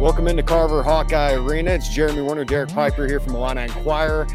Welcome 0.00 0.28
into 0.28 0.42
Carver 0.42 0.82
Hawkeye 0.82 1.34
Arena. 1.34 1.72
It's 1.72 1.90
Jeremy 1.90 2.22
Werner, 2.22 2.46
Derek 2.46 2.70
Piper 2.70 3.06
here 3.06 3.20
from 3.20 3.34
Illini 3.34 3.64
Inquirer. 3.64 4.26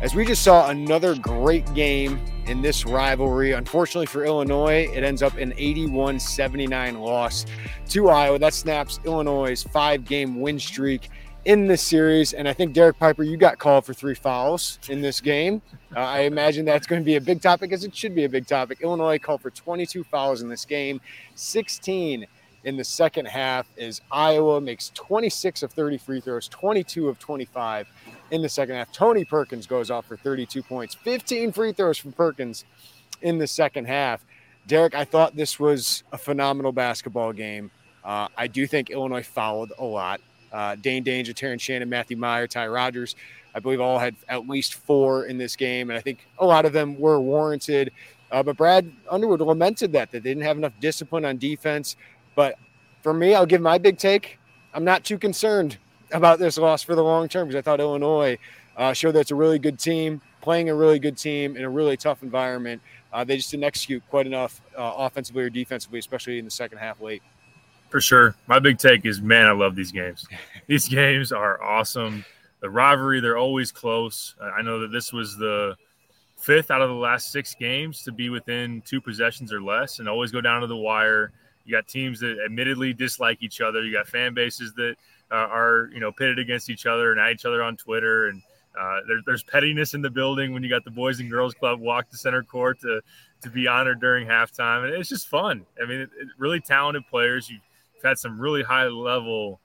As 0.00 0.14
we 0.14 0.24
just 0.24 0.44
saw 0.44 0.70
another 0.70 1.16
great 1.16 1.74
game 1.74 2.20
in 2.46 2.62
this 2.62 2.86
rivalry. 2.86 3.50
Unfortunately 3.50 4.06
for 4.06 4.24
Illinois, 4.24 4.88
it 4.94 5.02
ends 5.02 5.20
up 5.20 5.36
an 5.36 5.54
81 5.56 6.20
79 6.20 7.00
loss 7.00 7.46
to 7.88 8.08
Iowa. 8.08 8.38
That 8.38 8.54
snaps 8.54 9.00
Illinois' 9.04 9.60
five 9.60 10.04
game 10.04 10.40
win 10.40 10.56
streak 10.60 11.08
in 11.46 11.66
this 11.66 11.82
series. 11.82 12.32
And 12.32 12.46
I 12.46 12.52
think, 12.52 12.72
Derek 12.72 12.96
Piper, 13.00 13.24
you 13.24 13.36
got 13.36 13.58
called 13.58 13.86
for 13.86 13.94
three 13.94 14.14
fouls 14.14 14.78
in 14.88 15.00
this 15.00 15.20
game. 15.20 15.60
Uh, 15.96 15.98
I 15.98 16.20
imagine 16.20 16.64
that's 16.64 16.86
going 16.86 17.02
to 17.02 17.04
be 17.04 17.16
a 17.16 17.20
big 17.20 17.42
topic, 17.42 17.72
as 17.72 17.82
it 17.82 17.92
should 17.92 18.14
be 18.14 18.22
a 18.22 18.28
big 18.28 18.46
topic. 18.46 18.82
Illinois 18.82 19.18
called 19.18 19.40
for 19.40 19.50
22 19.50 20.04
fouls 20.04 20.42
in 20.42 20.48
this 20.48 20.64
game, 20.64 21.00
16 21.34 22.24
in 22.64 22.76
the 22.76 22.84
second 22.84 23.26
half 23.26 23.66
is 23.76 24.00
Iowa 24.10 24.60
makes 24.60 24.90
26 24.94 25.62
of 25.62 25.72
30 25.72 25.98
free 25.98 26.20
throws, 26.20 26.48
22 26.48 27.08
of 27.08 27.18
25 27.18 27.88
in 28.30 28.42
the 28.42 28.48
second 28.48 28.74
half. 28.76 28.92
Tony 28.92 29.24
Perkins 29.24 29.66
goes 29.66 29.90
off 29.90 30.06
for 30.06 30.16
32 30.16 30.62
points, 30.62 30.94
15 30.94 31.52
free 31.52 31.72
throws 31.72 31.98
from 31.98 32.12
Perkins 32.12 32.64
in 33.22 33.38
the 33.38 33.46
second 33.46 33.86
half. 33.86 34.24
Derek, 34.66 34.94
I 34.94 35.04
thought 35.04 35.34
this 35.34 35.58
was 35.58 36.02
a 36.12 36.18
phenomenal 36.18 36.72
basketball 36.72 37.32
game. 37.32 37.70
Uh, 38.04 38.28
I 38.36 38.46
do 38.46 38.66
think 38.66 38.90
Illinois 38.90 39.22
fouled 39.24 39.72
a 39.78 39.84
lot. 39.84 40.20
Uh, 40.52 40.76
Dain 40.76 41.04
Dainja, 41.04 41.34
Terrence 41.34 41.62
Shannon, 41.62 41.88
Matthew 41.88 42.16
Mayer, 42.16 42.46
Ty 42.46 42.68
Rodgers, 42.68 43.16
I 43.54 43.60
believe 43.60 43.80
all 43.80 43.98
had 43.98 44.14
at 44.28 44.48
least 44.48 44.74
four 44.74 45.24
in 45.24 45.38
this 45.38 45.56
game. 45.56 45.90
And 45.90 45.98
I 45.98 46.00
think 46.00 46.26
a 46.38 46.46
lot 46.46 46.64
of 46.64 46.72
them 46.72 46.98
were 46.98 47.20
warranted. 47.20 47.92
Uh, 48.30 48.42
but 48.42 48.56
Brad 48.56 48.90
Underwood 49.10 49.40
lamented 49.40 49.92
that, 49.92 50.10
that 50.12 50.22
they 50.22 50.30
didn't 50.30 50.44
have 50.44 50.58
enough 50.58 50.74
discipline 50.80 51.24
on 51.24 51.38
defense. 51.38 51.96
But 52.38 52.54
for 53.02 53.12
me, 53.12 53.34
I'll 53.34 53.46
give 53.46 53.60
my 53.60 53.78
big 53.78 53.98
take. 53.98 54.38
I'm 54.72 54.84
not 54.84 55.02
too 55.02 55.18
concerned 55.18 55.76
about 56.12 56.38
this 56.38 56.56
loss 56.56 56.84
for 56.84 56.94
the 56.94 57.02
long 57.02 57.26
term 57.28 57.48
because 57.48 57.58
I 57.58 57.62
thought 57.62 57.80
Illinois 57.80 58.38
uh, 58.76 58.92
showed 58.92 59.16
that 59.16 59.22
it's 59.22 59.32
a 59.32 59.34
really 59.34 59.58
good 59.58 59.76
team, 59.76 60.20
playing 60.40 60.68
a 60.68 60.74
really 60.76 61.00
good 61.00 61.18
team 61.18 61.56
in 61.56 61.64
a 61.64 61.68
really 61.68 61.96
tough 61.96 62.22
environment. 62.22 62.80
Uh, 63.12 63.24
they 63.24 63.38
just 63.38 63.50
didn't 63.50 63.64
execute 63.64 64.04
quite 64.08 64.24
enough 64.24 64.60
uh, 64.78 64.94
offensively 64.98 65.42
or 65.42 65.50
defensively, 65.50 65.98
especially 65.98 66.38
in 66.38 66.44
the 66.44 66.50
second 66.52 66.78
half 66.78 67.00
late. 67.00 67.24
For 67.90 68.00
sure. 68.00 68.36
My 68.46 68.60
big 68.60 68.78
take 68.78 69.04
is 69.04 69.20
man, 69.20 69.46
I 69.46 69.50
love 69.50 69.74
these 69.74 69.90
games. 69.90 70.24
these 70.68 70.86
games 70.86 71.32
are 71.32 71.60
awesome. 71.60 72.24
The 72.60 72.70
rivalry, 72.70 73.18
they're 73.18 73.36
always 73.36 73.72
close. 73.72 74.36
I 74.40 74.62
know 74.62 74.78
that 74.78 74.92
this 74.92 75.12
was 75.12 75.36
the 75.36 75.74
fifth 76.36 76.70
out 76.70 76.82
of 76.82 76.88
the 76.88 76.94
last 76.94 77.32
six 77.32 77.56
games 77.56 78.04
to 78.04 78.12
be 78.12 78.28
within 78.28 78.80
two 78.82 79.00
possessions 79.00 79.52
or 79.52 79.60
less 79.60 79.98
and 79.98 80.08
always 80.08 80.30
go 80.30 80.40
down 80.40 80.60
to 80.60 80.68
the 80.68 80.76
wire. 80.76 81.32
You 81.68 81.76
got 81.76 81.86
teams 81.86 82.18
that 82.20 82.38
admittedly 82.42 82.94
dislike 82.94 83.42
each 83.42 83.60
other. 83.60 83.84
You 83.84 83.92
got 83.92 84.08
fan 84.08 84.32
bases 84.32 84.72
that 84.76 84.96
uh, 85.30 85.34
are 85.34 85.90
you 85.92 86.00
know 86.00 86.10
pitted 86.10 86.38
against 86.38 86.70
each 86.70 86.86
other 86.86 87.12
and 87.12 87.20
at 87.20 87.30
each 87.30 87.44
other 87.44 87.62
on 87.62 87.76
Twitter. 87.76 88.28
And 88.28 88.42
uh, 88.80 89.00
there, 89.06 89.18
there's 89.26 89.42
pettiness 89.42 89.92
in 89.92 90.00
the 90.00 90.08
building 90.08 90.54
when 90.54 90.62
you 90.62 90.70
got 90.70 90.82
the 90.84 90.90
Boys 90.90 91.20
and 91.20 91.30
Girls 91.30 91.52
Club 91.52 91.78
walk 91.78 92.08
to 92.08 92.16
center 92.16 92.42
court 92.42 92.80
to 92.80 93.02
to 93.42 93.50
be 93.50 93.68
honored 93.68 94.00
during 94.00 94.26
halftime, 94.26 94.86
and 94.86 94.94
it's 94.94 95.10
just 95.10 95.28
fun. 95.28 95.66
I 95.80 95.86
mean, 95.86 96.00
it, 96.00 96.10
it, 96.18 96.28
really 96.38 96.58
talented 96.58 97.06
players. 97.10 97.50
You've 97.50 97.60
had 98.02 98.18
some 98.18 98.40
really 98.40 98.62
high 98.62 98.86
level 98.86 99.60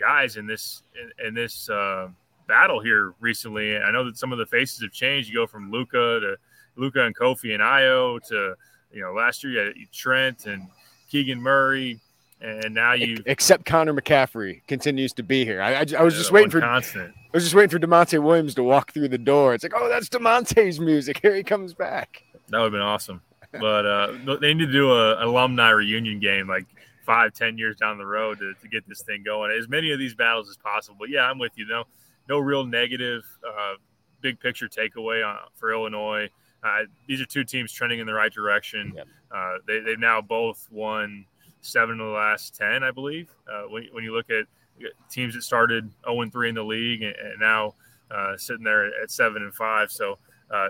guys 0.00 0.36
in 0.36 0.48
this 0.48 0.82
in, 1.00 1.28
in 1.28 1.34
this 1.34 1.70
uh, 1.70 2.08
battle 2.48 2.80
here 2.80 3.14
recently. 3.20 3.76
I 3.76 3.92
know 3.92 4.04
that 4.04 4.18
some 4.18 4.32
of 4.32 4.38
the 4.38 4.46
faces 4.46 4.82
have 4.82 4.90
changed. 4.90 5.28
You 5.28 5.36
go 5.36 5.46
from 5.46 5.70
Luka 5.70 6.18
to 6.20 6.36
Luka 6.74 7.04
and 7.06 7.16
Kofi 7.16 7.54
and 7.54 7.62
Ayo 7.62 8.20
to 8.30 8.56
you 8.90 9.02
know 9.02 9.12
last 9.12 9.44
year 9.44 9.52
you 9.52 9.58
had 9.60 9.92
Trent 9.92 10.46
and 10.46 10.66
Keegan 11.08 11.40
Murray, 11.40 12.00
and 12.40 12.74
now 12.74 12.92
you 12.92 13.22
except 13.26 13.64
Connor 13.64 13.94
McCaffery 13.94 14.66
continues 14.66 15.12
to 15.14 15.22
be 15.22 15.44
here. 15.44 15.62
I, 15.62 15.74
I, 15.74 15.84
I 15.98 16.02
was 16.02 16.14
just 16.14 16.32
waiting 16.32 16.50
for 16.50 16.60
constant. 16.60 17.14
I 17.16 17.36
was 17.36 17.44
just 17.44 17.54
waiting 17.54 17.70
for 17.70 17.84
Da'Monte 17.84 18.22
Williams 18.22 18.54
to 18.54 18.62
walk 18.62 18.92
through 18.92 19.08
the 19.08 19.18
door. 19.18 19.54
It's 19.54 19.62
like, 19.62 19.74
oh, 19.76 19.88
that's 19.88 20.08
Da'Monte's 20.08 20.80
music. 20.80 21.18
Here 21.22 21.34
he 21.34 21.42
comes 21.42 21.74
back. 21.74 22.22
That 22.48 22.58
would 22.58 22.64
have 22.64 22.72
been 22.72 22.80
awesome. 22.80 23.20
But 23.52 23.86
uh, 23.86 24.36
they 24.40 24.54
need 24.54 24.66
to 24.66 24.72
do 24.72 24.92
a, 24.92 25.16
an 25.16 25.28
alumni 25.28 25.70
reunion 25.70 26.20
game 26.20 26.48
like 26.48 26.66
five, 27.04 27.32
ten 27.32 27.56
years 27.56 27.76
down 27.76 27.96
the 27.98 28.06
road 28.06 28.38
to, 28.40 28.52
to 28.60 28.68
get 28.68 28.86
this 28.88 29.02
thing 29.02 29.22
going. 29.22 29.56
As 29.58 29.68
many 29.68 29.92
of 29.92 29.98
these 29.98 30.14
battles 30.14 30.48
as 30.50 30.56
possible. 30.56 30.96
But 30.98 31.08
yeah, 31.08 31.22
I'm 31.22 31.38
with 31.38 31.52
you. 31.56 31.66
No, 31.66 31.84
no 32.28 32.38
real 32.38 32.66
negative, 32.66 33.22
uh, 33.46 33.74
big 34.20 34.40
picture 34.40 34.68
takeaway 34.68 35.26
on, 35.26 35.38
for 35.54 35.72
Illinois. 35.72 36.28
Uh, 36.62 36.84
these 37.06 37.20
are 37.20 37.26
two 37.26 37.44
teams 37.44 37.72
trending 37.72 38.00
in 38.00 38.06
the 38.06 38.14
right 38.14 38.32
direction. 38.32 38.92
Yep. 38.96 39.06
Uh, 39.30 39.52
they, 39.66 39.80
they've 39.80 39.98
now 39.98 40.20
both 40.20 40.66
won 40.70 41.24
seven 41.60 42.00
of 42.00 42.06
the 42.06 42.12
last 42.12 42.56
10, 42.56 42.82
I 42.82 42.90
believe. 42.90 43.30
Uh, 43.50 43.62
when, 43.68 43.86
when 43.92 44.04
you 44.04 44.14
look 44.14 44.30
at 44.30 44.46
teams 45.10 45.34
that 45.34 45.42
started 45.42 45.90
0 46.04 46.28
3 46.30 46.48
in 46.48 46.54
the 46.54 46.62
league 46.62 47.02
and, 47.02 47.14
and 47.16 47.40
now 47.40 47.74
uh, 48.10 48.36
sitting 48.36 48.64
there 48.64 48.86
at 49.02 49.10
7 49.10 49.42
and 49.42 49.54
5. 49.54 49.90
So, 49.90 50.18
uh, 50.50 50.68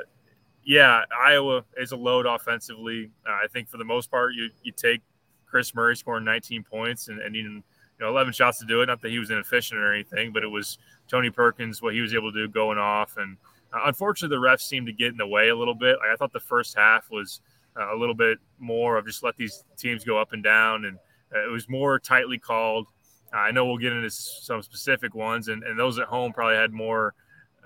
yeah, 0.65 1.05
Iowa 1.25 1.65
is 1.77 1.93
a 1.93 1.97
load 1.97 2.27
offensively. 2.27 3.11
Uh, 3.27 3.33
I 3.33 3.47
think 3.53 3.69
for 3.69 3.77
the 3.77 3.85
most 3.85 4.11
part, 4.11 4.35
you, 4.35 4.51
you 4.63 4.73
take 4.73 5.01
Kris 5.47 5.75
Murray 5.75 5.97
scoring 5.97 6.25
19 6.25 6.65
points 6.65 7.09
and, 7.09 7.21
and 7.21 7.37
even 7.37 7.63
you 7.99 8.05
know 8.05 8.11
11 8.11 8.33
shots 8.33 8.59
to 8.59 8.67
do 8.67 8.83
it. 8.83 8.87
Not 8.87 9.01
that 9.03 9.11
he 9.11 9.19
was 9.19 9.31
inefficient 9.31 9.81
or 9.81 9.93
anything, 9.93 10.33
but 10.33 10.43
it 10.43 10.49
was 10.49 10.79
Tony 11.09 11.31
Perkins 11.31 11.81
what 11.81 11.95
he 11.95 12.01
was 12.01 12.15
able 12.15 12.33
to 12.33 12.47
do 12.47 12.53
going 12.53 12.79
off. 12.79 13.17
And 13.17 13.37
unfortunately, 13.85 14.37
the 14.37 14.43
refs 14.43 14.61
seemed 14.61 14.87
to 14.87 14.93
get 14.93 15.09
in 15.09 15.17
the 15.17 15.27
way 15.27 15.49
a 15.49 15.57
little 15.57 15.75
bit. 15.75 15.99
Like, 15.99 16.11
I 16.13 16.17
thought 16.17 16.33
the 16.33 16.41
first 16.41 16.77
half 16.77 17.11
was 17.11 17.41
uh, 17.79 17.95
a 17.95 17.97
little 17.97 18.15
bit 18.15 18.39
more 18.59 18.97
of 18.97 19.07
just 19.07 19.23
let 19.23 19.37
these 19.37 19.65
teams 19.77 20.05
go 20.05 20.19
up 20.19 20.33
and 20.33 20.43
down, 20.43 20.85
and 20.85 20.99
uh, 21.35 21.47
it 21.47 21.51
was 21.51 21.69
more 21.69 21.99
tightly 21.99 22.39
called. 22.39 22.89
I 23.33 23.51
know 23.51 23.67
we'll 23.67 23.79
get 23.79 23.93
into 23.93 24.11
some 24.11 24.63
specific 24.63 25.15
ones, 25.15 25.49
and, 25.49 25.63
and 25.65 25.79
those 25.79 25.99
at 25.99 26.07
home 26.07 26.33
probably 26.33 26.57
had 26.57 26.73
more. 26.73 27.15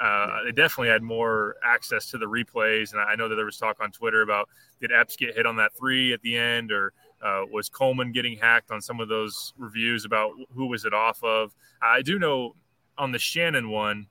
Uh, 0.00 0.44
they 0.44 0.52
definitely 0.52 0.88
had 0.88 1.02
more 1.02 1.56
access 1.62 2.10
to 2.10 2.18
the 2.18 2.24
replays, 2.24 2.92
and 2.92 3.00
I 3.00 3.14
know 3.14 3.28
that 3.28 3.34
there 3.34 3.44
was 3.44 3.58
talk 3.58 3.76
on 3.80 3.92
Twitter 3.92 4.22
about 4.22 4.48
did 4.80 4.92
Epps 4.92 5.14
get 5.16 5.36
hit 5.36 5.44
on 5.44 5.56
that 5.56 5.76
three 5.78 6.14
at 6.14 6.22
the 6.22 6.38
end, 6.38 6.72
or 6.72 6.94
uh, 7.22 7.42
was 7.52 7.68
Coleman 7.68 8.10
getting 8.10 8.38
hacked 8.38 8.70
on 8.70 8.80
some 8.80 8.98
of 8.98 9.08
those 9.08 9.52
reviews 9.58 10.06
about 10.06 10.32
who 10.54 10.66
was 10.66 10.86
it 10.86 10.94
off 10.94 11.22
of? 11.22 11.54
I 11.82 12.00
do 12.00 12.18
know 12.18 12.54
on 12.96 13.12
the 13.12 13.18
Shannon 13.18 13.70
one 13.70 14.06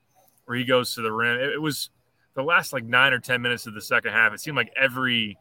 where 0.49 0.57
he 0.57 0.65
goes 0.65 0.95
to 0.95 1.01
the 1.03 1.11
rim, 1.11 1.39
it, 1.39 1.51
it 1.51 1.61
was 1.61 1.91
the 2.33 2.41
last 2.41 2.73
like 2.73 2.83
nine 2.83 3.13
or 3.13 3.19
ten 3.19 3.39
minutes 3.39 3.67
of 3.67 3.75
the 3.75 3.81
second 3.81 4.13
half. 4.13 4.33
It 4.33 4.39
seemed 4.39 4.57
like 4.57 4.73
every 4.75 5.37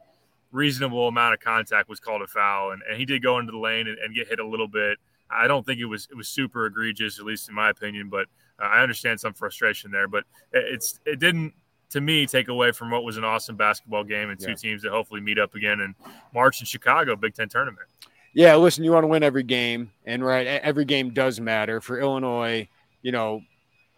reasonable 0.52 1.08
amount 1.08 1.32
of 1.32 1.40
contact 1.40 1.88
was 1.88 1.98
called 1.98 2.20
a 2.20 2.26
foul, 2.26 2.72
and, 2.72 2.82
and 2.86 2.98
he 2.98 3.06
did 3.06 3.22
go 3.22 3.38
into 3.38 3.50
the 3.50 3.58
lane 3.58 3.88
and, 3.88 3.98
and, 3.98 4.14
get 4.14 4.28
hit 4.28 4.38
a 4.38 4.46
little 4.46 4.68
bit. 4.68 4.98
I 5.30 5.46
don't 5.46 5.64
think 5.64 5.80
it 5.80 5.86
was 5.86 6.08
it 6.10 6.14
was 6.14 6.28
super 6.28 6.66
egregious, 6.66 7.18
at 7.18 7.24
least 7.24 7.48
in 7.48 7.54
my 7.54 7.70
opinion, 7.70 8.10
but 8.10 8.26
uh, 8.62 8.66
I 8.66 8.82
understand 8.82 9.18
some 9.18 9.32
frustration 9.32 9.90
there. 9.90 10.08
But 10.08 10.24
it's 10.52 11.00
it 11.06 11.18
didn't 11.18 11.54
to 11.88 12.02
me 12.02 12.26
take 12.26 12.48
away 12.48 12.72
from 12.72 12.90
what 12.90 13.02
was 13.02 13.16
an 13.16 13.24
awesome 13.24 13.56
basketball 13.56 14.04
game 14.04 14.28
and 14.28 14.38
two 14.38 14.50
yeah. 14.50 14.56
teams 14.56 14.82
that 14.82 14.90
hopefully 14.90 15.22
meet 15.22 15.38
up 15.38 15.54
again 15.54 15.80
in 15.80 15.94
March 16.34 16.60
in 16.60 16.66
Chicago 16.66 17.16
Big 17.16 17.32
Ten 17.34 17.48
tournament. 17.48 17.88
Yeah, 18.34 18.56
listen, 18.56 18.84
you 18.84 18.92
want 18.92 19.04
to 19.04 19.08
win 19.08 19.22
every 19.22 19.42
game, 19.42 19.90
and 20.04 20.22
right, 20.22 20.46
every 20.46 20.84
game 20.84 21.14
does 21.14 21.40
matter 21.40 21.80
for 21.80 21.98
Illinois. 21.98 22.68
You 23.00 23.12
know, 23.12 23.40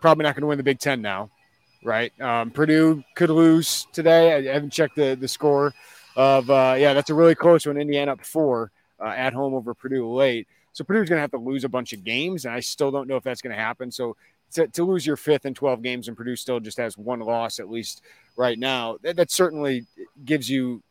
probably 0.00 0.25
not 0.25 0.34
going 0.34 0.43
to 0.43 0.47
win 0.47 0.59
the 0.59 0.65
Big 0.65 0.78
Ten 0.78 1.03
now, 1.03 1.31
right? 1.84 2.19
Um, 2.21 2.50
Purdue 2.50 3.05
could 3.15 3.31
lose 3.31 3.87
today. 3.93 4.34
I 4.34 4.53
haven't 4.53 4.71
checked 4.71 4.97
the 4.97 5.15
the 5.15 5.28
score 5.28 5.75
of 6.16 6.50
uh, 6.50 6.77
yeah, 6.78 6.94
that's 6.94 7.11
a 7.11 7.15
really 7.15 7.34
close 7.34 7.66
one. 7.66 7.77
Indiana 7.77 8.12
up 8.12 8.25
four 8.25 8.71
uh, 9.00 9.09
at 9.09 9.33
home 9.33 9.55
over 9.55 9.75
Purdue 9.75 10.09
late. 10.09 10.49
So 10.72 10.84
Purdue's 10.84 11.09
going 11.09 11.19
to 11.19 11.22
have 11.22 11.33
to 11.33 11.39
lose 11.39 11.65
a 11.65 11.69
bunch 11.69 11.93
of 11.93 12.05
games, 12.05 12.44
and 12.44 12.55
I 12.55 12.60
still 12.60 12.91
don't 12.91 13.09
know 13.09 13.16
if 13.16 13.25
that's 13.25 13.43
going 13.43 13.55
to 13.55 13.60
happen. 13.60 13.91
So 13.91 14.16
to, 14.53 14.69
to, 14.69 14.84
lose 14.84 15.06
your 15.06 15.16
fifth 15.16 15.44
and 15.44 15.55
12 15.55 15.83
games, 15.83 16.09
and 16.09 16.16
Purdue 16.16 16.36
still 16.36 16.60
just 16.60 16.78
has 16.78 16.97
one 16.97 17.21
loss 17.21 17.59
at 17.59 17.71
least 17.71 18.03
right 18.36 18.59
now, 18.59 18.97
that, 19.03 19.16
that 19.16 19.30
certainly 19.30 19.86
gives 20.25 20.48
you 20.48 20.83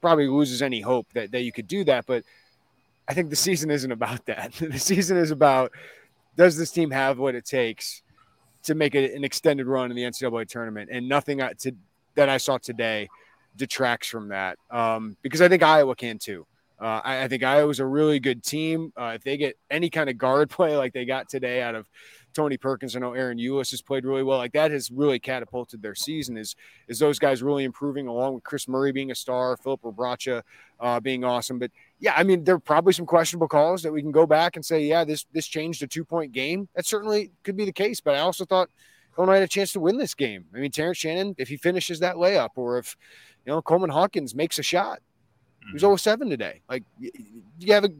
probably 0.00 0.28
loses 0.28 0.62
any 0.62 0.80
hope 0.80 1.06
that, 1.12 1.30
that 1.32 1.42
you 1.42 1.52
could 1.52 1.68
do 1.68 1.84
that. 1.84 2.06
But 2.06 2.24
I 3.08 3.14
think 3.14 3.30
the 3.30 3.36
season 3.36 3.70
isn't 3.70 3.92
about 3.92 4.24
that. 4.26 4.52
the 4.54 4.78
season 4.78 5.16
is 5.16 5.30
about 5.30 5.72
does 6.36 6.56
this 6.56 6.70
team 6.70 6.90
have 6.90 7.18
what 7.18 7.34
it 7.34 7.44
takes 7.44 8.02
to 8.64 8.74
make 8.74 8.94
a, 8.94 9.14
an 9.14 9.24
extended 9.24 9.66
run 9.66 9.90
in 9.90 9.96
the 9.96 10.02
NCAA 10.02 10.48
tournament? 10.48 10.90
And 10.92 11.08
nothing 11.08 11.38
to, 11.38 11.74
that 12.14 12.28
I 12.28 12.36
saw 12.38 12.58
today– 12.58 13.08
detracts 13.56 14.08
from 14.08 14.28
that 14.28 14.58
um, 14.70 15.16
because 15.22 15.40
I 15.40 15.48
think 15.48 15.62
Iowa 15.62 15.94
can 15.94 16.18
too. 16.18 16.46
Uh, 16.80 17.00
I, 17.04 17.22
I, 17.24 17.28
think 17.28 17.44
Iowa's 17.44 17.78
a 17.78 17.86
really 17.86 18.18
good 18.18 18.42
team. 18.42 18.92
Uh, 18.96 19.12
if 19.14 19.22
they 19.22 19.36
get 19.36 19.56
any 19.70 19.88
kind 19.88 20.10
of 20.10 20.18
guard 20.18 20.50
play 20.56 20.76
like 20.76 20.92
they 20.92 21.04
got 21.04 21.28
today 21.28 21.62
out 21.62 21.74
of 21.74 21.88
Tony 22.32 22.56
Perkins, 22.56 22.96
I 22.96 23.00
know 23.00 23.12
Ahron 23.12 23.40
Ulis 23.40 23.70
has 23.70 23.82
played 23.82 24.04
really 24.04 24.22
well. 24.22 24.38
Like 24.38 24.52
that 24.52 24.70
has 24.70 24.90
really 24.90 25.18
catapulted 25.18 25.82
their 25.82 25.94
season. 25.94 26.36
Is 26.36 26.56
is 26.88 26.98
those 26.98 27.18
guys 27.18 27.42
really 27.42 27.64
improving 27.64 28.06
along 28.06 28.34
with 28.34 28.44
Kris 28.44 28.68
Murray 28.68 28.92
being 28.92 29.10
a 29.10 29.14
star, 29.14 29.56
Philip 29.56 29.82
Rebraca 29.82 30.42
uh, 30.80 31.00
being 31.00 31.24
awesome. 31.24 31.58
But 31.58 31.70
yeah, 31.98 32.14
I 32.16 32.22
mean 32.22 32.44
there 32.44 32.54
are 32.54 32.60
probably 32.60 32.92
some 32.92 33.06
questionable 33.06 33.48
calls 33.48 33.82
that 33.82 33.92
we 33.92 34.02
can 34.02 34.12
go 34.12 34.26
back 34.26 34.56
and 34.56 34.64
say, 34.64 34.84
yeah, 34.84 35.04
this 35.04 35.26
this 35.32 35.46
changed 35.46 35.82
a 35.82 35.86
two 35.86 36.04
point 36.04 36.32
game. 36.32 36.68
That 36.74 36.86
certainly 36.86 37.30
could 37.42 37.56
be 37.56 37.64
the 37.64 37.72
case. 37.72 38.00
But 38.00 38.14
I 38.14 38.20
also 38.20 38.44
thought 38.44 38.70
Illinois 39.16 39.34
had 39.34 39.42
a 39.42 39.48
chance 39.48 39.72
to 39.72 39.80
win 39.80 39.98
this 39.98 40.14
game. 40.14 40.46
I 40.54 40.58
mean 40.58 40.70
Terrence 40.70 40.98
Shannon, 40.98 41.34
if 41.38 41.48
he 41.48 41.56
finishes 41.56 42.00
that 42.00 42.16
layup, 42.16 42.50
or 42.56 42.78
if 42.78 42.96
you 43.44 43.52
know, 43.52 43.62
Coleman 43.62 43.90
Hawkins 43.90 44.34
makes 44.34 44.58
a 44.58 44.62
shot. 44.62 45.00
He 45.66 45.72
was 45.74 45.82
0 45.82 45.96
7 45.96 46.28
today. 46.28 46.62
Like, 46.68 46.82
you 46.98 47.72
have 47.72 47.84
a, 47.84 47.90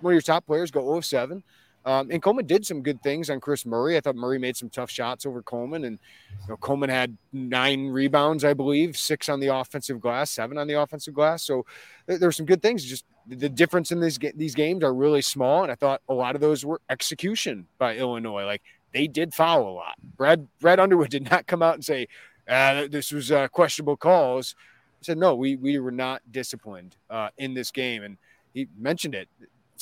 one 0.00 0.12
of 0.12 0.14
your 0.14 0.20
top 0.22 0.46
players 0.46 0.70
go 0.70 0.82
0 0.82 1.00
7. 1.00 1.42
Um, 1.84 2.10
and 2.10 2.22
Coleman 2.22 2.46
did 2.46 2.64
some 2.64 2.82
good 2.82 3.02
things 3.02 3.28
on 3.28 3.40
Kris 3.40 3.66
Murray. 3.66 3.96
I 3.96 4.00
thought 4.00 4.14
Murray 4.14 4.38
made 4.38 4.56
some 4.56 4.68
tough 4.68 4.90
shots 4.90 5.26
over 5.26 5.42
Coleman, 5.42 5.84
and 5.84 5.98
you 6.42 6.48
know, 6.48 6.56
Coleman 6.56 6.90
had 6.90 7.16
nine 7.32 7.88
rebounds, 7.88 8.44
I 8.44 8.54
believe, 8.54 8.96
six 8.96 9.28
on 9.28 9.40
the 9.40 9.48
offensive 9.48 10.00
glass, 10.00 10.30
seven 10.30 10.58
on 10.58 10.68
the 10.68 10.80
offensive 10.80 11.14
glass. 11.14 11.42
So 11.42 11.66
there, 12.06 12.18
there 12.18 12.28
were 12.28 12.32
some 12.32 12.46
good 12.46 12.62
things. 12.62 12.84
Just 12.84 13.04
the 13.26 13.48
difference 13.48 13.90
in 13.90 14.00
these 14.00 14.18
these 14.36 14.54
games 14.54 14.84
are 14.84 14.94
really 14.94 15.22
small, 15.22 15.62
and 15.62 15.72
I 15.72 15.74
thought 15.74 16.02
a 16.08 16.14
lot 16.14 16.34
of 16.34 16.40
those 16.40 16.64
were 16.64 16.80
execution 16.88 17.66
by 17.78 17.96
Illinois. 17.96 18.44
Like 18.44 18.62
they 18.92 19.08
did 19.08 19.34
foul 19.34 19.68
a 19.68 19.70
lot. 19.70 19.94
Brad 20.16 20.46
Brad 20.60 20.78
Underwood 20.78 21.10
did 21.10 21.28
not 21.30 21.46
come 21.46 21.62
out 21.62 21.74
and 21.74 21.84
say 21.84 22.06
uh, 22.48 22.86
this 22.88 23.10
was 23.12 23.32
uh, 23.32 23.48
questionable 23.48 23.96
calls. 23.96 24.54
He 25.00 25.06
said 25.06 25.18
no, 25.18 25.34
we 25.34 25.56
we 25.56 25.78
were 25.78 25.90
not 25.90 26.22
disciplined 26.30 26.96
uh, 27.10 27.30
in 27.38 27.54
this 27.54 27.70
game, 27.70 28.04
and 28.04 28.18
he 28.54 28.68
mentioned 28.78 29.14
it 29.14 29.28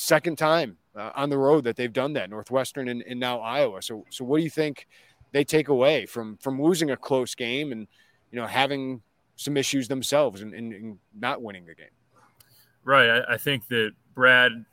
second 0.00 0.38
time 0.38 0.78
uh, 0.96 1.10
on 1.14 1.28
the 1.28 1.36
road 1.36 1.64
that 1.64 1.76
they've 1.76 1.92
done 1.92 2.14
that 2.14 2.30
Northwestern 2.30 2.88
and, 2.88 3.02
and, 3.02 3.20
now 3.20 3.40
Iowa. 3.40 3.82
So 3.82 4.04
so 4.08 4.24
what 4.24 4.38
do 4.38 4.44
you 4.44 4.50
think 4.50 4.86
they 5.32 5.44
take 5.44 5.68
away 5.68 6.06
from 6.06 6.38
from 6.38 6.60
losing 6.60 6.90
a 6.90 6.96
close 6.96 7.34
game 7.34 7.70
and 7.70 7.86
you 8.32 8.40
know 8.40 8.46
having 8.46 9.02
some 9.36 9.56
issues 9.56 9.88
themselves 9.88 10.40
and, 10.40 10.54
and, 10.54 10.72
and 10.72 10.98
not 11.14 11.42
winning 11.42 11.66
the 11.66 11.74
game? 11.74 11.86
Right. 12.82 13.10
I, 13.10 13.34
I, 13.34 13.36
think 13.36 13.68
that 13.68 13.92
Brad 14.14 14.64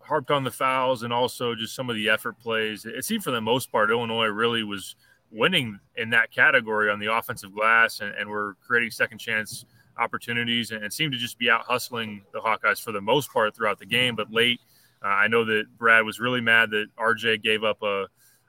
harped 0.00 0.30
on 0.30 0.44
the 0.44 0.50
fouls 0.50 1.02
and 1.02 1.12
also 1.12 1.54
just 1.54 1.74
some 1.74 1.88
of 1.88 1.96
the 1.96 2.10
effort 2.10 2.38
plays. 2.38 2.84
It 2.84 3.04
seemed 3.04 3.24
for 3.24 3.30
the 3.30 3.40
most 3.40 3.72
part 3.72 3.90
Illinois 3.90 4.26
really 4.26 4.64
was 4.64 4.96
winning 5.30 5.78
in 5.96 6.10
that 6.10 6.30
category 6.30 6.90
on 6.90 7.00
the 7.00 7.12
offensive 7.12 7.54
glass 7.54 8.00
and, 8.00 8.14
and 8.14 8.28
we're 8.28 8.54
creating 8.66 8.90
second 8.90 9.18
chance 9.18 9.64
opportunities 9.98 10.72
and, 10.72 10.84
and 10.84 10.92
seemed 10.92 11.12
to 11.12 11.18
just 11.18 11.38
be 11.38 11.50
out 11.50 11.62
hustling 11.62 12.22
the 12.32 12.38
Hawkeyes 12.38 12.82
for 12.82 12.92
the 12.92 13.00
most 13.00 13.32
part 13.32 13.54
throughout 13.56 13.78
the 13.78 13.86
game. 13.86 14.14
But 14.14 14.30
late 14.30 14.60
uh, 15.04 15.08
I 15.08 15.28
know 15.28 15.44
that 15.44 15.66
Brad 15.76 16.04
was 16.04 16.18
really 16.18 16.40
mad 16.40 16.70
that 16.70 16.86
RJ 16.98 17.42
gave 17.42 17.62
up 17.62 17.82
a, 17.82 18.06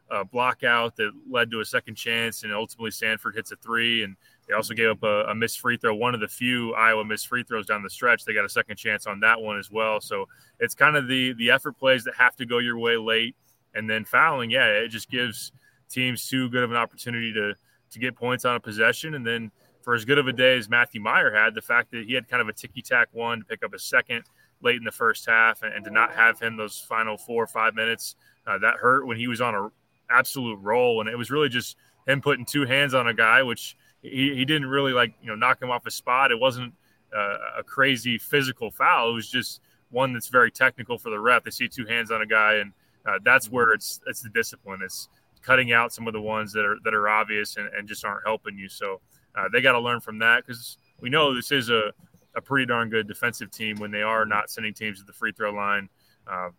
a 0.10 0.24
block 0.24 0.63
out 0.63 0.96
that 0.96 1.12
led 1.30 1.52
to 1.52 1.60
a 1.60 1.66
second 1.66 1.96
chance, 1.96 2.44
and 2.44 2.54
ultimately 2.54 2.92
Sandfort 2.92 3.36
hits 3.36 3.52
a 3.52 3.57
three. 3.57 4.04
And 4.04 4.16
they 4.48 4.54
also 4.54 4.74
gave 4.74 4.90
up 4.90 5.04
a, 5.04 5.25
a, 5.25 5.36
missed 5.36 5.60
free 5.60 5.75
throw, 5.75 5.94
one 5.94 6.13
of 6.13 6.22
the 6.22 6.28
few 6.28 6.74
Iowa 6.74 7.04
missed 7.04 7.28
free 7.28 7.44
throws 7.44 7.66
down 7.66 7.84
the 7.84 7.90
stretch. 7.90 8.24
They 8.24 8.34
got 8.34 8.46
a 8.46 8.50
second 8.50 8.78
chance 8.78 9.06
on 9.06 9.19
that 9.19 9.42
one 9.42 9.60
as 9.60 9.69
well. 9.69 10.00
So 10.00 10.28
it's 10.60 10.75
kind 10.75 10.96
of 10.96 11.07
the 11.07 11.34
the 11.34 11.52
effort 11.52 11.78
plays 11.78 12.06
that 12.06 12.16
have 12.16 12.36
to 12.38 12.46
go 12.46 12.60
your 12.60 12.78
way 12.78 12.96
late, 12.96 13.36
and 13.74 13.90
then 13.90 14.06
fouling. 14.06 14.50
Yeah, 14.50 14.68
it 14.68 14.90
just 14.90 15.10
gives 15.10 15.51
teams 15.90 16.28
too 16.30 16.50
good 16.50 16.63
of 16.63 16.72
an 16.72 16.78
opportunity 16.78 17.34
to 17.34 17.54
to 17.92 18.00
get 18.00 18.16
points 18.16 18.46
on 18.46 18.56
a 18.56 18.60
possession, 18.62 19.16
and 19.16 19.28
then 19.28 19.51
for 19.81 19.94
as 19.94 20.06
good 20.06 20.18
of 20.18 20.28
a 20.28 20.34
day 20.34 20.58
as 20.58 20.69
Matthew 20.69 21.01
Mayer 21.01 21.31
had, 21.34 21.54
the 21.54 21.62
fact 21.62 21.92
that 21.92 22.06
he 22.06 22.13
had 22.13 22.28
kind 22.28 22.42
of 22.42 22.48
a 22.48 22.54
ticky 22.54 22.81
tack 22.81 23.10
one 23.12 23.40
to 23.40 23.46
pick 23.46 23.63
up 23.63 23.74
a 23.74 23.80
second 23.80 24.24
late 24.62 24.78
in 24.78 24.84
the 24.84 24.92
first 24.92 25.25
half, 25.25 25.63
and, 25.63 25.74
and 25.74 25.86
to 25.86 25.92
not 25.92 26.13
have 26.13 26.40
him 26.40 26.57
those 26.57 26.80
final 26.80 27.18
four 27.18 27.44
or 27.44 27.48
five 27.48 27.75
minutes 27.75 28.16
uh, 28.48 28.57
that 28.60 28.75
hurt 28.75 29.07
when 29.07 29.18
he 29.18 29.28
was 29.28 29.42
on 29.42 29.56
a 29.56 29.69
absolute 30.10 30.57
roll, 30.62 31.02
and 31.02 31.10
it 31.10 31.18
was 31.18 31.31
really 31.31 31.50
just 31.50 31.78
him 32.07 32.22
putting 32.22 32.46
two 32.46 32.66
hands 32.66 32.94
on 32.94 33.07
a 33.07 33.13
guy, 33.13 33.42
which 33.42 33.75
he, 34.02 34.36
he 34.36 34.46
didn't 34.46 34.68
really 34.68 34.94
like 34.94 35.13
you 35.22 35.28
know 35.28 35.36
knock 35.36 35.62
him 35.62 35.72
off 35.72 35.86
a 35.86 35.92
spot. 35.92 36.31
It 36.31 36.40
wasn't 36.40 36.74
uh, 37.16 37.38
a 37.60 37.63
crazy 37.63 38.18
physical 38.18 38.72
foul. 38.72 39.12
It 39.12 39.13
was 39.13 39.30
just 39.30 39.62
one 39.90 40.13
that's 40.13 40.28
very 40.28 40.52
technical 40.52 40.98
for 40.98 41.10
the 41.10 41.19
ref. 41.19 41.44
They 41.44 41.51
see 41.51 41.68
two 41.68 41.86
hands 41.86 42.12
on 42.12 42.22
a 42.22 42.25
guy, 42.25 42.56
and 42.56 42.72
uh, 43.06 43.19
that's 43.24 43.50
where 43.50 43.72
it's 43.72 44.00
it's 44.08 44.22
the 44.22 44.30
discipline. 44.30 44.81
It's 44.84 45.10
cutting 45.42 45.74
out 45.74 45.94
some 45.94 46.08
of 46.08 46.13
the 46.13 46.22
ones 46.22 46.51
that 46.54 46.66
are 46.66 46.78
that 46.84 46.94
are 46.94 47.08
obvious 47.08 47.58
and, 47.58 47.69
and 47.69 47.88
just 47.88 48.06
aren't 48.06 48.25
helping 48.25 48.58
you. 48.58 48.69
So 48.69 49.01
uh, 49.36 49.46
they 49.51 49.62
got 49.62 49.74
to 49.74 49.80
learn 49.80 50.00
from 50.00 50.19
that 50.19 50.46
because 50.46 50.78
we 51.01 51.10
know 51.10 51.34
this 51.34 51.51
is 51.51 51.69
a 51.69 51.92
a 52.36 52.42
pretty 52.42 52.66
darn 52.66 52.90
good 52.90 53.08
defensive 53.08 53.52
team 53.52 53.78
when 53.78 53.92
they 53.92 54.02
are 54.02 54.26
not 54.26 54.50
sending 54.50 54.74
teams 54.74 55.00
to 55.00 55.06
the 55.06 55.14
free 55.14 55.32
throw 55.32 55.52
line. 55.52 55.90
Uh, 56.28 56.50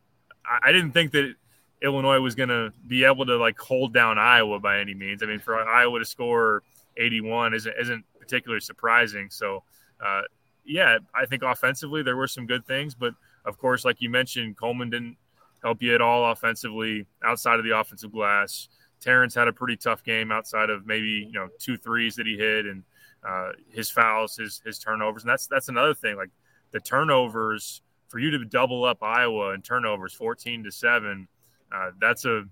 I, 0.44 0.68
I, 0.68 0.72
didn't 0.72 0.92
think 0.92 1.12
that 1.12 1.34
Illinois 1.82 2.20
was 2.20 2.34
going 2.34 2.48
to 2.48 2.72
be 2.86 3.04
able 3.04 3.26
to 3.26 3.36
like 3.36 3.58
hold 3.58 3.92
down 3.92 4.18
Iowa 4.18 4.58
by 4.58 4.80
any 4.80 4.94
means. 4.94 5.22
I 5.22 5.26
mean, 5.26 5.38
for 5.38 5.56
Iowa 5.56 5.98
to 5.98 6.04
score 6.04 6.62
81 6.96 7.54
isn't 7.54 7.74
isn't 7.80 8.04
particularly 8.18 8.60
surprising. 8.60 9.28
So, 9.30 9.62
uh, 10.04 10.22
yeah, 10.64 10.98
I 11.14 11.26
think 11.26 11.42
offensively 11.42 12.02
there 12.02 12.16
were 12.16 12.28
some 12.28 12.46
good 12.46 12.66
things, 12.66 12.94
but 12.94 13.14
of 13.44 13.58
course, 13.58 13.84
like 13.84 14.00
you 14.00 14.10
mentioned, 14.10 14.56
Coleman 14.56 14.90
didn't 14.90 15.16
help 15.62 15.82
you 15.82 15.94
at 15.94 16.00
all 16.00 16.30
offensively 16.30 17.06
outside 17.24 17.58
of 17.58 17.64
the 17.64 17.78
offensive 17.78 18.12
glass. 18.12 18.68
Terrence 19.00 19.34
had 19.34 19.46
a 19.46 19.52
pretty 19.52 19.76
tough 19.76 20.02
game 20.02 20.32
outside 20.32 20.70
of 20.70 20.86
maybe 20.86 21.28
you 21.28 21.32
know 21.32 21.48
two 21.58 21.76
threes 21.76 22.16
that 22.16 22.26
he 22.26 22.36
hit 22.36 22.66
and 22.66 22.82
uh, 23.26 23.52
his 23.68 23.90
fouls, 23.90 24.36
his 24.36 24.60
his 24.64 24.78
turnovers, 24.78 25.22
and 25.22 25.30
that's 25.30 25.46
that's 25.46 25.68
another 25.68 25.94
thing. 25.94 26.16
Like 26.16 26.30
the 26.70 26.80
turnovers 26.80 27.82
for 28.08 28.18
you 28.18 28.30
to 28.30 28.44
double 28.44 28.84
up 28.84 29.02
Iowa 29.02 29.50
and 29.50 29.64
turnovers, 29.64 30.12
fourteen 30.12 30.62
to 30.64 30.70
seven, 30.70 31.28
uh, 31.72 31.90
that's 32.00 32.24
a 32.24 32.44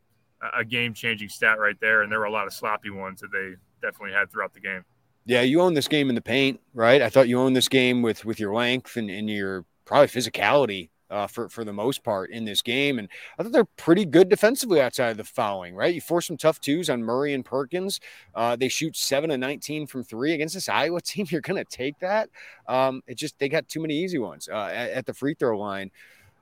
a 0.54 0.64
game 0.64 0.92
changing 0.92 1.28
stat 1.28 1.58
right 1.58 1.78
there. 1.80 2.02
And 2.02 2.12
there 2.12 2.18
were 2.18 2.26
a 2.26 2.32
lot 2.32 2.46
of 2.46 2.52
sloppy 2.52 2.90
ones 2.90 3.20
that 3.20 3.32
they 3.32 3.54
definitely 3.80 4.12
had 4.12 4.30
throughout 4.30 4.52
the 4.52 4.60
game. 4.60 4.84
Yeah, 5.26 5.40
you 5.40 5.60
own 5.60 5.72
this 5.72 5.88
game 5.88 6.10
in 6.10 6.14
the 6.14 6.20
paint, 6.20 6.60
right? 6.74 7.00
I 7.00 7.08
thought 7.08 7.28
you 7.28 7.40
owned 7.40 7.56
this 7.56 7.68
game 7.68 8.02
with 8.02 8.24
with 8.24 8.40
your 8.40 8.54
length 8.54 8.96
and, 8.96 9.08
and 9.10 9.30
your 9.30 9.64
probably 9.84 10.08
physicality 10.08 10.90
uh, 11.14 11.28
for 11.28 11.48
for 11.48 11.64
the 11.64 11.72
most 11.72 12.02
part 12.02 12.30
in 12.30 12.44
this 12.44 12.60
game. 12.60 12.98
And 12.98 13.08
I 13.38 13.42
thought 13.42 13.52
they're 13.52 13.64
pretty 13.64 14.04
good 14.04 14.28
defensively 14.28 14.80
outside 14.80 15.10
of 15.10 15.16
the 15.16 15.24
fouling. 15.24 15.74
Right, 15.74 15.94
you 15.94 16.00
force 16.00 16.26
some 16.26 16.36
tough 16.36 16.60
twos 16.60 16.90
on 16.90 17.02
Murray 17.02 17.34
and 17.34 17.44
Perkins. 17.44 18.00
Uh, 18.34 18.56
they 18.56 18.68
shoot 18.68 18.96
seven 18.96 19.30
and 19.30 19.40
nineteen 19.40 19.86
from 19.86 20.02
three 20.02 20.32
against 20.34 20.54
this 20.54 20.68
Iowa 20.68 21.00
team. 21.02 21.26
You're 21.30 21.40
going 21.40 21.64
to 21.64 21.70
take 21.70 21.98
that. 22.00 22.28
Um, 22.66 23.02
it 23.06 23.14
just 23.14 23.38
they 23.38 23.48
got 23.48 23.68
too 23.68 23.80
many 23.80 23.94
easy 23.94 24.18
ones 24.18 24.48
uh, 24.48 24.70
at, 24.72 24.90
at, 24.90 25.06
the 25.06 25.14
free 25.14 25.34
throw 25.34 25.58
line. 25.58 25.92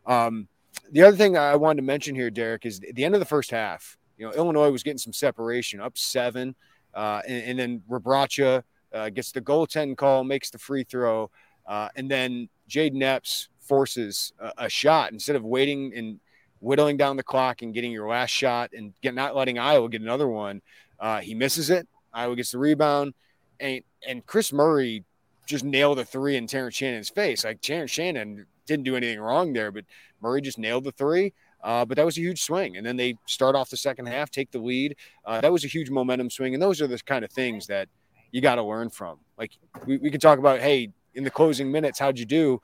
Um, 0.07 0.49
the 0.91 1.03
other 1.03 1.17
thing 1.17 1.37
I 1.37 1.55
wanted 1.57 1.77
to 1.77 1.87
mention 1.87 2.15
here, 2.15 2.31
Derek, 2.31 2.65
is 2.65 2.81
at 2.89 2.95
the 2.95 3.05
end 3.05 3.15
of 3.15 3.21
the 3.21 3.27
first 3.27 3.51
half. 3.51 3.99
You 4.17 4.27
know, 4.27 4.33
Illinois 4.33 4.71
was 4.71 4.83
getting 4.83 4.99
some 4.99 5.13
separation, 5.13 5.81
up 5.81 5.99
seven, 5.99 6.55
uh, 6.95 7.21
and, 7.27 7.45
and, 7.45 7.59
then 7.59 7.83
Rebraca 7.91 8.63
uh, 8.93 9.11
gets 9.11 9.33
the 9.33 9.41
goaltend 9.41 9.97
call, 9.97 10.23
makes 10.23 10.51
the 10.51 10.59
free 10.59 10.85
throw, 10.85 11.31
uh, 11.67 11.89
and 11.97 12.11
then 12.11 12.49
Jayden 12.69 13.03
Epps 13.03 13.49
forces 13.63 14.33
a, 14.39 14.53
a, 14.59 14.69
shot 14.69 15.13
instead 15.13 15.37
of 15.37 15.45
waiting 15.45 15.93
and 15.95 16.21
whittling 16.61 16.97
down 16.97 17.17
the 17.17 17.23
clock 17.23 17.63
and 17.63 17.75
getting 17.75 17.93
your 17.93 18.09
last 18.09 18.31
shot 18.31 18.71
and 18.73 18.93
get, 19.03 19.15
not 19.15 19.35
letting 19.35 19.59
Iowa 19.59 19.89
get 19.89 20.03
another 20.03 20.29
one. 20.29 20.63
Uh, 20.99 21.21
he 21.21 21.35
misses 21.35 21.71
it. 21.71 21.89
Iowa 22.13 22.37
gets 22.37 22.53
the 22.53 22.59
rebound, 22.59 23.15
and 23.59 23.83
and 24.07 24.25
Kris 24.27 24.53
Murray 24.53 25.05
just 25.47 25.65
nailed 25.65 25.99
a 25.99 26.05
three 26.05 26.37
in 26.37 26.47
Terrence 26.47 26.75
Shannon's 26.75 27.09
face. 27.09 27.45
Like 27.45 27.61
Terrence 27.61 27.91
Shannon 27.91 28.47
didn't 28.67 28.85
do 28.85 28.97
anything 28.97 29.21
wrong 29.21 29.53
there, 29.53 29.73
but 29.73 29.85
Murray 30.21 30.41
just 30.41 30.59
nailed 30.59 30.85
the 30.85 30.93
three. 30.93 31.33
Uh, 31.63 31.85
but 31.85 31.97
that 31.97 32.05
was 32.05 32.19
a 32.19 32.21
huge 32.21 32.43
swing. 32.43 32.77
And 32.77 32.85
then 32.85 32.97
they 32.97 33.17
start 33.27 33.55
off 33.55 33.71
the 33.71 33.77
second 33.77 34.07
half, 34.07 34.31
take 34.31 34.51
the 34.51 34.59
lead. 34.59 34.97
Uh, 35.25 35.41
that 35.41 35.53
was 35.53 35.65
a 35.65 35.69
huge 35.69 35.91
momentum 35.91 36.29
swing. 36.29 36.55
And 36.55 36.63
those 36.63 36.81
are 36.81 36.89
the 36.89 36.99
kind 36.99 37.25
of 37.25 37.31
things 37.31 37.69
that 37.69 37.89
you 38.33 38.41
got 38.41 38.57
to 38.57 38.63
learn 38.63 38.91
from. 38.91 39.19
Like 39.39 39.53
we, 39.87 39.99
we 39.99 40.11
talk 40.11 40.39
about, 40.39 40.61
hey, 40.61 40.91
in 41.15 41.23
the 41.25 41.31
closing 41.31 41.71
minutes, 41.71 41.99
how'd 41.99 42.19
you 42.19 42.25
do? 42.25 42.61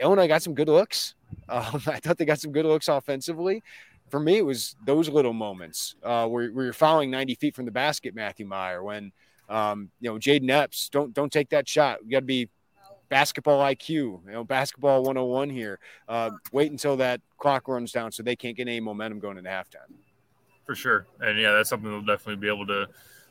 Illinois 0.00 0.28
got 0.28 0.42
some 0.42 0.54
good 0.54 0.68
looks. 0.68 1.14
Um, 1.48 1.82
I 1.86 1.98
thought 2.00 2.18
they 2.18 2.24
got 2.24 2.40
some 2.40 2.52
good 2.52 2.66
looks 2.66 2.88
offensively. 2.88 3.62
For 4.08 4.18
me, 4.18 4.38
it 4.38 4.44
was 4.44 4.76
those 4.84 5.08
little 5.08 5.32
moments 5.32 5.94
uh, 6.02 6.26
where, 6.26 6.48
where, 6.48 6.64
you're 6.64 6.72
fouling 6.72 7.10
90 7.10 7.36
feet 7.36 7.54
from 7.54 7.64
the 7.64 7.70
basket, 7.70 8.14
Matthew 8.14 8.46
Mayer. 8.46 8.82
When 8.82 9.12
um, 9.48 9.90
you 10.00 10.10
know 10.10 10.18
Jayden 10.18 10.50
Epps, 10.50 10.88
don't 10.88 11.14
don't 11.14 11.32
take 11.32 11.50
that 11.50 11.68
shot. 11.68 11.98
You 12.04 12.10
got 12.10 12.20
to 12.20 12.26
be 12.26 12.48
basketball 13.08 13.60
IQ, 13.60 13.88
you 13.88 14.20
know, 14.26 14.44
basketball 14.44 15.02
101 15.02 15.50
here. 15.50 15.78
Uh, 16.08 16.30
wait 16.52 16.70
until 16.70 16.96
that 16.96 17.20
clock 17.38 17.68
runs 17.68 17.92
down 17.92 18.10
so 18.12 18.22
they 18.22 18.36
can't 18.36 18.56
get 18.56 18.68
any 18.68 18.80
momentum 18.80 19.18
going 19.18 19.36
into 19.36 19.50
halftime. 19.50 19.92
For 20.64 20.74
sure, 20.74 21.06
and 21.20 21.38
yeah, 21.38 21.52
that's 21.52 21.68
something 21.68 21.90
they'll 21.90 22.00
definitely 22.00 22.40
be 22.40 22.48
able 22.48 22.66
to 22.66 22.88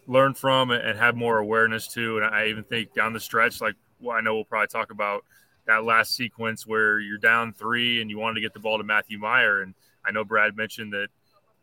learn 0.07 0.33
from 0.33 0.71
and 0.71 0.97
have 0.97 1.15
more 1.15 1.37
awareness 1.39 1.87
to. 1.89 2.17
And 2.17 2.25
I 2.25 2.47
even 2.47 2.63
think 2.63 2.93
down 2.93 3.13
the 3.13 3.19
stretch, 3.19 3.61
like 3.61 3.75
well, 3.99 4.15
I 4.15 4.21
know 4.21 4.35
we'll 4.35 4.45
probably 4.45 4.67
talk 4.67 4.91
about 4.91 5.23
that 5.69 5.83
last 5.83 6.15
sequence 6.15 6.65
where 6.65 6.99
you're 6.99 7.19
down 7.19 7.53
three 7.53 8.01
and 8.01 8.09
you 8.09 8.17
wanted 8.17 8.33
to 8.33 8.41
get 8.41 8.53
the 8.53 8.59
ball 8.59 8.79
to 8.79 8.83
Matthew 8.83 9.19
Mayer. 9.19 9.61
And 9.61 9.75
I 10.03 10.09
know 10.09 10.25
Brad 10.25 10.57
mentioned 10.57 10.91
that 10.93 11.09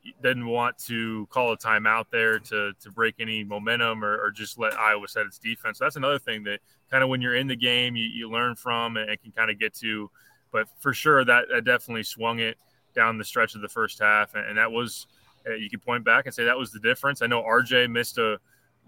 he 0.00 0.14
didn't 0.22 0.46
want 0.46 0.78
to 0.86 1.26
call 1.26 1.52
a 1.52 1.58
timeout 1.58 2.04
there 2.12 2.38
to, 2.38 2.72
to 2.80 2.90
break 2.92 3.16
any 3.18 3.42
momentum 3.42 4.04
or, 4.04 4.16
or 4.16 4.30
just 4.30 4.60
let 4.60 4.78
Iowa 4.78 5.08
set 5.08 5.26
its 5.26 5.38
defense. 5.38 5.78
So 5.78 5.84
that's 5.84 5.96
another 5.96 6.20
thing 6.20 6.44
that 6.44 6.60
kind 6.88 7.02
of 7.02 7.10
when 7.10 7.20
you're 7.20 7.34
in 7.34 7.48
the 7.48 7.56
game, 7.56 7.96
you, 7.96 8.04
you 8.04 8.30
learn 8.30 8.54
from 8.54 8.96
and 8.96 9.20
can 9.20 9.32
kind 9.32 9.50
of 9.50 9.58
get 9.58 9.74
to. 9.74 10.08
But 10.52 10.68
for 10.78 10.94
sure, 10.94 11.24
that, 11.24 11.46
that 11.50 11.64
definitely 11.64 12.04
swung 12.04 12.38
it 12.38 12.56
down 12.94 13.18
the 13.18 13.24
stretch 13.24 13.56
of 13.56 13.60
the 13.60 13.68
first 13.68 13.98
half. 13.98 14.36
And, 14.36 14.46
and 14.46 14.56
that 14.56 14.70
was, 14.70 15.08
uh, 15.48 15.54
you 15.54 15.68
can 15.68 15.80
point 15.80 16.04
back 16.04 16.26
and 16.26 16.34
say 16.34 16.44
that 16.44 16.56
was 16.56 16.70
the 16.70 16.78
difference. 16.78 17.22
I 17.22 17.26
know 17.26 17.42
RJ 17.42 17.90
missed 17.90 18.18
a 18.18 18.38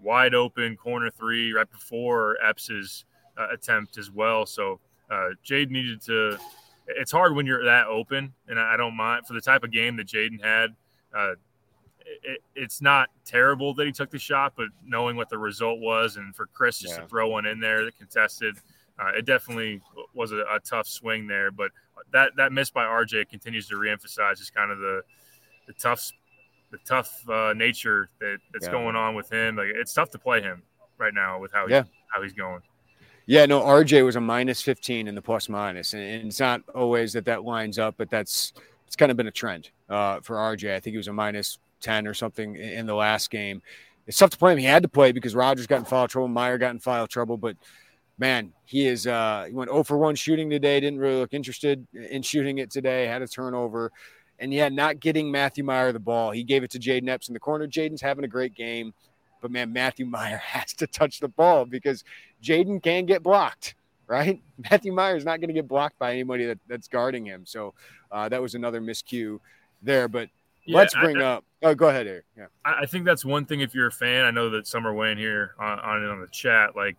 wide 0.01 0.33
open 0.33 0.77
corner 0.77 1.09
three 1.09 1.51
right 1.51 1.69
before 1.69 2.37
Epps's 2.41 3.03
uh, 3.37 3.47
attempt 3.51 3.97
as 3.97 4.09
well. 4.09 4.45
So 4.45 4.79
uh, 5.09 5.29
Jade 5.43 5.71
needed 5.71 6.01
to. 6.03 6.37
It's 6.87 7.11
hard 7.11 7.35
when 7.35 7.45
you're 7.45 7.63
that 7.65 7.87
open, 7.87 8.33
and 8.47 8.59
I 8.59 8.75
don't 8.75 8.95
mind 8.95 9.27
for 9.27 9.33
the 9.33 9.41
type 9.41 9.63
of 9.63 9.71
game 9.71 9.95
that 9.97 10.07
Jayden 10.07 10.43
had. 10.43 10.75
Uh, 11.13 11.33
it, 12.23 12.41
it's 12.55 12.81
not 12.81 13.09
terrible 13.25 13.73
that 13.75 13.85
he 13.85 13.91
took 13.91 14.09
the 14.09 14.19
shot, 14.19 14.53
but 14.55 14.67
knowing 14.83 15.15
what 15.15 15.29
the 15.29 15.37
result 15.37 15.79
was, 15.79 16.17
and 16.17 16.35
for 16.35 16.47
Kris 16.47 16.79
just 16.79 16.95
yeah. 16.95 17.01
to 17.01 17.07
throw 17.07 17.29
one 17.29 17.45
in 17.45 17.59
there 17.59 17.85
that 17.85 17.97
contested, 17.97 18.57
uh, 18.99 19.11
it 19.17 19.25
definitely 19.25 19.81
was 20.13 20.31
a, 20.31 20.43
a, 20.51 20.59
tough 20.59 20.87
swing 20.87 21.27
there. 21.27 21.51
But 21.51 21.71
that 22.11 22.31
that 22.37 22.51
miss 22.51 22.69
by 22.69 22.85
RJ 22.85 23.29
continues 23.29 23.67
to 23.67 23.75
reemphasize 23.75 24.37
just 24.37 24.53
kind 24.53 24.71
of 24.71 24.79
the 24.79 25.01
the 25.67 25.73
tough 25.73 26.11
the 26.71 26.79
tough 26.85 27.27
uh, 27.29 27.53
nature 27.55 28.09
that 28.19 28.37
that's 28.53 28.65
yeah. 28.65 28.71
going 28.71 28.95
on 28.95 29.15
with 29.15 29.31
him. 29.31 29.55
Like 29.55 29.67
it's 29.75 29.93
tough 29.93 30.09
to 30.11 30.19
play 30.19 30.41
him 30.41 30.63
right 30.97 31.13
now 31.13 31.39
with 31.39 31.51
how 31.51 31.67
yeah. 31.67 31.83
he, 31.83 31.89
how 32.13 32.21
he's 32.21 32.33
going. 32.33 32.61
Yeah, 33.29 33.45
no, 33.45 33.61
RJ 33.61 34.03
was 34.03 34.15
a 34.15 34.21
minus 34.21 34.59
15 34.63 35.07
in 35.07 35.13
the 35.13 35.21
plus 35.21 35.49
minus, 35.49 35.93
and, 35.93 36.01
and 36.01 36.27
it's 36.29 36.39
not 36.39 36.63
always 36.73 37.13
that 37.13 37.25
that 37.25 37.43
lines 37.43 37.77
up, 37.77 37.93
but 37.95 38.09
that's 38.09 38.53
it's 38.87 38.95
kind 38.95 39.11
of 39.11 39.17
been 39.17 39.27
a 39.27 39.31
trend 39.31 39.69
uh, 39.87 40.19
for 40.21 40.37
RJ. 40.37 40.73
I 40.73 40.79
think 40.79 40.93
he 40.93 40.97
was 40.97 41.09
a 41.09 41.13
minus 41.13 41.59
10 41.81 42.07
or 42.07 42.15
something 42.15 42.55
in 42.55 42.87
the 42.87 42.95
last 42.95 43.29
game. 43.29 43.61
It's 44.07 44.17
tough 44.17 44.31
to 44.31 44.37
play 44.39 44.53
him. 44.53 44.57
He 44.57 44.65
had 44.65 44.81
to 44.81 44.89
play 44.89 45.11
because 45.11 45.35
Rodgers 45.35 45.67
got 45.67 45.77
in 45.77 45.85
foul 45.85 46.07
trouble, 46.07 46.27
Mayer 46.27 46.57
got 46.57 46.71
in 46.71 46.79
foul 46.79 47.05
trouble, 47.05 47.37
but 47.37 47.55
man, 48.17 48.51
he 48.65 48.87
is 48.87 49.05
uh 49.05 49.45
he 49.47 49.53
went 49.53 49.69
0 49.69 49.83
for 49.83 49.99
1 49.99 50.15
shooting 50.15 50.49
today, 50.49 50.79
didn't 50.79 50.97
really 50.97 51.17
look 51.17 51.35
interested 51.35 51.85
in 51.93 52.23
shooting 52.23 52.57
it 52.57 52.71
today, 52.71 53.05
had 53.05 53.21
a 53.21 53.27
turnover. 53.27 53.91
And 54.39 54.51
yeah, 54.51 54.69
not 54.69 55.01
getting 55.01 55.29
Matthew 55.29 55.63
Mayer 55.63 55.91
the 55.91 55.99
ball. 55.99 56.31
He 56.31 56.43
gave 56.43 56.63
it 56.63 56.71
to 56.71 56.79
Jayden 56.79 57.07
Epps 57.09 57.27
in 57.27 57.33
the 57.35 57.39
corner. 57.39 57.67
Jayden's 57.67 58.01
having 58.01 58.25
a 58.25 58.27
great 58.27 58.55
game. 58.55 58.91
But 59.41 59.51
man, 59.51 59.73
Matthew 59.73 60.05
Mayer 60.05 60.37
has 60.43 60.73
to 60.73 60.87
touch 60.87 61.19
the 61.19 61.27
ball 61.27 61.65
because 61.65 62.03
Jayden 62.43 62.81
can 62.81 63.05
get 63.05 63.23
blocked, 63.23 63.75
right? 64.07 64.41
Matthew 64.71 64.93
Mayer 64.93 65.15
is 65.15 65.25
not 65.25 65.39
going 65.39 65.49
to 65.49 65.53
get 65.53 65.67
blocked 65.67 65.99
by 65.99 66.13
anybody 66.13 66.45
that, 66.45 66.59
that's 66.67 66.87
guarding 66.87 67.25
him. 67.25 67.45
So 67.45 67.73
uh, 68.11 68.29
that 68.29 68.41
was 68.41 68.55
another 68.55 68.81
miscue 68.81 69.39
there. 69.81 70.07
But 70.07 70.29
yeah, 70.65 70.77
let's 70.77 70.93
bring 70.95 71.17
I, 71.17 71.25
up. 71.25 71.45
Oh, 71.63 71.75
go 71.75 71.89
ahead, 71.89 72.07
Eric. 72.07 72.25
Yeah, 72.37 72.45
I 72.63 72.85
think 72.85 73.05
that's 73.05 73.25
one 73.25 73.45
thing. 73.45 73.61
If 73.61 73.73
you're 73.73 73.87
a 73.87 73.91
fan, 73.91 74.25
I 74.25 74.31
know 74.31 74.49
that 74.51 74.67
some 74.67 74.87
are 74.87 74.93
weighing 74.93 75.17
here 75.17 75.55
on, 75.59 75.79
on 75.79 76.05
on 76.05 76.21
the 76.21 76.27
chat. 76.27 76.75
Like 76.75 76.95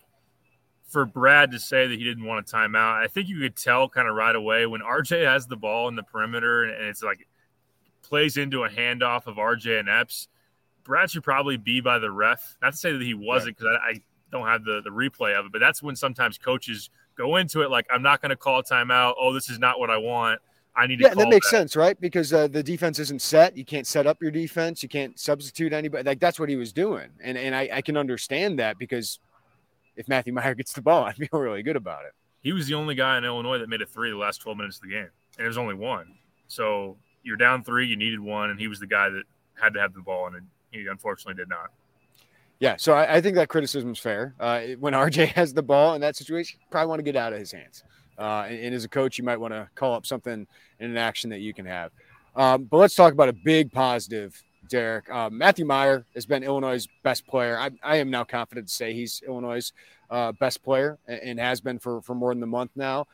for 0.90 1.06
Brad 1.06 1.52
to 1.52 1.58
say 1.58 1.86
that 1.86 1.96
he 1.96 2.04
didn't 2.04 2.24
want 2.24 2.50
a 2.50 2.52
timeout, 2.56 3.02
I 3.02 3.06
think 3.06 3.28
you 3.28 3.38
could 3.38 3.56
tell 3.56 3.88
kind 3.88 4.08
of 4.08 4.16
right 4.16 4.34
away 4.34 4.66
when 4.66 4.80
RJ 4.80 5.24
has 5.24 5.46
the 5.46 5.56
ball 5.56 5.88
in 5.88 5.94
the 5.94 6.02
perimeter 6.02 6.64
and 6.64 6.84
it's 6.88 7.02
like 7.02 7.26
plays 8.02 8.36
into 8.36 8.64
a 8.64 8.68
handoff 8.68 9.26
of 9.26 9.36
RJ 9.36 9.78
and 9.80 9.88
Epps. 9.88 10.28
Brad 10.84 11.10
should 11.10 11.22
probably 11.22 11.56
be 11.56 11.80
by 11.80 11.98
the 11.98 12.10
ref. 12.10 12.56
Not 12.62 12.72
to 12.72 12.76
say 12.76 12.92
that 12.92 13.02
he 13.02 13.14
wasn't 13.14 13.56
because 13.56 13.78
I, 13.82 13.90
I, 13.90 14.02
don't 14.32 14.46
have 14.46 14.64
the, 14.64 14.80
the 14.84 14.90
replay 14.90 15.36
of 15.36 15.46
it, 15.46 15.52
but 15.52 15.58
that's 15.58 15.82
when 15.82 15.96
sometimes 15.96 16.38
coaches 16.38 16.88
go 17.16 17.34
into 17.36 17.62
it 17.62 17.70
like, 17.70 17.86
I'm 17.90 18.02
not 18.02 18.22
going 18.22 18.30
to 18.30 18.36
call 18.36 18.60
a 18.60 18.62
timeout. 18.62 19.14
Oh, 19.18 19.32
this 19.32 19.50
is 19.50 19.58
not 19.58 19.80
what 19.80 19.90
I 19.90 19.96
want. 19.96 20.40
I 20.76 20.86
need 20.86 20.98
to. 20.98 21.04
Yeah, 21.04 21.14
that 21.14 21.28
makes 21.28 21.50
that. 21.50 21.56
sense, 21.56 21.76
right? 21.76 22.00
Because 22.00 22.32
uh, 22.32 22.46
the 22.46 22.62
defense 22.62 22.98
isn't 22.98 23.22
set. 23.22 23.56
You 23.56 23.64
can't 23.64 23.86
set 23.86 24.06
up 24.06 24.22
your 24.22 24.30
defense. 24.30 24.82
You 24.82 24.88
can't 24.88 25.18
substitute 25.18 25.72
anybody. 25.72 26.04
Like 26.04 26.20
that's 26.20 26.38
what 26.38 26.48
he 26.48 26.56
was 26.56 26.72
doing, 26.72 27.08
and 27.20 27.36
and 27.36 27.54
I, 27.54 27.68
I 27.72 27.82
can 27.82 27.96
understand 27.96 28.58
that 28.60 28.78
because 28.78 29.18
if 29.96 30.08
Matthew 30.08 30.32
Mayer 30.32 30.54
gets 30.54 30.72
the 30.72 30.82
ball, 30.82 31.04
I 31.06 31.12
feel 31.12 31.28
really 31.32 31.62
good 31.62 31.76
about 31.76 32.04
it. 32.04 32.12
He 32.42 32.52
was 32.52 32.66
the 32.66 32.74
only 32.74 32.94
guy 32.94 33.18
in 33.18 33.24
Illinois 33.24 33.58
that 33.58 33.68
made 33.68 33.82
a 33.82 33.86
three 33.86 34.10
the 34.10 34.16
last 34.16 34.40
12 34.40 34.56
minutes 34.58 34.76
of 34.76 34.82
the 34.82 34.90
game, 34.90 35.10
and 35.36 35.44
it 35.44 35.48
was 35.48 35.58
only 35.58 35.74
one. 35.74 36.14
So 36.48 36.96
you're 37.22 37.36
down 37.36 37.64
three, 37.64 37.86
you 37.86 37.96
needed 37.96 38.20
one, 38.20 38.50
and 38.50 38.58
he 38.58 38.66
was 38.66 38.80
the 38.80 38.86
guy 38.86 39.10
that 39.10 39.24
had 39.60 39.74
to 39.74 39.80
have 39.80 39.92
the 39.92 40.00
ball, 40.00 40.28
and 40.28 40.46
he 40.70 40.86
unfortunately 40.86 41.40
did 41.40 41.48
not. 41.48 41.70
Yeah, 42.58 42.76
so 42.76 42.92
I, 42.92 43.16
I 43.16 43.20
think 43.20 43.36
that 43.36 43.48
criticism 43.48 43.92
is 43.92 43.98
fair. 43.98 44.34
Uh, 44.38 44.60
when 44.78 44.92
RJ 45.06 45.28
has 45.28 45.54
the 45.54 45.62
ball 45.62 45.94
in 45.94 46.00
that 46.02 46.16
situation, 46.16 46.60
probably 46.70 46.88
want 46.88 46.98
to 47.00 47.04
get 47.04 47.16
out 47.16 47.32
of 47.32 47.38
his 47.38 47.52
hands. 47.52 47.84
Uh, 48.18 48.46
and, 48.48 48.60
and, 48.60 48.74
as 48.74 48.84
a 48.84 48.88
coach, 48.88 49.16
you 49.16 49.24
might 49.24 49.38
want 49.38 49.54
to 49.54 49.66
call 49.74 49.94
up 49.94 50.04
something 50.04 50.46
in 50.78 50.90
an 50.90 50.98
action 50.98 51.30
that 51.30 51.40
you 51.40 51.54
can 51.54 51.64
have. 51.64 51.90
Um, 52.36 52.64
but 52.64 52.76
let's 52.76 52.94
talk 52.94 53.14
about 53.14 53.30
a 53.30 53.32
big 53.32 53.72
positive, 53.72 54.40
Derek. 54.68 55.10
Uh, 55.10 55.30
Matthew 55.30 55.64
Mayer 55.64 56.04
has 56.14 56.26
been 56.26 56.42
Illinois' 56.42 56.86
best 57.02 57.26
player. 57.26 57.58
I, 57.58 57.70
I, 57.82 57.96
am 57.96 58.10
now 58.10 58.24
confident 58.24 58.68
to 58.68 58.74
say 58.74 58.92
he's 58.92 59.22
Illinois' 59.26 59.72
uh, 60.10 60.32
best 60.32 60.62
player 60.62 60.98
and, 61.08 61.20
and, 61.20 61.40
has 61.40 61.62
been 61.62 61.78
for, 61.78 62.02
for 62.02 62.14
more 62.14 62.34
than 62.34 62.42
a 62.42 62.46
month 62.46 62.72
now. 62.76 63.06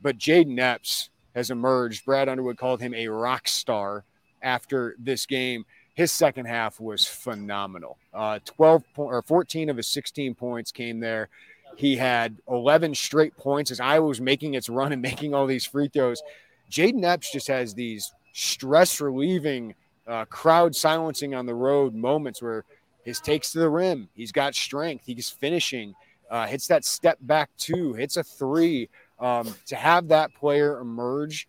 But 0.00 0.16
Jayden 0.16 0.58
Epps 0.58 1.10
has 1.34 1.50
emerged. 1.50 2.06
Brad 2.06 2.28
Underwood 2.28 2.56
called 2.56 2.80
him 2.80 2.94
a 2.94 3.08
rock 3.08 3.48
star 3.48 4.04
after 4.42 4.96
this 4.98 5.26
game. 5.26 5.66
His 5.98 6.12
second 6.12 6.46
half 6.46 6.78
was 6.78 7.08
phenomenal. 7.08 7.98
Uh, 8.14 8.38
12 8.44 8.84
po- 8.94 9.02
or 9.06 9.20
14 9.20 9.68
of 9.68 9.76
his 9.76 9.88
16 9.88 10.32
points 10.36 10.70
came 10.70 11.00
there. 11.00 11.28
He 11.74 11.96
had 11.96 12.36
11 12.48 12.94
straight 12.94 13.36
points 13.36 13.72
as 13.72 13.80
Iowa 13.80 14.06
was 14.06 14.20
making 14.20 14.54
its 14.54 14.68
run 14.68 14.92
and 14.92 15.02
making 15.10 15.34
all 15.34 15.44
these 15.44 15.64
free 15.64 15.88
throws. 15.88 16.22
Jayden 16.70 17.02
Epps 17.02 17.32
just 17.32 17.48
has 17.48 17.74
these 17.74 18.12
stress 18.32 19.00
relieving, 19.00 19.74
uh, 20.06 20.24
crowd 20.26 20.76
silencing 20.76 21.34
on 21.34 21.46
the 21.46 21.54
road 21.56 21.96
moments 21.96 22.40
where 22.40 22.64
his 23.04 23.18
takes 23.18 23.50
to 23.50 23.58
the 23.58 23.68
rim, 23.68 24.08
he's 24.14 24.30
got 24.30 24.54
strength, 24.54 25.04
he's 25.04 25.30
finishing, 25.30 25.96
uh, 26.30 26.46
hits 26.46 26.68
that 26.68 26.84
step 26.84 27.18
back 27.22 27.50
two, 27.58 27.94
hits 27.94 28.16
a 28.16 28.22
three. 28.22 28.88
Um, 29.18 29.52
to 29.66 29.74
have 29.74 30.06
that 30.08 30.32
player 30.32 30.78
emerge 30.78 31.48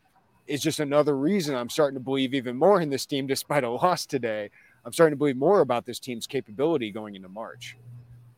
is 0.50 0.62
just 0.62 0.80
another 0.80 1.16
reason 1.16 1.56
I'm 1.56 1.70
starting 1.70 1.96
to 1.96 2.04
believe 2.04 2.34
even 2.34 2.58
more 2.58 2.82
in 2.82 2.90
this 2.90 3.06
team, 3.06 3.28
despite 3.28 3.64
a 3.64 3.70
loss 3.70 4.06
today. 4.06 4.50
I'm 4.84 4.94
starting 4.94 5.14
to 5.14 5.18
believe 5.18 5.38
more 5.38 5.62
about 5.62 5.86
this 5.86 6.00
team's 6.00 6.26
capability 6.26 6.92
going 6.92 7.16
into 7.16 7.30
March. 7.30 7.78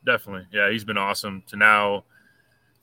Definitely. 0.05 0.47
Yeah, 0.51 0.71
he's 0.71 0.83
been 0.83 0.97
awesome 0.97 1.43
to 1.47 1.55
now 1.55 2.03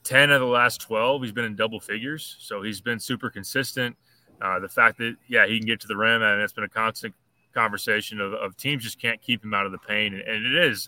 10 0.03 0.31
of 0.31 0.39
the 0.39 0.47
last 0.47 0.81
12. 0.81 1.23
He's 1.23 1.31
been 1.31 1.45
in 1.45 1.55
double 1.55 1.79
figures. 1.79 2.37
So 2.39 2.61
he's 2.61 2.81
been 2.81 2.99
super 2.99 3.29
consistent. 3.29 3.95
Uh, 4.41 4.59
the 4.59 4.69
fact 4.69 4.97
that, 4.99 5.15
yeah, 5.27 5.45
he 5.45 5.59
can 5.59 5.67
get 5.67 5.81
to 5.81 5.87
the 5.87 5.97
rim, 5.97 6.21
and 6.21 6.41
it's 6.41 6.53
been 6.53 6.63
a 6.63 6.69
constant 6.69 7.13
conversation 7.53 8.21
of, 8.21 8.33
of 8.33 8.55
teams 8.55 8.83
just 8.83 9.01
can't 9.01 9.21
keep 9.21 9.43
him 9.43 9.53
out 9.53 9.65
of 9.65 9.73
the 9.73 9.77
paint. 9.79 10.15
And, 10.15 10.23
and 10.23 10.45
it 10.45 10.65
is. 10.65 10.87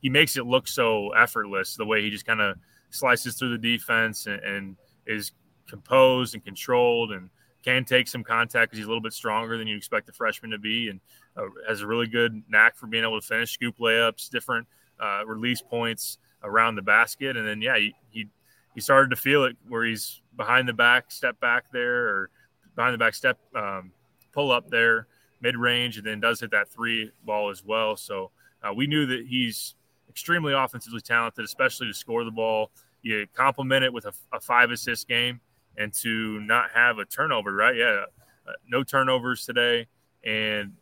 he 0.00 0.08
makes 0.08 0.36
it 0.36 0.46
look 0.46 0.68
so 0.68 1.10
effortless 1.10 1.74
the 1.74 1.84
way 1.84 2.02
he 2.02 2.10
just 2.10 2.24
kind 2.24 2.40
of 2.40 2.56
slices 2.90 3.34
through 3.34 3.50
the 3.50 3.58
defense 3.58 4.26
and, 4.26 4.40
and 4.44 4.76
is 5.06 5.32
composed 5.68 6.34
and 6.34 6.44
controlled 6.44 7.10
and 7.10 7.28
can 7.64 7.84
take 7.84 8.06
some 8.08 8.22
contact 8.22 8.70
because 8.70 8.78
he's 8.78 8.86
a 8.86 8.88
little 8.88 9.02
bit 9.02 9.12
stronger 9.12 9.56
than 9.56 9.66
you 9.66 9.76
expect 9.76 10.08
a 10.08 10.12
freshman 10.12 10.50
to 10.50 10.58
be 10.58 10.88
and 10.88 11.00
uh, 11.36 11.42
has 11.66 11.80
a 11.80 11.86
really 11.86 12.06
good 12.06 12.42
knack 12.48 12.76
for 12.76 12.86
being 12.86 13.04
able 13.04 13.20
to 13.20 13.26
finish 13.26 13.52
scoop 13.52 13.78
layups, 13.78 14.28
different 14.28 14.66
uh, 15.00 15.22
release 15.26 15.62
points 15.62 16.18
around 16.42 16.74
the 16.74 16.82
basket. 16.82 17.36
And 17.36 17.46
then, 17.46 17.62
yeah, 17.62 17.76
he, 17.78 17.94
he, 18.10 18.28
he, 18.74 18.80
started 18.80 19.10
to 19.10 19.16
feel 19.16 19.44
it 19.44 19.56
where 19.68 19.84
he's 19.84 20.20
behind 20.36 20.68
the 20.68 20.72
back, 20.72 21.10
step 21.10 21.40
back 21.40 21.64
there, 21.72 22.08
or 22.08 22.30
behind 22.76 22.92
the 22.92 22.98
back 22.98 23.14
step, 23.14 23.38
um, 23.54 23.92
pull 24.32 24.52
up 24.52 24.68
there, 24.68 25.06
mid 25.40 25.56
range, 25.56 25.96
and 25.96 26.06
then 26.06 26.20
does 26.20 26.40
hit 26.40 26.50
that 26.50 26.68
three 26.68 27.10
ball 27.24 27.50
as 27.50 27.64
well. 27.64 27.96
So 27.96 28.30
uh, 28.62 28.74
we 28.74 28.86
knew 28.86 29.06
that 29.06 29.26
he's 29.26 29.74
extremely 30.08 30.52
offensively 30.52 31.00
talented, 31.00 31.44
especially 31.44 31.86
to 31.86 31.94
score 31.94 32.24
the 32.24 32.30
ball 32.30 32.70
you 33.04 33.26
complement 33.34 33.84
it 33.84 33.92
with 33.92 34.06
a, 34.06 34.12
a 34.32 34.40
five 34.40 34.70
assist 34.70 35.06
game 35.06 35.40
and 35.76 35.92
to 35.92 36.40
not 36.40 36.70
have 36.74 36.98
a 36.98 37.04
turnover, 37.04 37.52
right? 37.52 37.76
Yeah, 37.76 38.04
uh, 38.46 38.52
no 38.68 38.82
turnovers 38.82 39.44
today. 39.44 39.86
And 40.24 40.72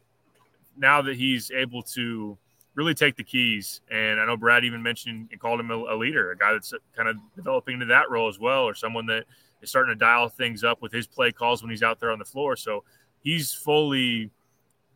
now 0.76 1.02
that 1.02 1.16
he's 1.16 1.50
able 1.50 1.82
to 1.82 2.38
really 2.74 2.94
take 2.94 3.16
the 3.16 3.24
keys, 3.24 3.80
and 3.90 4.20
I 4.20 4.26
know 4.26 4.36
Brad 4.36 4.64
even 4.64 4.82
mentioned 4.82 5.28
and 5.30 5.40
called 5.40 5.60
him 5.60 5.70
a, 5.70 5.76
a 5.76 5.96
leader, 5.96 6.30
a 6.30 6.36
guy 6.36 6.52
that's 6.52 6.72
kind 6.96 7.08
of 7.08 7.16
developing 7.36 7.74
into 7.74 7.86
that 7.86 8.10
role 8.10 8.28
as 8.28 8.38
well, 8.38 8.62
or 8.62 8.74
someone 8.74 9.06
that 9.06 9.24
is 9.60 9.70
starting 9.70 9.94
to 9.94 9.98
dial 9.98 10.28
things 10.28 10.64
up 10.64 10.82
with 10.82 10.92
his 10.92 11.06
play 11.06 11.32
calls 11.32 11.62
when 11.62 11.70
he's 11.70 11.82
out 11.82 12.00
there 12.00 12.10
on 12.10 12.18
the 12.18 12.24
floor. 12.24 12.56
So 12.56 12.84
he's 13.20 13.52
fully, 13.52 14.30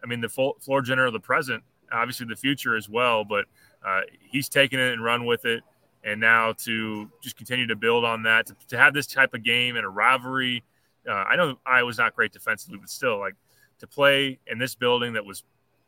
I 0.02 0.06
mean, 0.06 0.20
the 0.20 0.28
full, 0.28 0.56
floor 0.60 0.82
general 0.82 1.08
of 1.08 1.12
the 1.12 1.20
present, 1.20 1.62
obviously 1.92 2.26
the 2.26 2.36
future 2.36 2.76
as 2.76 2.88
well, 2.88 3.24
but 3.24 3.44
uh, 3.86 4.00
he's 4.30 4.48
taken 4.48 4.80
it 4.80 4.92
and 4.92 5.04
run 5.04 5.26
with 5.26 5.44
it 5.44 5.62
and 6.06 6.20
now 6.20 6.52
to 6.52 7.10
just 7.20 7.36
continue 7.36 7.66
to 7.66 7.76
build 7.76 8.04
on 8.04 8.22
that, 8.22 8.46
to, 8.46 8.56
to 8.68 8.78
have 8.78 8.94
this 8.94 9.08
type 9.08 9.34
of 9.34 9.42
game 9.42 9.76
and 9.76 9.84
a 9.84 9.88
rivalry. 9.88 10.62
Uh, 11.06 11.12
I 11.12 11.36
know 11.36 11.58
I 11.66 11.82
was 11.82 11.98
not 11.98 12.14
great 12.14 12.32
defensively, 12.32 12.78
but 12.78 12.88
still, 12.88 13.18
like 13.18 13.34
to 13.80 13.86
play 13.86 14.38
in 14.46 14.58
this 14.58 14.74
building 14.74 15.12
that 15.14 15.26
was 15.26 15.42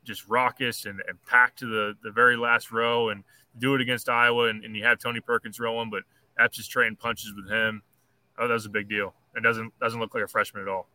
just 0.05 0.29
raucous 0.29 0.85
and, 0.85 1.01
and 1.09 1.25
packed 1.25 1.61
to 1.61 1.67
the, 1.67 1.95
the 2.03 2.11
very 2.11 2.37
last 2.37 2.73
row 2.73 3.11
and 3.11 3.23
do 3.59 3.75
it 3.75 3.81
against 3.81 4.09
Iowa. 4.09 4.49
And, 4.49 4.65
and 4.65 4.77
you 4.77 4.85
have 4.85 4.99
Tony 4.99 5.21
Perkins 5.21 5.61
rolling, 5.61 5.89
but 5.89 6.03
Epps 6.39 6.59
is 6.59 6.69
trading 6.69 6.97
punches 6.97 7.33
with 7.35 7.49
him. 7.49 7.83
Oh, 8.39 8.47
that 8.47 8.55
was 8.55 8.67
a 8.67 8.71
big 8.71 8.89
deal. 8.89 9.15
It 9.37 9.43
doesn't 9.43 9.73
doesn't 9.81 10.01
look 10.01 10.15
like 10.15 10.25
a 10.25 10.29
freshman 10.29 10.63
at 10.65 10.69
all. 10.69 10.89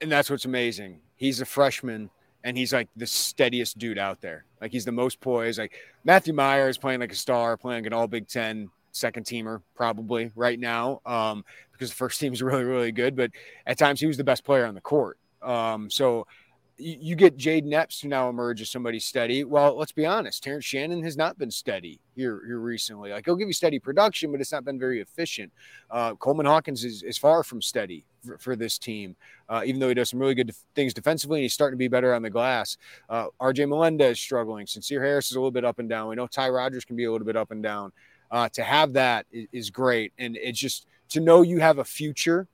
And 0.00 0.10
that's 0.10 0.30
what's 0.30 0.44
amazing. 0.44 1.00
He's 1.16 1.40
a 1.40 1.46
freshman 1.46 2.10
and 2.44 2.56
he's 2.56 2.72
like 2.72 2.88
the 2.96 3.06
steadiest 3.06 3.78
dude 3.78 3.98
out 3.98 4.20
there. 4.20 4.44
Like 4.60 4.72
he's 4.72 4.84
the 4.84 4.92
most 4.92 5.20
poised. 5.20 5.58
Like 5.58 5.72
Matthew 6.04 6.32
Mayer 6.32 6.68
is 6.68 6.78
playing 6.78 7.00
like 7.00 7.12
a 7.12 7.16
star, 7.16 7.56
playing 7.56 7.86
an 7.86 7.92
all 7.92 8.06
Big 8.06 8.28
Ten 8.28 8.70
second 8.92 9.26
teamer 9.26 9.62
probably 9.74 10.30
right 10.34 10.58
now 10.58 11.00
um, 11.06 11.44
because 11.72 11.90
the 11.90 11.96
first 11.96 12.20
team 12.20 12.32
is 12.32 12.42
really, 12.42 12.64
really 12.64 12.92
good. 12.92 13.16
But 13.16 13.30
at 13.66 13.78
times 13.78 14.00
he 14.00 14.06
was 14.06 14.16
the 14.16 14.24
best 14.24 14.44
player 14.44 14.66
on 14.66 14.74
the 14.74 14.80
court. 14.80 15.18
Um, 15.42 15.90
so 15.90 16.26
you, 16.78 17.16
get 17.16 17.36
Jayden 17.36 17.72
Epps 17.72 18.00
to 18.00 18.08
now 18.08 18.28
emerge 18.28 18.60
as 18.60 18.70
somebody 18.70 19.00
steady. 19.00 19.44
Well, 19.44 19.76
let's 19.76 19.92
be 19.92 20.06
honest, 20.06 20.42
Terrence 20.42 20.64
Shannon 20.64 21.02
has 21.02 21.16
not 21.16 21.36
been 21.36 21.50
steady 21.50 22.00
here, 22.14 22.40
here 22.46 22.60
recently. 22.60 23.10
Like 23.10 23.24
he'll 23.24 23.36
give 23.36 23.48
you 23.48 23.54
steady 23.54 23.78
production, 23.78 24.30
but 24.30 24.40
it's 24.40 24.52
not 24.52 24.64
been 24.64 24.78
very 24.78 25.00
efficient. 25.00 25.52
Uh, 25.90 26.14
Coleman 26.14 26.46
Hawkins 26.46 26.84
is, 26.84 27.02
is 27.02 27.18
far 27.18 27.42
from 27.42 27.60
steady 27.60 28.04
for, 28.24 28.38
for 28.38 28.56
this 28.56 28.78
team, 28.78 29.16
uh, 29.48 29.62
even 29.64 29.80
though 29.80 29.88
he 29.88 29.94
does 29.94 30.10
some 30.10 30.20
really 30.20 30.34
good 30.34 30.52
things 30.74 30.94
defensively 30.94 31.40
and 31.40 31.42
he's 31.42 31.52
starting 31.52 31.74
to 31.74 31.78
be 31.78 31.88
better 31.88 32.14
on 32.14 32.22
the 32.22 32.30
glass. 32.30 32.76
Uh, 33.08 33.26
RJ 33.40 33.68
Melendez 33.68 34.12
is 34.12 34.20
struggling. 34.20 34.66
Sincere 34.66 35.02
Harris 35.02 35.30
is 35.30 35.36
a 35.36 35.40
little 35.40 35.50
bit 35.50 35.64
up 35.64 35.78
and 35.78 35.88
down. 35.88 36.08
We 36.08 36.16
know 36.16 36.26
Ty 36.26 36.50
Rodgers 36.50 36.84
can 36.84 36.96
be 36.96 37.04
a 37.04 37.12
little 37.12 37.26
bit 37.26 37.36
up 37.36 37.50
and 37.50 37.62
down. 37.62 37.92
Uh, 38.30 38.48
to 38.50 38.62
have 38.62 38.92
that 38.92 39.26
is, 39.32 39.46
is 39.52 39.70
great. 39.70 40.12
And 40.18 40.36
it's 40.36 40.58
just 40.58 40.86
to 41.10 41.20
know 41.20 41.42
you 41.42 41.58
have 41.60 41.78
a 41.78 41.84
future 41.84 42.46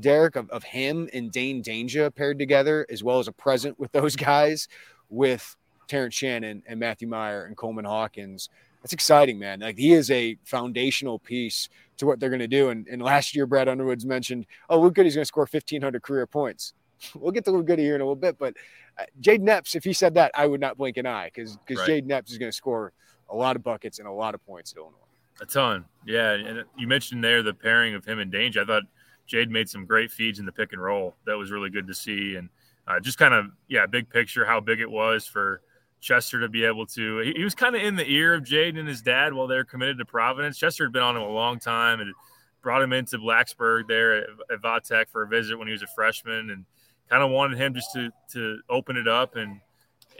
Derek, 0.00 0.36
of, 0.36 0.48
of 0.50 0.64
him 0.64 1.08
and 1.12 1.30
Dain 1.30 1.62
Dainja 1.62 2.14
paired 2.14 2.38
together, 2.38 2.86
as 2.90 3.02
well 3.02 3.18
as 3.18 3.28
a 3.28 3.32
present 3.32 3.78
with 3.78 3.92
those 3.92 4.16
guys, 4.16 4.68
with 5.08 5.56
Terrence 5.88 6.14
Shannon 6.14 6.62
and 6.66 6.78
Matthew 6.78 7.08
Mayer 7.08 7.44
and 7.44 7.56
Coleman 7.56 7.84
Hawkins. 7.84 8.48
That's 8.82 8.92
exciting, 8.92 9.38
man. 9.38 9.60
Like 9.60 9.76
he 9.76 9.92
is 9.92 10.10
a 10.10 10.36
foundational 10.44 11.18
piece 11.18 11.68
to 11.96 12.06
what 12.06 12.20
they're 12.20 12.30
going 12.30 12.38
to 12.38 12.46
do. 12.46 12.68
And, 12.70 12.86
and 12.86 13.02
last 13.02 13.34
year, 13.34 13.46
Brad 13.46 13.68
Underwood's 13.68 14.06
mentioned, 14.06 14.46
oh, 14.70 14.80
Luke 14.80 14.94
Goode's 14.94 15.14
going 15.14 15.22
to 15.22 15.26
score 15.26 15.48
1,500 15.50 16.00
career 16.02 16.26
points. 16.26 16.74
we'll 17.14 17.32
get 17.32 17.44
to 17.44 17.50
Luke 17.50 17.66
Goode 17.66 17.78
here 17.78 17.94
in 17.94 18.00
a 18.00 18.04
little 18.04 18.16
bit, 18.16 18.38
but 18.38 18.54
uh, 18.98 19.04
Jayden 19.20 19.48
Epps, 19.48 19.74
if 19.74 19.84
he 19.84 19.92
said 19.92 20.14
that, 20.14 20.32
I 20.34 20.46
would 20.46 20.60
not 20.60 20.76
blink 20.76 20.96
an 20.96 21.06
eye 21.06 21.30
because 21.32 21.56
because 21.56 21.86
right. 21.88 22.04
Jayden 22.04 22.10
Epps 22.10 22.32
is 22.32 22.38
going 22.38 22.50
to 22.50 22.56
score 22.56 22.92
a 23.30 23.36
lot 23.36 23.56
of 23.56 23.62
buckets 23.62 23.98
and 23.98 24.08
a 24.08 24.12
lot 24.12 24.34
of 24.34 24.44
points 24.46 24.72
at 24.72 24.78
Illinois. 24.78 24.96
A 25.40 25.46
ton, 25.46 25.84
yeah. 26.04 26.32
And 26.32 26.64
you 26.76 26.88
mentioned 26.88 27.22
there 27.22 27.42
the 27.42 27.54
pairing 27.54 27.94
of 27.94 28.04
him 28.04 28.18
and 28.18 28.32
Dainja. 28.32 28.62
I 28.62 28.64
thought 28.64 28.82
Jade 29.28 29.50
made 29.50 29.68
some 29.68 29.84
great 29.84 30.10
feeds 30.10 30.40
in 30.40 30.46
the 30.46 30.52
pick 30.52 30.72
and 30.72 30.82
roll. 30.82 31.14
That 31.26 31.34
was 31.34 31.50
really 31.50 31.70
good 31.70 31.86
to 31.86 31.94
see, 31.94 32.34
and 32.36 32.48
uh, 32.88 32.98
just 32.98 33.18
kind 33.18 33.34
of 33.34 33.46
yeah, 33.68 33.86
big 33.86 34.08
picture 34.08 34.44
how 34.44 34.58
big 34.58 34.80
it 34.80 34.90
was 34.90 35.26
for 35.26 35.60
Chester 36.00 36.40
to 36.40 36.48
be 36.48 36.64
able 36.64 36.86
to. 36.86 37.18
He, 37.18 37.32
he 37.36 37.44
was 37.44 37.54
kind 37.54 37.76
of 37.76 37.82
in 37.82 37.94
the 37.94 38.10
ear 38.10 38.34
of 38.34 38.42
Jade 38.42 38.76
and 38.76 38.88
his 38.88 39.02
dad 39.02 39.34
while 39.34 39.46
they're 39.46 39.64
committed 39.64 39.98
to 39.98 40.04
Providence. 40.04 40.58
Chester 40.58 40.84
had 40.84 40.92
been 40.92 41.02
on 41.02 41.14
him 41.14 41.22
a 41.22 41.28
long 41.28 41.58
time 41.58 42.00
and 42.00 42.14
brought 42.62 42.82
him 42.82 42.92
into 42.92 43.18
Blacksburg 43.18 43.86
there 43.86 44.16
at, 44.16 44.28
at 44.50 44.62
Vatech 44.62 45.10
for 45.10 45.22
a 45.22 45.28
visit 45.28 45.58
when 45.58 45.68
he 45.68 45.72
was 45.72 45.82
a 45.82 45.88
freshman, 45.94 46.50
and 46.50 46.64
kind 47.10 47.22
of 47.22 47.30
wanted 47.30 47.58
him 47.58 47.74
just 47.74 47.92
to 47.92 48.10
to 48.32 48.58
open 48.70 48.96
it 48.96 49.06
up 49.06 49.36
and 49.36 49.60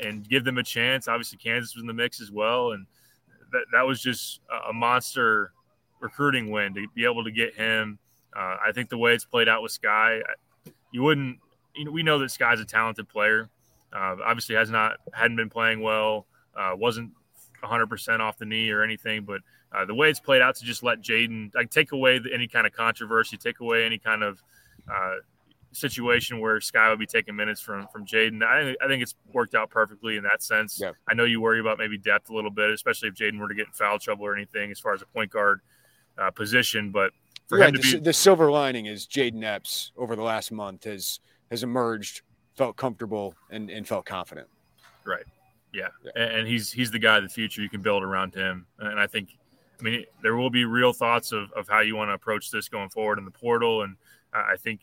and 0.02 0.28
give 0.28 0.44
them 0.44 0.58
a 0.58 0.62
chance. 0.62 1.08
Obviously, 1.08 1.38
Kansas 1.38 1.74
was 1.74 1.82
in 1.82 1.86
the 1.86 1.94
mix 1.94 2.20
as 2.20 2.30
well, 2.30 2.72
and 2.72 2.86
that 3.52 3.64
that 3.72 3.86
was 3.86 4.02
just 4.02 4.40
a 4.68 4.72
monster 4.72 5.52
recruiting 6.00 6.50
win 6.50 6.74
to 6.74 6.86
be 6.94 7.04
able 7.04 7.24
to 7.24 7.30
get 7.30 7.54
him 7.54 7.98
uh, 8.36 8.56
I 8.66 8.72
think 8.72 8.88
the 8.88 8.98
way 8.98 9.14
it's 9.14 9.24
played 9.24 9.48
out 9.48 9.62
with 9.62 9.78
Skyy, 9.78 10.22
you 10.92 11.02
wouldn't. 11.02 11.38
You 11.74 11.84
know, 11.84 11.90
we 11.90 12.02
know 12.02 12.18
that 12.18 12.30
Skyy's 12.30 12.60
a 12.60 12.64
talented 12.64 13.08
player. 13.08 13.48
Uh, 13.92 14.16
obviously, 14.24 14.54
has 14.56 14.70
not 14.70 14.96
hadn't 15.12 15.36
been 15.36 15.50
playing 15.50 15.80
well. 15.80 16.26
Uh, 16.56 16.72
wasn't 16.74 17.12
100% 17.62 18.20
off 18.20 18.36
the 18.38 18.44
knee 18.44 18.70
or 18.70 18.82
anything, 18.82 19.24
but 19.24 19.40
uh, 19.72 19.84
the 19.84 19.94
way 19.94 20.10
it's 20.10 20.20
played 20.20 20.42
out 20.42 20.56
to 20.56 20.64
just 20.64 20.82
let 20.82 21.00
Jayden 21.00 21.54
like 21.54 21.70
take 21.70 21.92
away 21.92 22.18
the, 22.18 22.32
any 22.32 22.48
kind 22.48 22.66
of 22.66 22.72
controversy, 22.72 23.36
take 23.36 23.60
away 23.60 23.84
any 23.84 23.98
kind 23.98 24.22
of 24.22 24.42
uh, 24.92 25.16
situation 25.72 26.40
where 26.40 26.58
Skyy 26.58 26.88
would 26.90 26.98
be 26.98 27.06
taking 27.06 27.36
minutes 27.36 27.60
from 27.60 27.86
from 27.88 28.06
Jayden. 28.06 28.42
I, 28.42 28.74
I, 28.82 28.88
think 28.88 29.02
it's 29.02 29.14
worked 29.32 29.54
out 29.54 29.70
perfectly 29.70 30.16
in 30.16 30.22
that 30.24 30.42
sense. 30.42 30.80
Yeah. 30.80 30.92
I 31.08 31.14
know 31.14 31.24
you 31.24 31.40
worry 31.40 31.60
about 31.60 31.78
maybe 31.78 31.98
depth 31.98 32.30
a 32.30 32.34
little 32.34 32.50
bit, 32.50 32.70
especially 32.70 33.08
if 33.08 33.14
Jayden 33.14 33.38
were 33.38 33.48
to 33.48 33.54
get 33.54 33.66
in 33.66 33.72
foul 33.72 33.98
trouble 33.98 34.24
or 34.24 34.34
anything 34.34 34.70
as 34.70 34.80
far 34.80 34.94
as 34.94 35.02
a 35.02 35.06
point 35.06 35.30
guard 35.30 35.60
uh, 36.16 36.30
position, 36.30 36.90
but 36.90 37.12
for 37.48 37.58
right, 37.58 37.68
him 37.68 37.80
to 37.80 37.80
the, 37.80 37.98
be 37.98 38.04
the 38.04 38.12
silver 38.12 38.50
lining 38.50 38.86
is 38.86 39.06
Jayden 39.06 39.42
Epps 39.42 39.92
over 39.96 40.14
the 40.14 40.22
last 40.22 40.52
month 40.52 40.84
has 40.84 41.20
has 41.50 41.62
emerged, 41.62 42.22
felt 42.56 42.76
comfortable, 42.76 43.34
and 43.50 43.70
and 43.70 43.86
felt 43.86 44.04
confident. 44.04 44.48
Right. 45.04 45.24
Yeah. 45.72 45.88
yeah. 46.04 46.22
And 46.22 46.46
he's 46.46 46.70
he's 46.70 46.90
the 46.90 46.98
guy 46.98 47.16
of 47.16 47.22
the 47.22 47.28
future. 47.28 47.62
You 47.62 47.68
can 47.68 47.82
build 47.82 48.02
around 48.02 48.34
him, 48.34 48.66
and 48.78 49.00
I 49.00 49.06
think. 49.06 49.30
I 49.80 49.84
mean, 49.84 50.04
there 50.24 50.34
will 50.34 50.50
be 50.50 50.64
real 50.64 50.92
thoughts 50.92 51.30
of, 51.30 51.52
of 51.52 51.68
how 51.68 51.82
you 51.82 51.94
want 51.94 52.08
to 52.08 52.14
approach 52.14 52.50
this 52.50 52.68
going 52.68 52.88
forward 52.88 53.16
in 53.20 53.24
the 53.24 53.30
portal. 53.30 53.82
And 53.82 53.94
I 54.32 54.56
think 54.56 54.80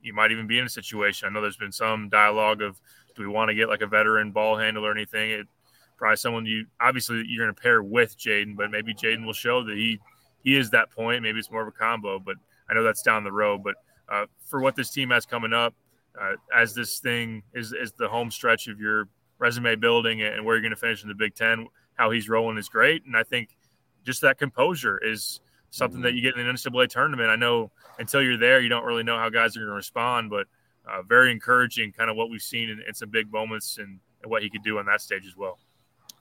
you 0.00 0.12
might 0.12 0.30
even 0.30 0.46
be 0.46 0.60
in 0.60 0.64
a 0.64 0.68
situation. 0.68 1.26
I 1.26 1.32
know 1.32 1.40
there's 1.40 1.56
been 1.56 1.72
some 1.72 2.08
dialogue 2.08 2.62
of 2.62 2.80
do 3.16 3.22
we 3.22 3.28
want 3.28 3.48
to 3.48 3.56
get 3.56 3.68
like 3.68 3.80
a 3.80 3.88
veteran 3.88 4.30
ball 4.30 4.56
handler 4.56 4.90
or 4.90 4.92
anything? 4.92 5.32
It 5.32 5.48
probably 5.96 6.16
someone 6.16 6.46
you 6.46 6.66
obviously 6.80 7.24
you're 7.26 7.44
going 7.44 7.54
to 7.54 7.60
pair 7.60 7.82
with 7.82 8.16
Jayden, 8.16 8.56
but 8.56 8.70
maybe 8.70 8.94
Jayden 8.94 9.26
will 9.26 9.32
show 9.32 9.64
that 9.64 9.76
he 9.76 9.98
he 10.46 10.56
is 10.56 10.70
that 10.70 10.92
point. 10.92 11.24
Maybe 11.24 11.40
it's 11.40 11.50
more 11.50 11.62
of 11.62 11.66
a 11.68 11.72
combo, 11.72 12.20
but 12.20 12.36
I 12.70 12.74
know 12.74 12.84
that's 12.84 13.02
down 13.02 13.24
the 13.24 13.32
road. 13.32 13.64
But 13.64 13.74
uh, 14.08 14.26
for 14.44 14.60
what 14.60 14.76
this 14.76 14.90
team 14.90 15.10
has 15.10 15.26
coming 15.26 15.52
up, 15.52 15.74
uh, 16.18 16.34
as 16.56 16.72
this 16.72 17.00
thing 17.00 17.42
is, 17.52 17.72
is 17.72 17.92
the 17.98 18.06
home 18.06 18.30
stretch 18.30 18.68
of 18.68 18.78
your 18.78 19.08
resume 19.38 19.74
building 19.74 20.22
and 20.22 20.44
where 20.44 20.54
you're 20.54 20.62
going 20.62 20.70
to 20.70 20.76
finish 20.76 21.02
in 21.02 21.08
the 21.08 21.16
Big 21.16 21.34
Ten, 21.34 21.66
how 21.94 22.12
he's 22.12 22.28
rolling 22.28 22.58
is 22.58 22.68
great. 22.68 23.04
And 23.06 23.16
I 23.16 23.24
think 23.24 23.56
just 24.04 24.20
that 24.20 24.38
composure 24.38 24.98
is 25.04 25.40
something 25.70 26.00
that 26.02 26.14
you 26.14 26.22
get 26.22 26.36
in 26.36 26.46
the 26.46 26.52
NCAA 26.52 26.88
tournament. 26.90 27.28
I 27.28 27.36
know 27.36 27.72
until 27.98 28.22
you're 28.22 28.38
there, 28.38 28.60
you 28.60 28.68
don't 28.68 28.84
really 28.84 29.02
know 29.02 29.18
how 29.18 29.28
guys 29.28 29.56
are 29.56 29.60
going 29.60 29.70
to 29.70 29.74
respond, 29.74 30.30
but 30.30 30.46
uh, 30.88 31.02
very 31.02 31.32
encouraging, 31.32 31.90
kind 31.90 32.08
of 32.08 32.16
what 32.16 32.30
we've 32.30 32.40
seen 32.40 32.70
in, 32.70 32.80
in 32.86 32.94
some 32.94 33.10
big 33.10 33.32
moments 33.32 33.78
and, 33.78 33.98
and 34.22 34.30
what 34.30 34.44
he 34.44 34.48
could 34.48 34.62
do 34.62 34.78
on 34.78 34.86
that 34.86 35.00
stage 35.00 35.26
as 35.26 35.36
well. 35.36 35.58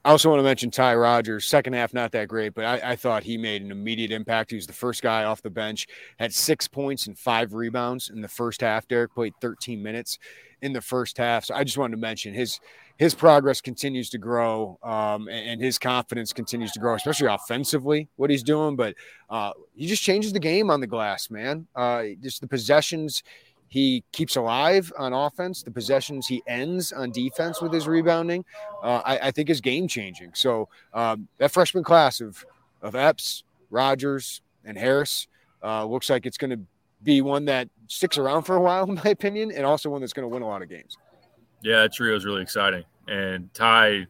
I 0.06 0.12
also 0.12 0.30
want 0.30 0.38
to 0.38 0.44
mention 0.44 0.70
Ty 0.70 0.98
Rodgers. 0.98 1.48
Second 1.48 1.74
half, 1.74 1.92
not 1.92 2.12
that 2.12 2.28
great, 2.28 2.54
but 2.54 2.64
I, 2.64 2.92
I, 2.92 2.96
thought 2.96 3.24
he 3.24 3.40
made 3.40 3.64
an 3.64 3.72
immediate 3.72 4.12
impact. 4.12 4.52
He 4.52 4.56
was 4.56 4.68
the 4.68 4.72
first 4.74 5.02
guy 5.02 5.24
off 5.24 5.42
the 5.42 5.50
bench, 5.50 5.88
had 6.20 6.32
six 6.32 6.68
points 6.68 7.08
and 7.08 7.18
five 7.18 7.56
rebounds 7.56 8.12
in 8.12 8.22
the 8.22 8.28
first 8.28 8.62
half. 8.62 8.88
Derek 8.88 9.16
played 9.16 9.34
13 9.42 9.82
minutes 9.82 10.20
in 10.62 10.74
the 10.74 10.82
first 10.82 11.18
half. 11.18 11.46
So 11.46 11.56
I 11.56 11.64
just 11.64 11.80
wanted 11.80 11.96
to 11.96 12.02
mention 12.02 12.36
his 12.36 12.60
his 12.98 13.16
progress 13.16 13.62
continues 13.62 14.12
to 14.12 14.20
grow 14.20 14.78
um, 14.84 15.28
and, 15.28 15.50
and, 15.50 15.62
his 15.62 15.78
confidence 15.78 16.32
continues 16.32 16.72
to 16.72 16.80
grow, 16.80 16.94
especially 16.94 17.28
offensively, 17.28 18.08
what 18.16 18.30
he's 18.30 18.44
doing. 18.44 18.78
But 18.78 18.96
uh, 19.30 19.52
he 19.76 19.86
just 19.86 20.02
changes 20.02 20.32
the 20.32 20.40
game 20.40 20.70
on 20.70 20.80
the 20.80 20.88
glass, 20.88 21.30
man. 21.30 21.68
Uh, 21.76 22.04
just 22.22 22.40
the 22.40 22.48
possessions 22.48 23.22
he 23.76 24.06
keeps 24.14 24.38
alive 24.38 24.94
on 24.98 25.12
offense. 25.12 25.62
The 25.62 25.70
possessions 25.70 26.28
he 26.28 26.42
ends 26.48 26.94
on 26.94 27.12
defense 27.12 27.62
with 27.62 27.74
his 27.74 27.90
rebounding, 27.90 28.46
uh, 28.82 29.02
I, 29.04 29.20
I, 29.28 29.32
think 29.32 29.50
is 29.50 29.60
game 29.60 29.90
changing. 29.90 30.32
So 30.34 30.70
um, 30.94 31.28
that 31.40 31.52
freshman 31.52 31.84
class 31.84 32.22
of 32.22 32.46
of 32.82 32.96
Epps, 32.96 33.44
Rodgers, 33.70 34.42
and 34.64 34.78
Harris 34.78 35.28
uh, 35.62 35.84
looks 35.84 36.10
like 36.10 36.26
it's 36.26 36.38
going 36.38 36.52
to 36.52 36.60
be 37.04 37.20
one 37.20 37.44
that 37.46 37.68
sticks 37.88 38.18
around 38.18 38.44
for 38.44 38.56
a 38.56 38.62
while, 38.62 38.86
in 38.90 38.96
my 38.96 39.10
opinion, 39.10 39.52
and 39.52 39.66
also 39.66 39.90
one 39.90 40.00
that's 40.00 40.14
going 40.14 40.24
to 40.24 40.34
win 40.34 40.42
a 40.42 40.48
lot 40.48 40.62
of 40.62 40.70
games. 40.70 40.98
Yeah, 41.62 41.82
that 41.82 41.92
trio 41.92 42.16
is 42.16 42.24
really 42.24 42.44
exciting, 42.44 42.86
and 43.10 43.54
Ty. 43.54 44.08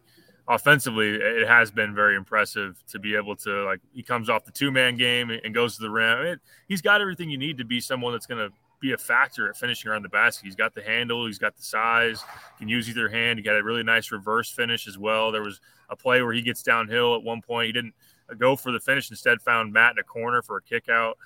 Offensively, 0.48 1.16
it 1.16 1.48
has 1.48 1.72
been 1.72 1.92
very 1.92 2.14
impressive 2.14 2.80
to 2.86 3.00
be 3.00 3.16
able 3.16 3.34
to 3.34 3.64
like 3.64 3.80
he 3.92 4.00
comes 4.00 4.30
off 4.30 4.44
the 4.44 4.52
two 4.52 4.70
man 4.70 4.96
game 4.96 5.30
and 5.30 5.52
goes 5.52 5.74
to 5.74 5.82
the 5.82 5.90
rim. 5.90 6.38
He's 6.68 6.80
got 6.80 7.00
everything 7.00 7.28
you 7.28 7.36
need 7.36 7.58
to 7.58 7.64
be 7.64 7.80
someone 7.80 8.12
that's 8.12 8.26
going 8.26 8.48
to 8.48 8.54
be 8.80 8.92
a 8.92 8.98
factor 8.98 9.48
at 9.48 9.56
finishing 9.56 9.90
around 9.90 10.02
the 10.02 10.08
basket. 10.08 10.44
He's 10.44 10.56
got 10.56 10.74
the 10.74 10.82
handle, 10.82 11.26
he's 11.26 11.38
got 11.38 11.56
the 11.56 11.62
size, 11.62 12.22
can 12.58 12.68
use 12.68 12.88
either 12.88 13.08
hand. 13.08 13.38
He 13.38 13.42
got 13.42 13.56
a 13.56 13.62
really 13.62 13.82
nice 13.82 14.12
reverse 14.12 14.50
finish 14.50 14.86
as 14.86 14.98
well. 14.98 15.32
There 15.32 15.42
was 15.42 15.60
a 15.88 15.96
play 15.96 16.22
where 16.22 16.32
he 16.32 16.42
gets 16.42 16.62
downhill 16.62 17.14
at 17.14 17.22
one 17.22 17.40
point. 17.42 17.66
He 17.66 17.72
didn't 17.72 17.94
go 18.38 18.56
for 18.56 18.72
the 18.72 18.80
finish, 18.80 19.10
instead 19.10 19.40
found 19.40 19.72
Matt 19.72 19.92
in 19.92 19.98
a 19.98 20.02
corner 20.02 20.42
for 20.42 20.56
a 20.58 20.62
kick 20.62 20.88
out. 20.88 21.16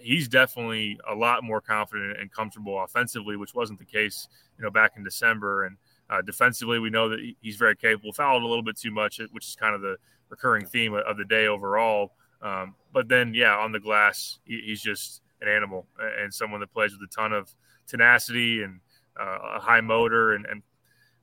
He's 0.00 0.28
definitely 0.28 0.98
a 1.08 1.14
lot 1.14 1.42
more 1.42 1.62
confident 1.62 2.18
and 2.20 2.30
comfortable 2.30 2.82
offensively, 2.82 3.36
which 3.36 3.54
wasn't 3.54 3.78
the 3.78 3.86
case, 3.86 4.28
you 4.58 4.64
know, 4.64 4.70
back 4.70 4.92
in 4.96 5.04
December. 5.04 5.64
And 5.64 5.76
uh, 6.10 6.20
defensively, 6.20 6.78
we 6.78 6.90
know 6.90 7.08
that 7.08 7.20
he's 7.40 7.56
very 7.56 7.74
capable. 7.74 8.12
Fouled 8.12 8.42
a 8.42 8.46
little 8.46 8.62
bit 8.62 8.76
too 8.76 8.90
much, 8.90 9.18
which 9.30 9.48
is 9.48 9.56
kind 9.56 9.74
of 9.74 9.80
the 9.80 9.96
recurring 10.28 10.66
theme 10.66 10.92
of 10.94 11.16
the 11.16 11.24
day 11.24 11.46
overall. 11.46 12.12
Um, 12.42 12.74
but 12.92 13.08
then, 13.08 13.32
yeah, 13.34 13.56
on 13.56 13.72
the 13.72 13.80
glass, 13.80 14.40
he's 14.44 14.82
just 14.82 15.22
an 15.40 15.48
animal 15.48 15.86
and 16.20 16.32
someone 16.32 16.60
that 16.60 16.72
plays 16.72 16.92
with 16.92 17.08
a 17.08 17.14
ton 17.14 17.32
of 17.32 17.54
tenacity 17.86 18.62
and 18.62 18.80
uh, 19.18 19.56
a 19.56 19.60
high 19.60 19.80
motor. 19.80 20.34
And, 20.34 20.46
and 20.46 20.62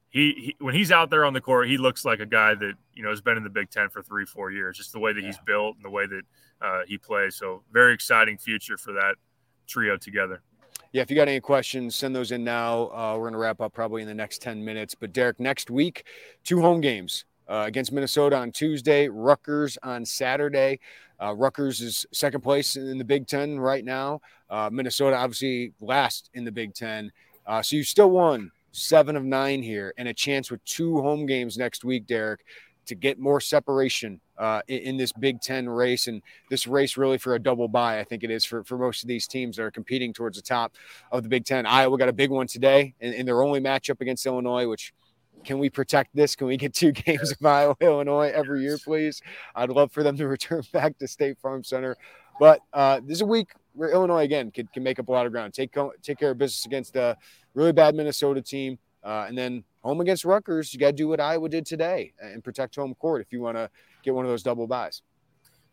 he, 0.10 0.34
he, 0.34 0.56
when 0.60 0.73
he's 0.73 0.91
out 0.91 1.10
there 1.10 1.25
on 1.25 1.34
the 1.34 1.41
court, 1.41 1.67
he 1.67 1.78
looks 1.78 2.06
like 2.06 2.19
a 2.19 2.25
guy 2.25 2.56
that 2.56 2.73
you 2.93 3.04
know 3.04 3.10
has 3.10 3.21
been 3.21 3.38
in 3.38 3.43
the 3.43 3.49
Big 3.49 3.69
Ten 3.69 3.89
for 3.89 4.01
three, 4.01 4.25
four 4.25 4.51
years. 4.51 4.78
Just 4.78 4.93
the 4.93 4.99
way 4.99 5.13
that 5.13 5.21
yeah. 5.21 5.28
he's 5.28 5.39
built 5.45 5.75
and 5.75 5.86
the 5.86 5.89
way 5.89 6.06
that 6.06 6.21
uh, 6.62 6.82
he 6.88 6.97
plays. 6.97 7.36
So 7.36 7.63
very 7.71 7.93
exciting 7.93 8.38
future 8.38 8.78
for 8.78 8.93
that 8.93 9.15
trio 9.67 9.97
together. 9.97 10.41
Yeah, 10.91 11.01
if 11.01 11.10
you 11.10 11.17
got 11.17 11.28
any 11.28 11.41
questions, 11.41 11.93
send 11.93 12.15
those 12.15 12.32
in 12.32 12.45
now. 12.45 12.84
Uh, 12.84 13.15
we're 13.17 13.23
going 13.23 13.34
to 13.34 13.39
wrap 13.39 13.60
up 13.60 13.73
probably 13.73 14.01
in 14.01 14.08
the 14.08 14.13
next 14.13 14.41
10 14.41 14.63
minutes. 14.63 14.95
But 14.95 15.12
Derek, 15.12 15.41
next 15.41 15.69
week, 15.69 16.06
two 16.45 16.62
home 16.62 16.80
games 16.80 17.25
uh, 17.49 17.63
against 17.67 17.91
Minnesota 17.91 18.38
on 18.38 18.54
Tuesday, 18.54 19.10
Rutgers 19.10 19.78
on 19.84 20.06
Saturday. 20.06 20.80
Uh, 21.21 21.34
Rutgers 21.34 21.82
is 21.82 22.06
second 22.12 22.41
place 22.41 22.75
in 22.75 22.97
the 22.97 23.04
Big 23.04 23.28
Ten 23.28 23.60
right 23.60 23.84
now. 23.84 24.21
Uh, 24.49 24.69
Minnesota, 24.71 25.15
obviously, 25.15 25.73
last 25.80 26.30
in 26.34 26.43
the 26.43 26.51
Big 26.51 26.73
Ten. 26.73 27.12
Uh, 27.45 27.62
so 27.62 27.75
you 27.75 27.84
still 27.84 28.10
won 28.10 28.51
seven 28.71 29.15
of 29.15 29.23
nine 29.23 29.63
here 29.63 29.93
and 29.97 30.08
a 30.08 30.13
chance 30.13 30.51
with 30.51 30.63
two 30.65 31.01
home 31.01 31.25
games 31.25 31.58
next 31.58 31.84
week, 31.86 32.06
Derek, 32.08 32.43
to 32.86 32.95
get 32.95 33.19
more 33.19 33.39
separation 33.39 34.19
uh, 34.38 34.62
in, 34.67 34.80
in, 34.80 34.97
this 34.97 35.12
Big 35.13 35.41
Ten 35.41 35.67
race. 35.67 36.08
And 36.08 36.21
this 36.49 36.67
race, 36.67 36.97
really, 36.97 37.17
for 37.17 37.36
a 37.36 37.39
double 37.39 37.67
bye, 37.67 37.99
I 37.99 38.04
think 38.04 38.23
it 38.23 38.32
is 38.32 38.43
for, 38.43 38.63
for 38.63 38.78
most 38.78 39.04
of 39.04 39.08
these 39.08 39.28
teams 39.28 39.56
that 39.56 39.63
are 39.63 39.71
competing 39.71 40.13
towards 40.13 40.38
the 40.38 40.43
top 40.43 40.73
of 41.12 41.23
the 41.23 41.30
Big 41.30 41.45
Ten. 41.45 41.65
Iowa 41.65 41.97
got 41.97 42.10
a 42.10 42.13
big 42.13 42.30
one 42.30 42.47
today 42.47 42.93
in, 42.99 43.13
in 43.13 43.25
their 43.25 43.41
only 43.41 43.62
matchup 43.62 44.01
against 44.01 44.25
Illinois, 44.25 44.67
which– 44.67 44.93
can 45.46 45.60
we 45.60 45.70
protect 45.70 46.16
this? 46.16 46.36
Can 46.36 46.48
we 46.48 46.58
get 46.58 46.74
two 46.74 46.92
games 47.06 47.32
of 47.32 47.46
Iowa, 47.46 47.76
Illinois 47.80 48.32
every 48.34 48.62
year, 48.62 48.78
please? 48.84 49.22
I'd 49.56 49.70
love 49.70 49.92
for 49.92 50.04
them 50.04 50.18
to 50.18 50.28
return 50.36 50.64
back 50.74 50.98
to 50.98 51.08
State 51.08 51.38
Farm 51.40 51.64
Center. 51.64 51.96
But 52.40 52.60
uh, 52.74 53.00
this 53.06 53.18
is 53.18 53.22
a 53.22 53.26
week 53.26 53.52
where 53.74 53.92
Illinois 53.92 54.24
again 54.24 54.52
can, 54.52 54.68
can 54.68 54.84
make 54.84 55.00
up 55.00 55.08
a 55.08 55.12
lot 55.12 55.26
of 55.26 55.32
ground. 55.32 55.54
Take 55.54 55.74
take 56.02 56.18
care 56.18 56.32
of 56.32 56.38
business 56.38 56.66
against 56.66 56.96
a 56.98 57.16
really 57.54 57.72
bad 57.72 57.96
Minnesota 57.96 58.42
team, 58.42 58.78
uh, 59.04 59.26
and 59.28 59.38
then 59.38 59.64
home 59.82 60.02
against 60.02 60.26
Rutgers. 60.26 60.74
You 60.74 60.80
got 60.80 60.88
to 60.88 60.94
do 60.94 61.08
what 61.08 61.22
Iowa 61.22 61.48
did 61.48 61.66
today 61.66 62.14
and 62.22 62.44
protect 62.44 62.76
home 62.76 62.94
court 62.96 63.22
if 63.22 63.32
you 63.32 63.40
want 63.40 63.56
to 63.56 63.70
get 64.04 64.14
one 64.14 64.26
of 64.26 64.32
those 64.32 64.44
double 64.44 64.68
byes. 64.68 65.02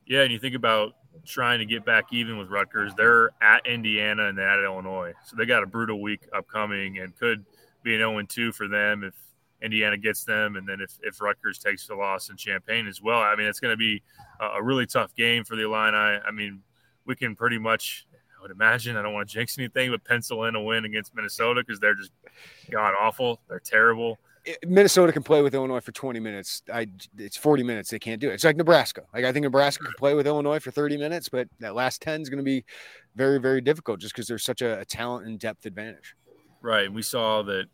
Yeah, 0.06 0.22
and 0.22 0.32
you 0.32 0.38
think 0.38 0.54
about 0.54 0.94
trying 1.26 1.58
to 1.58 1.66
get 1.66 1.84
back 1.84 2.06
even 2.12 2.38
with 2.38 2.48
Rutgers. 2.48 2.92
They're 2.96 3.30
at 3.40 3.66
Indiana 3.66 4.28
and 4.28 4.38
they're 4.38 4.48
at 4.48 4.64
Illinois, 4.64 5.14
so 5.24 5.36
they 5.36 5.46
got 5.46 5.64
a 5.64 5.66
brutal 5.66 6.00
week 6.00 6.28
upcoming 6.32 6.98
and 6.98 7.16
could 7.16 7.44
be 7.82 7.94
an 7.94 8.00
0 8.00 8.22
2 8.22 8.52
for 8.52 8.68
them 8.68 9.02
if 9.02 9.14
Indiana 9.62 9.96
gets 9.96 10.24
them, 10.24 10.56
and 10.56 10.68
then 10.68 10.80
if, 10.80 10.98
if 11.02 11.20
Rutgers 11.20 11.58
takes 11.58 11.86
the 11.86 11.94
loss 11.94 12.30
in 12.30 12.36
Champaign 12.36 12.86
as 12.86 13.00
well. 13.00 13.20
I 13.20 13.36
mean, 13.36 13.46
it's 13.46 13.60
going 13.60 13.72
to 13.72 13.76
be 13.76 14.02
a, 14.40 14.58
a 14.58 14.62
really 14.62 14.86
tough 14.86 15.14
game 15.14 15.44
for 15.44 15.56
the 15.56 15.62
Illini. 15.62 15.96
I 15.96 16.30
mean, 16.32 16.60
we 17.06 17.14
can 17.16 17.36
pretty 17.36 17.58
much, 17.58 18.06
I 18.38 18.42
would 18.42 18.50
imagine, 18.50 18.96
I 18.96 19.02
don't 19.02 19.14
want 19.14 19.28
to 19.28 19.32
jinx 19.32 19.58
anything, 19.58 19.90
but 19.90 20.04
pencil 20.04 20.44
in 20.44 20.54
a 20.54 20.62
win 20.62 20.84
against 20.84 21.14
Minnesota 21.14 21.62
because 21.66 21.80
they're 21.80 21.94
just 21.94 22.12
god 22.70 22.94
awful. 22.98 23.40
They're 23.48 23.60
terrible. 23.60 24.18
Minnesota 24.66 25.12
can 25.12 25.22
play 25.22 25.40
with 25.40 25.54
Illinois 25.54 25.80
for 25.80 25.92
20 25.92 26.18
minutes. 26.18 26.62
I 26.72 26.88
it's 27.16 27.36
40 27.36 27.62
minutes. 27.62 27.90
They 27.90 28.00
can't 28.00 28.20
do 28.20 28.30
it. 28.30 28.34
It's 28.34 28.44
like 28.44 28.56
Nebraska. 28.56 29.02
Like 29.14 29.24
I 29.24 29.32
think 29.32 29.44
Nebraska 29.44 29.84
can 29.84 29.94
play 29.96 30.14
with 30.14 30.26
Illinois 30.26 30.58
for 30.58 30.72
30 30.72 30.96
minutes, 30.96 31.28
but 31.28 31.46
that 31.60 31.76
last 31.76 32.02
10 32.02 32.22
is 32.22 32.28
going 32.28 32.38
to 32.38 32.44
be 32.44 32.64
very, 33.14 33.38
very 33.38 33.60
difficult 33.60 34.00
just 34.00 34.14
because 34.14 34.26
there's 34.26 34.42
such 34.42 34.60
a, 34.60 34.80
a, 34.80 34.84
talent 34.84 35.26
and 35.26 35.38
depth 35.38 35.64
advantage. 35.64 36.16
Right. 36.60 36.86
And 36.86 36.94
we 36.94 37.02
saw 37.02 37.42
that 37.42 37.66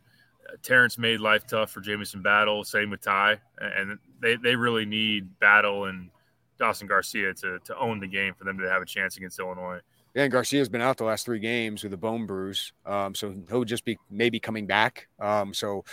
Terrence 0.62 0.98
made 0.98 1.20
life 1.20 1.46
tough 1.46 1.70
for 1.70 1.80
Jamison 1.80 2.22
Battle. 2.22 2.64
Same 2.64 2.90
with 2.90 3.00
Ty, 3.00 3.38
and 3.58 3.98
they, 4.20 4.36
they 4.36 4.56
really 4.56 4.84
need 4.84 5.38
Battle 5.38 5.84
and 5.84 6.10
Dawson 6.58 6.86
Garcia 6.86 7.34
to 7.34 7.58
to 7.64 7.76
own 7.78 8.00
the 8.00 8.08
game 8.08 8.34
for 8.34 8.44
them 8.44 8.58
to 8.58 8.68
have 8.68 8.82
a 8.82 8.86
chance 8.86 9.16
against 9.16 9.38
Illinois. 9.38 9.80
Yeah, 10.14 10.22
and 10.24 10.32
Garcia's 10.32 10.68
been 10.68 10.80
out 10.80 10.96
the 10.96 11.04
last 11.04 11.26
three 11.26 11.38
games 11.38 11.84
with 11.84 11.92
a 11.92 11.96
bone 11.96 12.26
bruise, 12.26 12.72
um, 12.86 13.14
so 13.14 13.34
he'll 13.48 13.64
just 13.64 13.84
be 13.84 13.98
maybe 14.10 14.40
coming 14.40 14.66
back. 14.66 15.06
Um, 15.20 15.52
so, 15.52 15.84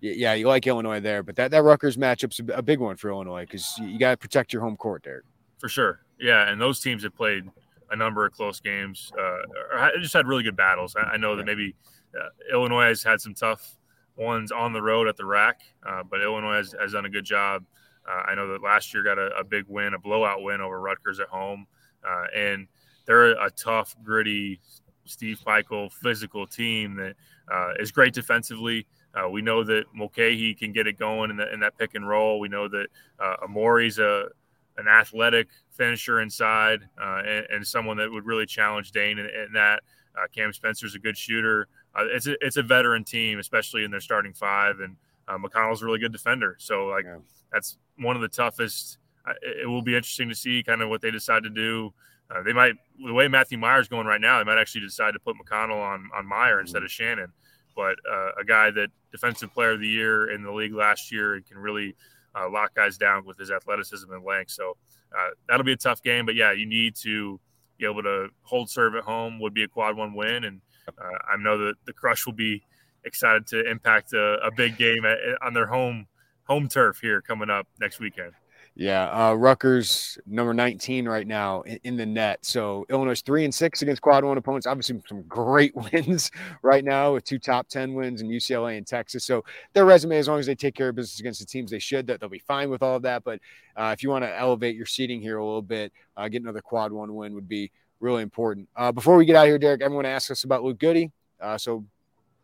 yeah, 0.00 0.32
you 0.34 0.46
like 0.46 0.66
Illinois 0.66 1.00
there, 1.00 1.22
but 1.22 1.36
that 1.36 1.50
that 1.50 1.62
Rutgers 1.62 1.96
matchup's 1.96 2.40
a 2.54 2.62
big 2.62 2.78
one 2.78 2.96
for 2.96 3.10
Illinois 3.10 3.42
because 3.42 3.76
you 3.78 3.98
got 3.98 4.12
to 4.12 4.16
protect 4.16 4.52
your 4.52 4.62
home 4.62 4.76
court, 4.76 5.02
Derek. 5.02 5.24
For 5.58 5.68
sure, 5.68 6.00
yeah, 6.18 6.50
and 6.50 6.60
those 6.60 6.80
teams 6.80 7.02
have 7.02 7.14
played 7.14 7.44
a 7.90 7.96
number 7.96 8.24
of 8.24 8.32
close 8.32 8.60
games, 8.60 9.12
uh, 9.18 9.90
just 10.00 10.14
had 10.14 10.26
really 10.26 10.42
good 10.42 10.56
battles. 10.56 10.96
I, 10.96 11.14
I 11.14 11.16
know 11.16 11.36
that 11.36 11.44
maybe 11.44 11.74
uh, 12.18 12.28
Illinois 12.52 12.86
has 12.86 13.02
had 13.02 13.20
some 13.20 13.34
tough 13.34 13.76
ones 14.16 14.52
on 14.52 14.72
the 14.72 14.82
road 14.82 15.08
at 15.08 15.16
the 15.16 15.24
RAC. 15.24 15.60
uh, 15.86 16.02
but 16.08 16.20
Illinois 16.20 16.56
has, 16.56 16.74
has, 16.80 16.92
done 16.92 17.04
a 17.04 17.10
good 17.10 17.24
job. 17.24 17.64
Uh, 18.08 18.22
I 18.26 18.34
know 18.34 18.48
that 18.48 18.62
last 18.62 18.92
year 18.92 19.02
got 19.02 19.18
a, 19.18 19.30
a, 19.38 19.44
big 19.44 19.64
win, 19.68 19.94
a 19.94 19.98
blowout 19.98 20.42
win 20.42 20.60
over 20.60 20.80
Rutgers 20.80 21.20
at 21.20 21.28
home, 21.28 21.66
uh, 22.06 22.24
and 22.34 22.68
they're 23.06 23.32
a 23.32 23.50
tough, 23.50 23.96
gritty, 24.02 24.60
Steve 25.06 25.38
Pikiell 25.46 25.92
physical 25.92 26.46
team 26.46 26.96
that 26.96 27.14
uh, 27.52 27.72
is 27.78 27.92
great 27.92 28.14
defensively. 28.14 28.86
Uh, 29.14 29.28
we 29.28 29.42
know 29.42 29.62
that 29.62 29.84
Mulcahy 29.94 30.54
can 30.54 30.72
get 30.72 30.86
it 30.86 30.98
going 30.98 31.30
in, 31.30 31.36
the, 31.36 31.52
in, 31.52 31.60
that 31.60 31.76
pick 31.78 31.94
and 31.94 32.08
roll. 32.08 32.40
We 32.40 32.48
know 32.48 32.68
that 32.68 32.86
uh, 33.20 33.36
Amori's 33.44 33.98
a 33.98 34.28
an 34.76 34.88
athletic 34.88 35.46
finisher 35.70 36.20
inside 36.20 36.80
and, 36.98 37.46
and, 37.48 37.64
someone 37.64 37.96
that 37.96 38.10
would 38.10 38.26
really 38.26 38.44
challenge 38.44 38.90
Dain 38.90 39.20
in, 39.20 39.26
in 39.26 39.52
that. 39.52 39.84
Cam 40.32 40.52
Spencer's 40.52 40.96
a 40.96 40.98
good 40.98 41.16
shooter. 41.16 41.68
Uh, 41.94 42.04
it's 42.06 42.26
a 42.26 42.36
it's 42.44 42.56
a 42.56 42.62
veteran 42.62 43.04
team, 43.04 43.38
especially 43.38 43.84
in 43.84 43.90
their 43.90 44.00
starting 44.00 44.32
five, 44.32 44.80
and 44.80 44.96
uh, 45.28 45.38
McConnell's 45.38 45.82
a 45.82 45.86
really 45.86 45.98
good 45.98 46.12
defender. 46.12 46.56
So 46.58 46.86
like 46.86 47.04
yeah. 47.04 47.18
that's 47.52 47.78
one 47.98 48.16
of 48.16 48.22
the 48.22 48.28
toughest. 48.28 48.98
it 49.42 49.68
will 49.68 49.82
be 49.82 49.94
interesting 49.94 50.28
to 50.28 50.34
see 50.34 50.62
kind 50.62 50.82
of 50.82 50.88
what 50.88 51.00
they 51.00 51.10
decide 51.10 51.44
to 51.44 51.50
do 51.50 51.92
uh, 52.30 52.42
they 52.42 52.52
might 52.52 52.74
the 53.04 53.12
way 53.12 53.28
Matthew 53.28 53.58
Mayer's 53.58 53.88
going 53.88 54.06
right 54.06 54.20
now, 54.20 54.38
they 54.38 54.44
might 54.44 54.58
actually 54.60 54.80
decide 54.80 55.12
to 55.12 55.20
put 55.20 55.36
McConnell 55.36 55.82
on 55.82 56.08
on 56.14 56.28
Mayer 56.28 56.60
instead 56.60 56.82
of 56.82 56.90
Shannon. 56.90 57.32
But 57.76 57.96
uh, 58.10 58.30
a 58.40 58.44
guy 58.46 58.70
that 58.70 58.88
defensive 59.10 59.52
player 59.52 59.72
of 59.72 59.80
the 59.80 59.88
year 59.88 60.30
in 60.30 60.42
the 60.42 60.52
league 60.52 60.72
last 60.72 61.10
year 61.10 61.34
and 61.34 61.44
can 61.44 61.58
really 61.58 61.96
uh, 62.34 62.48
lock 62.48 62.74
guys 62.74 62.96
down 62.96 63.24
with 63.24 63.36
his 63.36 63.50
athleticism 63.50 64.10
and 64.12 64.24
length. 64.24 64.52
So 64.52 64.76
uh, 65.16 65.30
that'll 65.48 65.64
be 65.64 65.72
a 65.72 65.76
tough 65.76 66.02
game. 66.02 66.24
But 66.24 66.36
yeah, 66.36 66.52
you 66.52 66.66
need 66.66 66.94
to 66.96 67.40
be 67.78 67.84
able 67.84 68.02
to 68.04 68.28
hold 68.42 68.70
serve 68.70 68.94
at 68.94 69.02
home. 69.02 69.40
Would 69.40 69.54
be 69.54 69.64
a 69.64 69.68
quad 69.68 69.96
one 69.96 70.14
win, 70.14 70.44
and 70.44 70.58
uh, 70.58 70.60
I 70.98 71.36
know 71.38 71.58
that 71.58 71.74
the 71.84 71.92
Krush 71.92 72.26
will 72.26 72.32
be 72.32 72.62
excited 73.04 73.46
to 73.48 73.68
impact 73.68 74.12
a, 74.12 74.38
a 74.44 74.50
big 74.50 74.76
game 74.76 75.04
at, 75.04 75.18
on 75.42 75.54
their 75.54 75.66
home 75.66 76.06
home 76.44 76.68
turf 76.68 77.00
here 77.00 77.22
coming 77.22 77.50
up 77.50 77.66
next 77.80 78.00
weekend. 78.00 78.32
Yeah, 78.76 79.04
uh, 79.28 79.34
Rutgers 79.34 80.18
number 80.26 80.52
19 80.52 81.06
right 81.06 81.28
now 81.28 81.62
in, 81.62 81.78
in, 81.84 81.96
the 81.96 82.04
NET. 82.04 82.44
So 82.44 82.84
Illinois 82.90 83.20
three 83.20 83.44
and 83.44 83.54
six 83.54 83.82
against 83.82 84.02
quad 84.02 84.24
one 84.24 84.36
opponents. 84.36 84.66
Obviously, 84.66 85.00
some 85.06 85.22
great 85.22 85.72
wins 85.92 86.32
right 86.62 86.84
now 86.84 87.14
with 87.14 87.22
two 87.22 87.38
top 87.38 87.68
10 87.68 87.94
wins 87.94 88.20
in 88.20 88.28
UCLA 88.28 88.76
and 88.76 88.84
Texas. 88.84 89.24
So 89.24 89.44
their 89.74 89.84
resume, 89.84 90.18
as 90.18 90.26
long 90.26 90.40
as 90.40 90.46
they 90.46 90.56
take 90.56 90.74
care 90.74 90.88
of 90.88 90.96
business 90.96 91.20
against 91.20 91.38
the 91.38 91.46
teams 91.46 91.70
they 91.70 91.78
should, 91.78 92.08
that 92.08 92.18
they'll 92.18 92.28
be 92.28 92.40
fine 92.40 92.68
with 92.68 92.82
all 92.82 92.96
of 92.96 93.02
that. 93.02 93.22
But 93.22 93.38
uh, 93.76 93.94
if 93.96 94.02
you 94.02 94.10
want 94.10 94.24
to 94.24 94.36
elevate 94.36 94.74
your 94.74 94.86
seating 94.86 95.20
here 95.20 95.38
a 95.38 95.44
little 95.44 95.62
bit, 95.62 95.92
uh, 96.16 96.26
get 96.26 96.42
another 96.42 96.60
quad 96.60 96.90
one 96.90 97.14
win 97.14 97.34
would 97.34 97.48
be 97.48 97.70
really 98.00 98.22
important. 98.22 98.68
Uh, 98.76 98.92
before 98.92 99.16
we 99.16 99.24
get 99.24 99.36
out 99.36 99.46
here, 99.46 99.58
Derek, 99.58 99.82
everyone 99.82 100.06
asked 100.06 100.30
us 100.30 100.44
about 100.44 100.62
Luke 100.62 100.78
Goode. 100.78 101.10
Uh, 101.40 101.58
so 101.58 101.84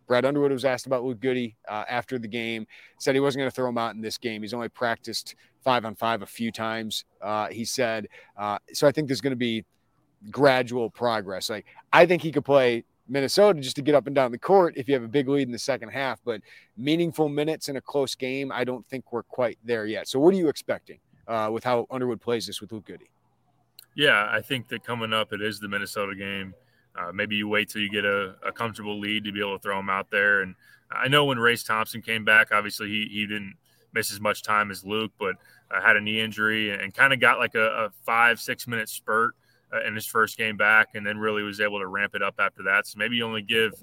Brad 0.07 0.25
Underwood 0.25 0.53
was 0.53 0.65
asked 0.65 0.87
about 0.87 1.05
Luke 1.05 1.21
Goode 1.21 1.53
uh, 1.69 1.85
after 1.89 2.19
the 2.19 2.29
game. 2.29 2.67
Said 2.99 3.15
he 3.15 3.21
wasn't 3.21 3.41
going 3.41 3.51
to 3.51 3.55
throw 3.55 3.69
him 3.69 3.79
out 3.79 3.95
in 3.95 4.01
this 4.01 4.19
game. 4.19 4.43
He's 4.43 4.55
only 4.55 4.69
practiced 4.69 5.37
five 5.63 5.85
on 5.85 5.95
five 5.95 6.23
a 6.23 6.27
few 6.27 6.51
times. 6.51 7.05
Uh, 7.21 7.49
he 7.49 7.65
said, 7.65 8.09
uh, 8.37 8.59
so 8.73 8.89
I 8.89 8.93
think 8.93 9.09
there's 9.09 9.21
going 9.21 9.33
to 9.33 9.37
be 9.37 9.65
gradual 10.31 10.91
progress. 10.91 11.49
Like 11.49 11.67
I 11.93 12.07
think 12.07 12.23
he 12.23 12.33
could 12.33 12.45
play 12.45 12.85
Minnesota 13.09 13.61
just 13.61 13.77
to 13.77 13.83
get 13.83 13.95
up 13.95 14.07
and 14.07 14.15
down 14.15 14.31
the 14.31 14.39
court 14.39 14.75
if 14.77 14.89
you 14.89 14.95
have 14.95 15.03
a 15.03 15.09
big 15.09 15.29
lead 15.29 15.43
in 15.49 15.53
the 15.53 15.59
second 15.59 15.91
half, 15.91 16.21
but 16.25 16.41
meaningful 16.77 17.29
minutes 17.29 17.69
in 17.69 17.77
a 17.77 17.81
close 17.81 18.15
game, 18.15 18.53
I 18.53 18.65
don't 18.65 18.87
think 18.89 19.13
we're 19.13 19.25
quite 19.25 19.59
there 19.65 19.87
yet. 19.87 20.09
So 20.09 20.19
what 20.21 20.33
are 20.35 20.37
you 20.37 20.49
expecting 20.49 21.01
uh, 21.27 21.51
with 21.53 21.65
how 21.65 21.87
Underwood 21.91 22.21
plays 22.21 22.47
this 22.47 22.61
with 22.61 22.73
Luke 22.73 22.87
Goode? 22.87 23.03
Yeah, 24.01 24.31
I 24.33 24.41
think 24.41 24.69
that 24.69 24.83
coming 24.83 25.13
up, 25.13 25.35
it 25.35 25.43
is 25.43 25.61
the 25.61 25.69
Minnesota 25.69 26.17
game. 26.17 26.55
Uh, 26.99 27.13
maybe 27.13 27.37
you 27.37 27.47
wait 27.47 27.69
till 27.69 27.83
you 27.83 27.91
get 27.91 28.07
a, 28.07 28.35
a, 28.43 28.51
comfortable 28.51 28.99
lead 28.99 29.25
to 29.25 29.31
be 29.31 29.41
able 29.41 29.59
to 29.59 29.63
throw 29.63 29.79
him 29.79 29.91
out 29.91 30.11
there. 30.11 30.41
And 30.41 30.55
I 30.91 31.07
know 31.09 31.27
when 31.27 31.39
Race 31.39 31.63
Thompson 31.63 32.01
came 32.01 32.25
back, 32.25 32.49
obviously 32.51 32.89
he, 32.89 33.09
he 33.13 33.27
didn't 33.27 33.57
miss 33.93 34.11
as 34.11 34.19
much 34.19 34.43
time 34.43 34.71
as 34.71 34.87
Luke, 34.87 35.13
but 35.19 35.35
uh, 35.71 35.83
had 35.83 35.97
a 35.97 36.01
knee 36.01 36.19
injury 36.19 36.71
and, 36.71 36.81
and 36.81 36.95
kind 36.95 37.13
of 37.13 37.21
got 37.21 37.39
like 37.39 37.55
a, 37.55 37.67
a, 37.67 37.91
five, 38.07 38.41
six 38.41 38.67
minute 38.67 38.89
spurt 38.89 39.35
uh, 39.71 39.87
in 39.87 39.95
his 39.95 40.07
first 40.07 40.39
game 40.39 40.57
back 40.57 40.95
and 40.95 41.07
then 41.07 41.19
really 41.19 41.43
was 41.43 41.61
able 41.61 41.79
to 41.79 41.87
ramp 41.87 42.15
it 42.15 42.23
up 42.23 42.37
after 42.39 42.63
that. 42.63 42.87
So 42.87 42.97
maybe 42.97 43.17
you 43.17 43.27
only 43.27 43.43
give 43.43 43.75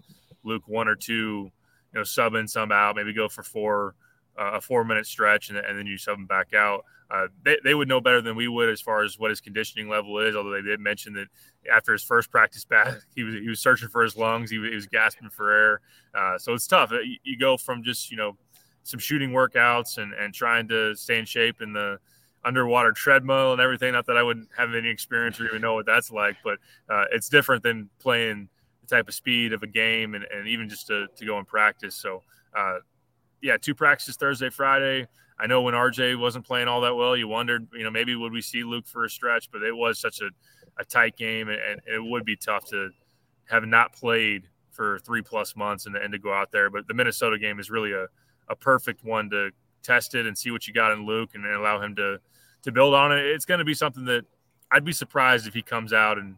Luke 0.43 0.63
one 0.65 0.88
or 0.88 0.95
two, 0.95 1.51
you 1.93 1.99
know, 1.99 2.03
sub 2.03 2.34
in, 2.34 2.47
some 2.47 2.71
out, 2.71 2.95
maybe 2.95 3.13
go 3.13 3.30
for 3.30 3.43
four, 3.43 3.93
a 4.38 4.62
four 4.62 4.84
minute 4.84 5.06
stretch 5.06 5.50
and, 5.50 5.58
and, 5.58 5.78
then 5.78 5.86
you 5.86 5.97
sub 5.97 6.17
him 6.17 6.26
back 6.26 6.54
out. 6.54 6.86
Uh, 7.10 7.28
they, 7.43 7.58
they 7.63 7.73
would 7.73 7.88
know 7.88 8.02
better 8.02 8.21
than 8.21 8.36
we 8.36 8.47
would 8.47 8.69
as 8.69 8.82
far 8.82 9.04
as 9.04 9.17
what 9.17 9.30
his 9.30 9.39
conditioning 9.41 9.89
level 9.89 10.19
is. 10.19 10.36
Although 10.36 10.52
they 10.52 10.62
did 10.62 10.80
mention 10.80 11.13
that 11.13 11.28
after 11.73 11.93
his 11.93 12.04
first 12.04 12.30
practice 12.30 12.65
back, 12.65 12.93
he 13.15 13.23
was 13.23 13.36
he 13.36 13.47
was 13.50 13.60
searching 13.60 13.88
for 13.89 14.04
his 14.04 14.17
lungs. 14.17 14.50
He, 14.50 14.58
he 14.58 14.76
was 14.76 14.88
gasping 14.88 15.30
for 15.30 15.52
air. 15.52 15.82
Uh, 16.13 16.38
so 16.38 16.54
it's 16.54 16.67
tough. 16.67 16.91
You, 16.91 17.17
you, 17.23 17.38
go 17.38 17.58
from 17.58 17.84
just 17.84 18.12
you 18.12 18.17
know 18.17 18.38
some 18.84 19.00
shooting 19.00 19.32
workouts 19.32 19.97
and 19.97 20.13
and 20.13 20.34
trying 20.34 20.67
to 20.67 20.95
stay 20.95 21.17
in 21.17 21.26
shape 21.26 21.62
in 21.62 21.73
the 21.73 21.97
underwater 22.43 22.91
treadmill 22.91 23.54
and 23.54 23.62
everything. 23.62 23.93
Not 23.93 24.06
that 24.08 24.17
I 24.17 24.23
wouldn't 24.23 24.50
have 24.58 24.73
any 24.73 24.89
experience 24.89 25.39
or 25.39 25.45
even 25.45 25.62
know 25.62 25.76
what 25.76 25.86
that's 25.86 26.12
like, 26.12 26.38
but 26.43 26.58
uh, 26.89 27.06
it's 27.12 27.30
different 27.30 27.63
than 27.63 27.89
playing 28.00 28.50
the 28.82 28.95
type 28.95 29.08
of 29.08 29.13
speed 29.13 29.54
of 29.54 29.63
a 29.63 29.67
game 29.67 30.15
and, 30.15 30.26
and 30.34 30.47
even 30.47 30.69
just 30.69 30.88
to, 30.88 31.08
to 31.15 31.26
go 31.26 31.38
and 31.38 31.47
practice. 31.47 31.95
So, 31.95 32.23
uh, 32.58 32.78
yeah, 33.41 33.58
two 33.58 33.76
practices 33.76 34.15
Thursday, 34.15 34.50
Friday. 34.50 35.08
I 35.39 35.45
know 35.45 35.62
when 35.62 35.73
RJ 35.73 36.19
wasn't 36.19 36.45
playing 36.45 36.67
all 36.67 36.82
that 36.82 36.95
well, 36.95 37.15
you 37.15 37.28
wondered, 37.28 37.67
you 37.73 37.84
know, 37.84 37.91
maybe 37.91 38.15
would 38.15 38.32
we 38.34 38.41
see 38.41 38.63
Luke 38.63 38.88
for 38.88 39.06
a 39.06 39.10
stretch, 39.10 39.52
but 39.52 39.62
it 39.62 39.76
was 39.76 40.00
such 40.00 40.21
a, 40.21 40.30
a 40.80 40.86
tight 40.86 41.15
game 41.15 41.50
and, 41.50 41.60
and 41.60 41.82
it 41.86 42.04
would 42.04 42.26
be 42.26 42.36
tough 42.36 42.65
to 42.69 42.89
have 43.50 43.63
not 43.63 43.93
played 43.93 44.43
for 44.71 45.00
three 45.00 45.21
plus 45.21 45.56
months 45.56 45.86
and, 45.86 45.95
and 45.95 46.12
to 46.12 46.19
go 46.19 46.34
out 46.34 46.52
there. 46.52 46.69
But 46.69 46.88
the 46.88 46.93
Minnesota 46.93 47.38
game 47.38 47.60
is 47.60 47.69
really 47.69 47.93
a, 47.93 48.08
a 48.50 48.56
perfect 48.56 49.04
one 49.04 49.30
to 49.30 49.52
test 49.84 50.15
it 50.15 50.26
and 50.26 50.38
see 50.38 50.52
what 50.52 50.67
you 50.67 50.73
got 50.73 50.91
in 50.91 51.06
Luke 51.06 51.32
and 51.34 51.45
allow 51.45 51.82
him 51.82 51.95
to 51.95 52.19
to 52.63 52.71
build 52.71 52.93
on 52.93 53.12
it. 53.12 53.23
It's 53.26 53.45
going 53.45 53.60
to 53.60 53.65
be 53.65 53.73
something 53.73 54.06
that 54.06 54.26
I'd 54.71 54.84
be 54.84 54.91
surprised 54.91 55.47
if 55.47 55.54
he 55.54 55.62
comes 55.62 55.93
out 55.93 56.17
and 56.17 56.36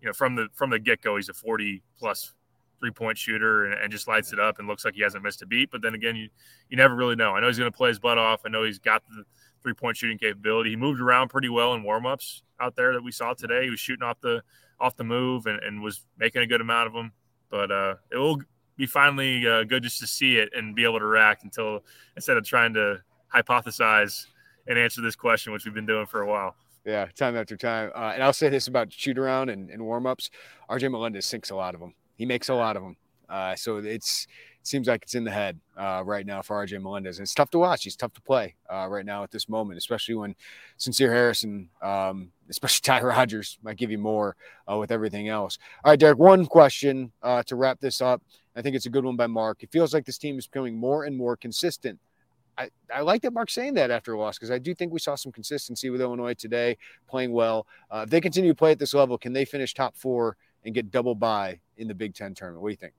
you 0.00 0.06
know 0.06 0.12
from 0.12 0.34
the 0.36 0.48
from 0.52 0.70
the 0.70 0.78
get 0.78 1.02
go 1.02 1.16
he's 1.16 1.28
a 1.28 1.34
40 1.34 1.82
plus 1.98 2.32
three 2.80 2.90
point 2.90 3.16
shooter 3.18 3.66
and, 3.66 3.74
and, 3.74 3.92
just 3.92 4.08
lights 4.08 4.32
it 4.32 4.40
up 4.40 4.58
and 4.58 4.68
looks 4.68 4.84
like 4.84 4.94
he 4.94 5.02
hasn't 5.02 5.22
missed 5.22 5.42
a 5.42 5.46
beat. 5.46 5.70
But 5.70 5.82
then 5.82 5.94
again, 5.94 6.16
you, 6.16 6.28
you 6.68 6.76
never 6.76 6.94
really 6.94 7.16
know. 7.16 7.32
I 7.32 7.40
know 7.40 7.46
he's 7.46 7.58
going 7.58 7.70
to 7.70 7.76
play 7.76 7.88
his 7.88 7.98
butt 7.98 8.18
off. 8.18 8.42
I 8.44 8.48
know 8.48 8.64
he's 8.64 8.78
got 8.78 9.02
the 9.08 9.24
three 9.62 9.74
point 9.74 9.96
shooting 9.96 10.18
capability. 10.18 10.70
He 10.70 10.76
moved 10.76 11.00
around 11.00 11.28
pretty 11.28 11.48
well 11.48 11.74
in 11.74 11.82
warm 11.82 12.06
ups 12.06 12.42
out 12.60 12.76
there 12.76 12.92
that 12.92 13.02
we 13.02 13.12
saw 13.12 13.34
today. 13.34 13.64
He 13.64 13.70
was 13.70 13.80
shooting 13.80 14.02
off 14.02 14.20
the 14.20 14.42
off 14.80 14.96
the 14.96 15.04
move 15.04 15.46
and, 15.46 15.62
and 15.62 15.82
was 15.82 16.02
making 16.18 16.42
a 16.42 16.46
good 16.46 16.60
amount 16.60 16.88
of 16.88 16.92
them. 16.92 17.12
But 17.50 17.70
uh, 17.70 17.94
it 18.10 18.16
will 18.16 18.40
be 18.76 18.86
finally 18.86 19.46
uh, 19.46 19.64
good 19.64 19.82
just 19.82 20.00
to 20.00 20.06
see 20.06 20.36
it 20.36 20.50
and 20.54 20.74
be 20.74 20.84
able 20.84 20.98
to 20.98 21.06
react 21.06 21.44
until 21.44 21.84
instead 22.16 22.36
of 22.36 22.44
trying 22.44 22.74
to 22.74 23.00
hypothesize 23.34 24.26
and 24.66 24.78
answer 24.78 25.00
this 25.00 25.16
question, 25.16 25.52
which 25.52 25.64
we've 25.64 25.74
been 25.74 25.86
doing 25.86 26.06
for 26.06 26.22
a 26.22 26.26
while. 26.26 26.56
Yeah, 26.84 27.06
time 27.16 27.36
after 27.36 27.56
time. 27.56 27.90
Uh, 27.94 28.12
and 28.14 28.22
I'll 28.22 28.32
say 28.32 28.48
this 28.48 28.68
about 28.68 28.92
shoot 28.92 29.18
around 29.18 29.48
and, 29.48 29.70
and 29.70 29.82
warm 29.82 30.06
ups 30.06 30.30
RJ 30.68 30.90
Melendez 30.90 31.24
sinks 31.24 31.50
a 31.50 31.56
lot 31.56 31.74
of 31.74 31.80
them. 31.80 31.94
He 32.16 32.26
makes 32.26 32.48
a 32.48 32.54
lot 32.54 32.76
of 32.76 32.82
them. 32.82 32.96
Uh, 33.28 33.56
so 33.56 33.78
it's 33.78 34.26
seems 34.66 34.88
like 34.88 35.02
it's 35.02 35.14
in 35.14 35.24
the 35.24 35.30
head 35.30 35.60
uh, 35.76 36.02
right 36.04 36.24
now 36.24 36.40
for 36.40 36.64
RJ 36.64 36.80
Melendez. 36.82 37.18
And 37.18 37.24
it's 37.24 37.34
tough 37.34 37.50
to 37.50 37.58
watch. 37.58 37.84
He's 37.84 37.96
tough 37.96 38.14
to 38.14 38.20
play 38.22 38.54
uh, 38.72 38.86
right 38.88 39.04
now 39.04 39.22
at 39.22 39.30
this 39.30 39.48
moment, 39.48 39.78
especially 39.78 40.14
when 40.14 40.34
Sincere 40.78 41.12
Harrison, 41.12 41.68
um, 41.82 42.30
especially 42.48 42.80
Ty 42.82 43.02
Rodgers, 43.02 43.58
might 43.62 43.76
give 43.76 43.90
you 43.90 43.98
more 43.98 44.36
uh, 44.70 44.76
with 44.76 44.90
everything 44.90 45.28
else. 45.28 45.58
All 45.84 45.92
right, 45.92 46.00
Derek, 46.00 46.18
one 46.18 46.46
question 46.46 47.12
uh, 47.22 47.42
to 47.44 47.56
wrap 47.56 47.80
this 47.80 48.00
up. 48.00 48.22
I 48.56 48.62
think 48.62 48.74
it's 48.76 48.86
a 48.86 48.90
good 48.90 49.04
one 49.04 49.16
by 49.16 49.26
Mark. 49.26 49.62
It 49.62 49.70
feels 49.70 49.92
like 49.92 50.06
this 50.06 50.18
team 50.18 50.38
is 50.38 50.46
becoming 50.46 50.76
more 50.76 51.04
and 51.04 51.16
more 51.16 51.36
consistent. 51.36 51.98
I, 52.56 52.70
I 52.94 53.00
like 53.00 53.22
that 53.22 53.32
Mark's 53.32 53.52
saying 53.52 53.74
that 53.74 53.90
after 53.90 54.14
a 54.14 54.18
loss 54.18 54.38
because 54.38 54.52
I 54.52 54.58
do 54.58 54.74
think 54.74 54.92
we 54.92 55.00
saw 55.00 55.16
some 55.16 55.32
consistency 55.32 55.90
with 55.90 56.00
Illinois 56.00 56.34
today, 56.34 56.78
playing 57.08 57.32
well. 57.32 57.66
Uh, 57.90 58.02
if 58.04 58.10
they 58.10 58.20
continue 58.20 58.52
to 58.52 58.56
play 58.56 58.70
at 58.70 58.78
this 58.78 58.94
level, 58.94 59.18
can 59.18 59.32
they 59.32 59.44
finish 59.44 59.74
top 59.74 59.96
four 59.96 60.36
and 60.64 60.74
get 60.74 60.90
double 60.90 61.14
bye 61.14 61.60
in 61.76 61.88
the 61.88 61.94
Big 61.94 62.14
Ten 62.14 62.34
tournament? 62.34 62.62
What 62.62 62.68
do 62.68 62.72
you 62.72 62.76
think? 62.76 62.94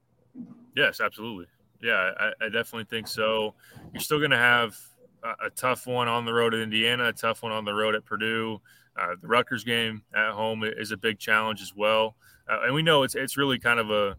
Yes, 0.76 1.00
absolutely. 1.00 1.46
Yeah, 1.82 2.12
I, 2.18 2.32
I 2.42 2.50
definitely 2.50 2.86
think 2.86 3.08
so. 3.08 3.54
You're 3.94 4.02
still 4.02 4.20
going 4.20 4.32
to 4.32 4.38
have 4.38 4.76
a, 5.24 5.48
a, 5.48 5.50
tough 5.50 5.88
one 5.88 6.08
on 6.08 6.26
the 6.26 6.34
road 6.34 6.54
at 6.54 6.62
Indiana, 6.62 7.10
a 7.10 7.14
tough 7.14 7.44
one 7.44 7.52
on 7.52 7.66
the 7.66 7.74
road 7.74 7.96
at 7.96 8.06
Purdue. 8.06 8.62
Uh, 9.00 9.16
the 9.22 9.28
Rutgers 9.28 9.64
game 9.64 10.04
at 10.16 10.32
home 10.32 10.64
is 10.64 10.92
a 10.92 10.98
big 10.98 11.20
challenge 11.20 11.62
as 11.62 11.74
well, 11.76 12.16
uh, 12.50 12.62
and 12.64 12.74
we 12.74 12.82
know 12.82 13.04
it's 13.04 13.14
it's 13.14 13.36
really 13.36 13.60
kind 13.60 13.80
of 13.80 13.92
a 13.92 14.16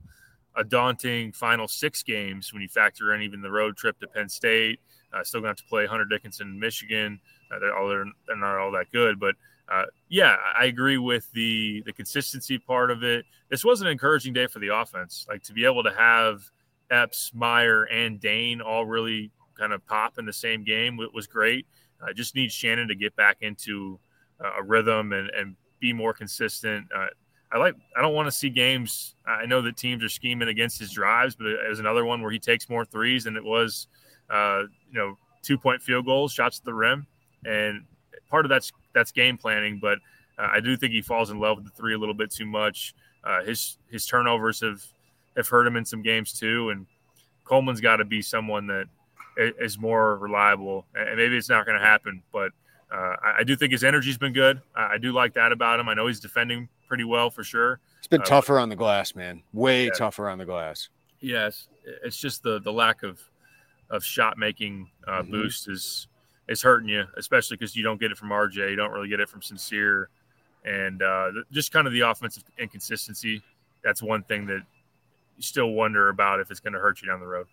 a 0.57 0.65
daunting 0.65 1.33
final 1.33 1.69
six 1.69 2.03
games 2.03 2.53
when 2.53 2.63
you 2.63 2.69
factor 2.69 3.15
in 3.15 3.23
even 3.23 3.43
the 3.43 3.51
road 3.51 3.77
trip 3.77 3.99
to 4.01 4.07
Penn 4.07 4.29
State. 4.29 4.81
Uh, 5.13 5.23
still 5.23 5.41
going 5.41 5.47
to 5.47 5.51
have 5.51 5.57
to 5.57 5.69
play 5.69 5.87
Hunter 5.87 6.05
Dickinson, 6.05 6.59
Michigan. 6.59 7.21
Uh, 7.51 7.59
they're, 7.59 7.77
all, 7.77 7.89
they're, 7.89 8.05
they're 8.27 8.37
not 8.37 8.59
all 8.59 8.73
that 8.73 8.91
good, 8.91 9.21
but 9.21 9.35
uh, 9.73 9.85
yeah, 10.09 10.37
I 10.59 10.67
agree 10.67 10.99
with 10.99 11.31
the 11.33 11.83
the 11.87 11.93
consistency 11.93 12.59
part 12.59 12.91
of 12.91 13.03
it. 13.03 13.25
This 13.51 13.65
was 13.65 13.81
an 13.81 13.89
encouraging 13.89 14.33
day 14.33 14.47
for 14.47 14.59
the 14.59 14.69
offense, 14.69 15.27
like 15.29 15.43
to 15.45 15.53
be 15.53 15.65
able 15.65 15.83
to 15.83 15.93
have 15.93 16.43
Epps, 16.91 17.33
Mayer, 17.35 17.85
and 17.85 18.21
Dain 18.21 18.61
all 18.61 18.87
really 18.87 19.31
kind 19.59 19.73
of 19.73 19.85
pop 19.87 20.19
in 20.19 20.27
the 20.27 20.33
same 20.33 20.63
game 20.63 21.01
It 21.01 21.13
was 21.15 21.27
great. 21.27 21.67
I 22.07 22.13
just 22.13 22.35
need 22.35 22.53
Shannon 22.53 22.89
to 22.89 22.95
get 22.95 23.17
back 23.17 23.39
into 23.41 23.99
a 24.41 24.63
rhythm 24.63 25.13
and, 25.13 25.31
and 25.31 25.57
be 25.81 25.93
more 25.93 26.13
consistent. 26.13 26.87
Uh, 26.95 27.07
I 27.53 27.59
like. 27.59 27.75
I 27.97 28.03
don't 28.03 28.15
want 28.15 28.27
to 28.27 28.33
see 28.33 28.51
games. 28.51 29.15
I 29.27 29.47
know 29.47 29.63
that 29.63 29.77
teams 29.77 30.03
are 30.05 30.09
scheming 30.09 30.49
against 30.49 30.79
his 30.79 30.93
drives, 30.93 31.37
but 31.37 31.47
as 31.71 31.79
another 31.79 32.05
one 32.05 32.21
where 32.21 32.31
he 32.31 32.39
takes 32.39 32.69
more 32.69 32.85
threes 32.85 33.25
than 33.25 33.37
it 33.37 33.45
was, 33.45 33.87
uh, 34.31 34.63
you 34.91 34.99
know, 34.99 35.17
two 35.43 35.57
point 35.57 35.81
field 35.81 36.07
goals, 36.07 36.33
shots 36.33 36.59
at 36.59 36.65
the 36.65 36.75
rim, 36.75 37.07
and 37.45 37.85
part 38.29 38.45
of 38.45 38.49
that's 38.49 38.73
that's 38.97 39.13
game 39.13 39.37
planning. 39.37 39.79
But 39.81 39.99
uh, 40.39 40.49
I 40.55 40.61
do 40.61 40.77
think 40.77 40.93
he 40.93 41.03
falls 41.03 41.31
in 41.31 41.39
love 41.39 41.59
with 41.59 41.67
the 41.67 41.73
three 41.73 41.95
a 41.95 41.99
little 41.99 42.15
bit 42.15 42.31
too 42.31 42.47
much. 42.47 42.95
Uh, 43.23 43.45
his 43.45 43.79
his 43.91 44.07
turnovers 44.07 44.61
have 44.61 44.83
have 45.37 45.49
hurt 45.49 45.67
him 45.67 45.77
in 45.77 45.85
some 45.85 46.03
games 46.03 46.33
too. 46.33 46.71
And 46.71 46.87
Coleman's 47.45 47.81
got 47.81 47.97
to 47.97 48.05
be 48.05 48.23
someone 48.23 48.67
that 48.69 48.87
is 49.37 49.79
more 49.79 50.17
reliable. 50.17 50.87
And 50.95 51.17
maybe 51.17 51.37
it's 51.37 51.49
not 51.49 51.67
going 51.67 51.79
to 51.79 51.85
happen, 51.85 52.23
but 52.33 52.53
uh, 52.91 53.17
I, 53.39 53.45
do 53.45 53.57
think 53.57 53.73
his 53.73 53.85
energy's 53.85 54.17
been 54.17 54.33
good. 54.33 54.63
I, 54.75 54.97
do 54.99 55.13
like 55.13 55.35
that 55.35 55.53
about 55.53 55.81
him. 55.81 55.89
I 55.89 55.95
know 55.95 56.07
he's 56.07 56.21
defending 56.21 56.69
pretty 56.89 57.05
well 57.05 57.31
for 57.31 57.45
sure. 57.45 57.81
It's 57.99 58.07
been 58.07 58.23
uh, 58.23 58.25
tougher 58.25 58.59
on 58.59 58.69
the 58.69 58.77
glass, 58.77 59.15
man. 59.15 59.43
Way 59.53 59.87
yeah. 59.87 59.91
tougher 59.91 60.31
on 60.31 60.39
the 60.39 60.45
glass. 60.45 60.89
Yes, 61.21 61.69
it's 62.05 62.19
just 62.19 62.43
the 62.43 62.61
the 62.61 62.73
lack 62.73 63.03
of 63.03 63.21
of 63.91 64.05
shot 64.05 64.39
making 64.39 64.89
uh, 65.09 65.23
mm-hmm. 65.23 65.31
boost 65.31 65.69
is 65.69 66.09
is 66.49 66.63
hurting 66.63 66.89
you, 66.89 67.05
especially 67.17 67.57
because 67.57 67.77
you 67.77 67.83
don't 67.83 68.01
get 68.01 68.11
it 68.11 68.19
from 68.19 68.29
RJ. 68.31 68.71
You 68.71 68.77
don't 68.77 68.93
really 68.93 69.09
get 69.09 69.21
it 69.21 69.29
from 69.29 69.43
Sincere, 69.43 70.09
and 70.65 71.03
uh, 71.03 71.31
just 71.53 71.73
kind 71.73 71.87
of 71.87 71.93
the 71.93 72.01
offensive 72.01 72.45
inconsistency. 72.59 73.43
That's 73.83 74.03
one 74.03 74.23
thing 74.23 74.47
that 74.47 74.63
you 75.37 75.43
still 75.43 75.71
wonder 75.71 76.09
about 76.09 76.41
if 76.41 76.51
it's 76.51 76.61
going 76.61 76.73
to 76.73 76.79
hurt 76.79 77.03
you 77.03 77.09
down 77.09 77.21
the 77.21 77.27
road. 77.27 77.47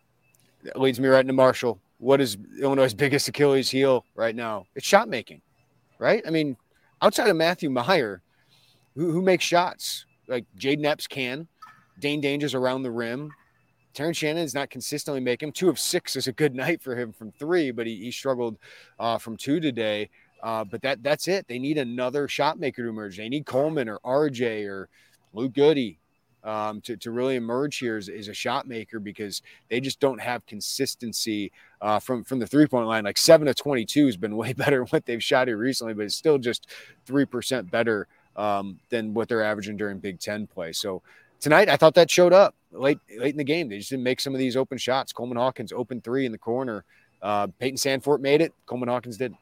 That 0.63 0.79
leads 0.79 0.99
me 0.99 1.08
right 1.08 1.21
into 1.21 1.34
Marshall. 1.34 1.79
What 1.97 2.21
is 2.21 2.38
Illinois' 2.60 2.93
biggest 2.93 3.27
Achilles 3.27 3.69
heel 3.69 4.06
right 4.15 4.36
now? 4.36 4.65
It's 4.75 4.86
shot 4.86 5.10
making, 5.10 5.41
right? 5.99 6.23
I 6.25 6.29
mean, 6.29 6.58
outside 7.01 7.29
of 7.29 7.36
Matthew 7.36 7.69
Mayer, 7.69 8.21
who, 8.95 9.12
who 9.12 9.21
makes 9.21 9.43
shots 9.43 10.06
like 10.27 10.45
Jayden 10.58 10.86
Epps 10.86 11.08
can, 11.08 11.47
Dain 11.99 12.21
Dainja's 12.21 12.56
around 12.56 12.84
the 12.84 12.91
rim. 12.91 13.32
Terrence 13.93 14.17
Shannon 14.17 14.43
is 14.43 14.53
not 14.53 14.69
consistently 14.69 15.21
making 15.21 15.51
two 15.51 15.69
of 15.69 15.79
six 15.79 16.15
is 16.15 16.27
a 16.27 16.32
good 16.32 16.56
night 16.63 16.82
for 16.82 16.95
him 16.95 17.12
from 17.12 17.32
three, 17.32 17.71
but 17.71 17.88
he, 17.88 17.95
he 17.97 18.12
struggled 18.12 18.58
uh, 18.99 19.17
from 19.17 19.38
two 19.38 19.60
today. 19.60 20.10
Uh, 20.41 20.63
but 20.65 20.82
that 20.82 21.01
that's 21.01 21.29
it. 21.29 21.47
They 21.47 21.58
need 21.58 21.77
another 21.77 22.27
shot 22.27 22.60
maker 22.60 22.84
to 22.84 22.89
emerge. 22.89 23.15
They 23.15 23.29
need 23.29 23.45
Coleman 23.45 23.88
or 23.88 23.99
RJ 23.99 24.67
or 24.67 24.89
Luke 25.34 25.53
Goode 25.53 25.95
um, 26.43 26.82
to, 26.82 26.97
to 26.97 27.12
really 27.12 27.38
emerge 27.38 27.77
here 27.77 27.95
as, 27.95 28.10
as, 28.10 28.27
a 28.27 28.34
shot 28.34 28.67
maker 28.67 28.99
because 28.99 29.41
they 29.69 29.79
just 29.79 30.01
don't 30.01 30.19
have 30.19 30.45
consistency 30.45 31.51
uh, 31.82 31.99
from 31.99 32.23
from 32.25 32.39
the 32.39 32.47
three 32.47 32.67
point 32.67 32.88
line. 32.88 33.06
Like 33.06 33.17
seven 33.17 33.47
of 33.47 33.56
twenty 33.56 33.86
two 33.86 34.06
has 34.06 34.17
been 34.17 34.36
way 34.38 34.53
better 34.53 34.79
than 34.79 34.88
what 34.88 35.06
they've 35.06 35.23
shot 35.23 35.47
here 35.47 35.58
recently, 35.58 35.93
but 35.93 36.06
it's 36.06 36.15
still 36.15 36.38
just 36.38 36.69
three 37.06 37.25
percent 37.25 37.71
better 37.71 38.08
um, 38.36 38.79
than 38.89 39.13
what 39.13 39.29
they're 39.29 39.43
averaging 39.43 39.77
during 39.77 39.99
Big 39.99 40.19
Ten 40.19 40.45
play. 40.45 40.73
So 40.73 41.01
tonight, 41.43 41.69
I 41.69 41.77
thought 41.77 41.93
that 41.95 42.10
showed 42.10 42.34
up 42.34 42.56
late 42.71 42.97
late 43.17 43.34
in 43.34 43.38
the 43.38 43.43
game. 43.43 43.69
They 43.69 43.77
just 43.77 43.89
didn't 43.89 44.03
make 44.03 44.19
some 44.19 44.34
of 44.34 44.39
these 44.39 44.56
open 44.56 44.77
shots. 44.77 45.13
Coleman 45.13 45.38
Hawkins 45.38 45.71
open 45.71 46.01
three 46.01 46.25
in 46.25 46.32
the 46.32 46.38
corner. 46.38 46.84
Uh, 47.21 47.47
Payton 47.60 47.77
Sandfort 47.77 48.19
made 48.19 48.41
it. 48.41 48.53
Coleman 48.65 48.89
Hawkins 48.89 49.17
did. 49.17 49.34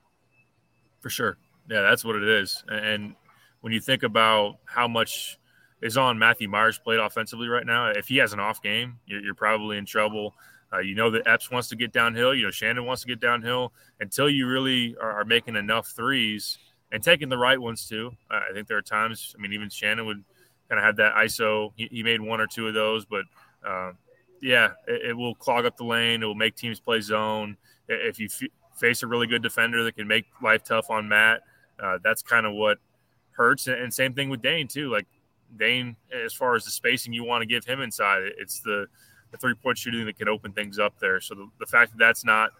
For 1.00 1.10
sure. 1.10 1.38
Yeah, 1.70 1.82
that's 1.82 2.04
what 2.04 2.16
it 2.16 2.28
is. 2.28 2.64
And 2.68 3.16
when 3.62 3.72
you 3.72 3.80
think 3.80 4.04
about 4.04 4.58
how 4.66 4.88
much 4.88 5.40
is 5.82 5.98
on 5.98 6.18
Matthew 6.20 6.48
Mayer's 6.48 6.78
plate 6.78 7.00
offensively 7.00 7.48
right 7.48 7.66
now. 7.66 7.88
If 7.88 8.08
he 8.08 8.18
has 8.18 8.34
an 8.34 8.40
off 8.40 8.62
game, 8.62 9.00
you're, 9.06 9.22
you're 9.22 9.36
probably 9.36 9.78
in 9.78 9.86
trouble. 9.86 10.36
Uh, 10.74 10.80
you 10.80 10.96
know 10.96 11.10
that 11.12 11.28
Epps 11.28 11.52
wants 11.52 11.68
to 11.70 11.76
get 11.76 11.92
downhill. 11.92 12.34
You 12.34 12.46
know 12.46 12.52
Shannon 12.52 12.86
wants 12.86 13.02
to 13.02 13.08
get 13.08 13.20
downhill. 13.20 13.74
Until 14.00 14.30
you 14.30 14.48
really 14.48 14.96
are, 15.02 15.12
are 15.22 15.26
making 15.26 15.56
enough 15.56 15.88
threes 15.88 16.58
and 16.92 17.04
taking 17.04 17.30
the 17.30 17.38
right 17.38 17.60
ones 17.60 17.88
too. 17.88 18.12
I 18.30 18.54
think 18.54 18.68
there 18.68 18.78
are 18.78 18.82
times. 18.82 19.36
I 19.38 19.42
mean, 19.42 19.54
even 19.54 19.70
Shannon 19.70 20.06
would 20.06 20.24
kind 20.72 20.80
of 20.80 20.86
have 20.86 20.96
that 20.96 21.14
ISO. 21.16 21.74
He, 21.76 21.90
he, 21.92 22.02
made 22.02 22.22
one 22.22 22.40
or 22.40 22.48
two 22.48 22.66
of 22.66 22.74
those, 22.74 23.04
but 23.04 23.26
uh, 23.68 23.92
yeah, 24.42 24.72
it, 24.88 25.10
it, 25.10 25.14
will 25.14 25.36
clog 25.36 25.66
up 25.66 25.76
the 25.76 25.84
lane. 25.84 26.24
It 26.24 26.26
will 26.26 26.34
make 26.34 26.56
teams 26.56 26.80
play 26.80 27.02
zone. 27.02 27.58
If 27.90 28.22
you 28.22 28.28
f- 28.28 28.50
face 28.78 29.04
a 29.04 29.08
really 29.08 29.28
good 29.28 29.44
defender 29.44 29.84
that 29.84 29.98
can 29.98 30.08
make 30.08 30.28
life 30.42 30.64
tough 30.64 30.90
on 30.90 31.10
Matt, 31.10 31.42
uh, 31.78 31.98
that's 32.02 32.22
kind 32.22 32.46
of 32.46 32.54
what 32.54 32.78
hurts. 33.32 33.68
And, 33.68 33.82
and 33.82 33.94
same 33.94 34.14
thing 34.14 34.30
with 34.30 34.42
Dain 34.42 34.70
too. 34.70 34.90
Like 34.90 35.08
Dain, 35.58 35.98
as 36.10 36.34
far 36.34 36.56
as 36.56 36.64
the 36.64 36.72
spacing 36.72 37.12
you 37.12 37.26
want 37.26 37.42
to 37.42 37.46
give 37.46 37.66
him 37.66 37.82
inside, 37.82 38.24
it's 38.38 38.62
the, 38.62 38.88
the 39.32 39.38
three 39.38 39.56
point 39.56 39.78
shooting 39.78 40.06
that 40.06 40.18
can 40.18 40.30
open 40.30 40.54
things 40.54 40.80
up 40.80 40.98
there. 41.02 41.20
So 41.20 41.36
the, 41.36 41.50
the 41.60 41.66
fact 41.66 41.92
that 41.92 41.98
that's 41.98 42.24
not 42.24 42.52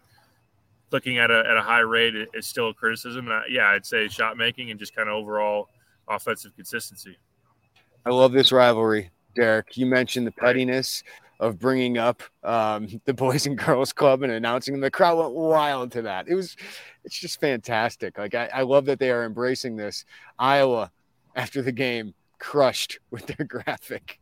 looking 0.92 1.18
at 1.18 1.32
a, 1.32 1.46
at 1.50 1.56
a 1.56 1.62
high 1.62 1.80
rate 1.80 2.16
is 2.34 2.46
still 2.46 2.72
a 2.72 2.74
criticism. 2.74 3.28
And 3.28 3.36
I, 3.36 3.44
yeah, 3.50 3.70
I'd 3.70 3.86
say 3.86 4.10
shot 4.10 4.36
making 4.36 4.70
and 4.70 4.78
just 4.78 4.94
kind 4.94 5.08
of 5.08 5.16
overall 5.16 5.70
offensive 6.10 6.54
consistency. 6.58 7.18
I 8.06 8.10
love 8.10 8.32
this 8.32 8.52
rivalry, 8.52 9.12
Derek. 9.36 9.78
You 9.78 9.86
mentioned 9.86 10.26
the 10.26 10.32
pettiness 10.32 11.04
of 11.40 11.60
bringing 11.60 11.98
up 11.98 12.24
um, 12.44 12.88
the 13.06 13.14
Boys 13.14 13.46
and 13.46 13.58
Girls 13.58 13.94
Club 13.94 14.24
and 14.24 14.32
announcing 14.32 14.74
them. 14.74 14.82
The 14.82 14.92
crowd 14.92 15.18
went 15.18 15.34
wild 15.34 15.92
to 15.94 16.04
that. 16.04 16.28
It 16.28 16.36
was, 16.36 16.56
it's 17.04 17.20
just 17.20 17.40
fantastic. 17.40 18.18
Like 18.18 18.36
I, 18.36 18.50
I 18.54 18.62
love 18.62 18.86
that 18.86 19.00
they 19.00 19.12
are 19.12 19.26
embracing 19.26 19.76
this. 19.76 20.06
Iowa 20.40 20.92
after 21.36 21.62
the 21.62 21.72
game 21.72 22.14
crushed 22.40 23.00
with 23.12 23.28
their 23.28 23.46
graphic. 23.46 24.20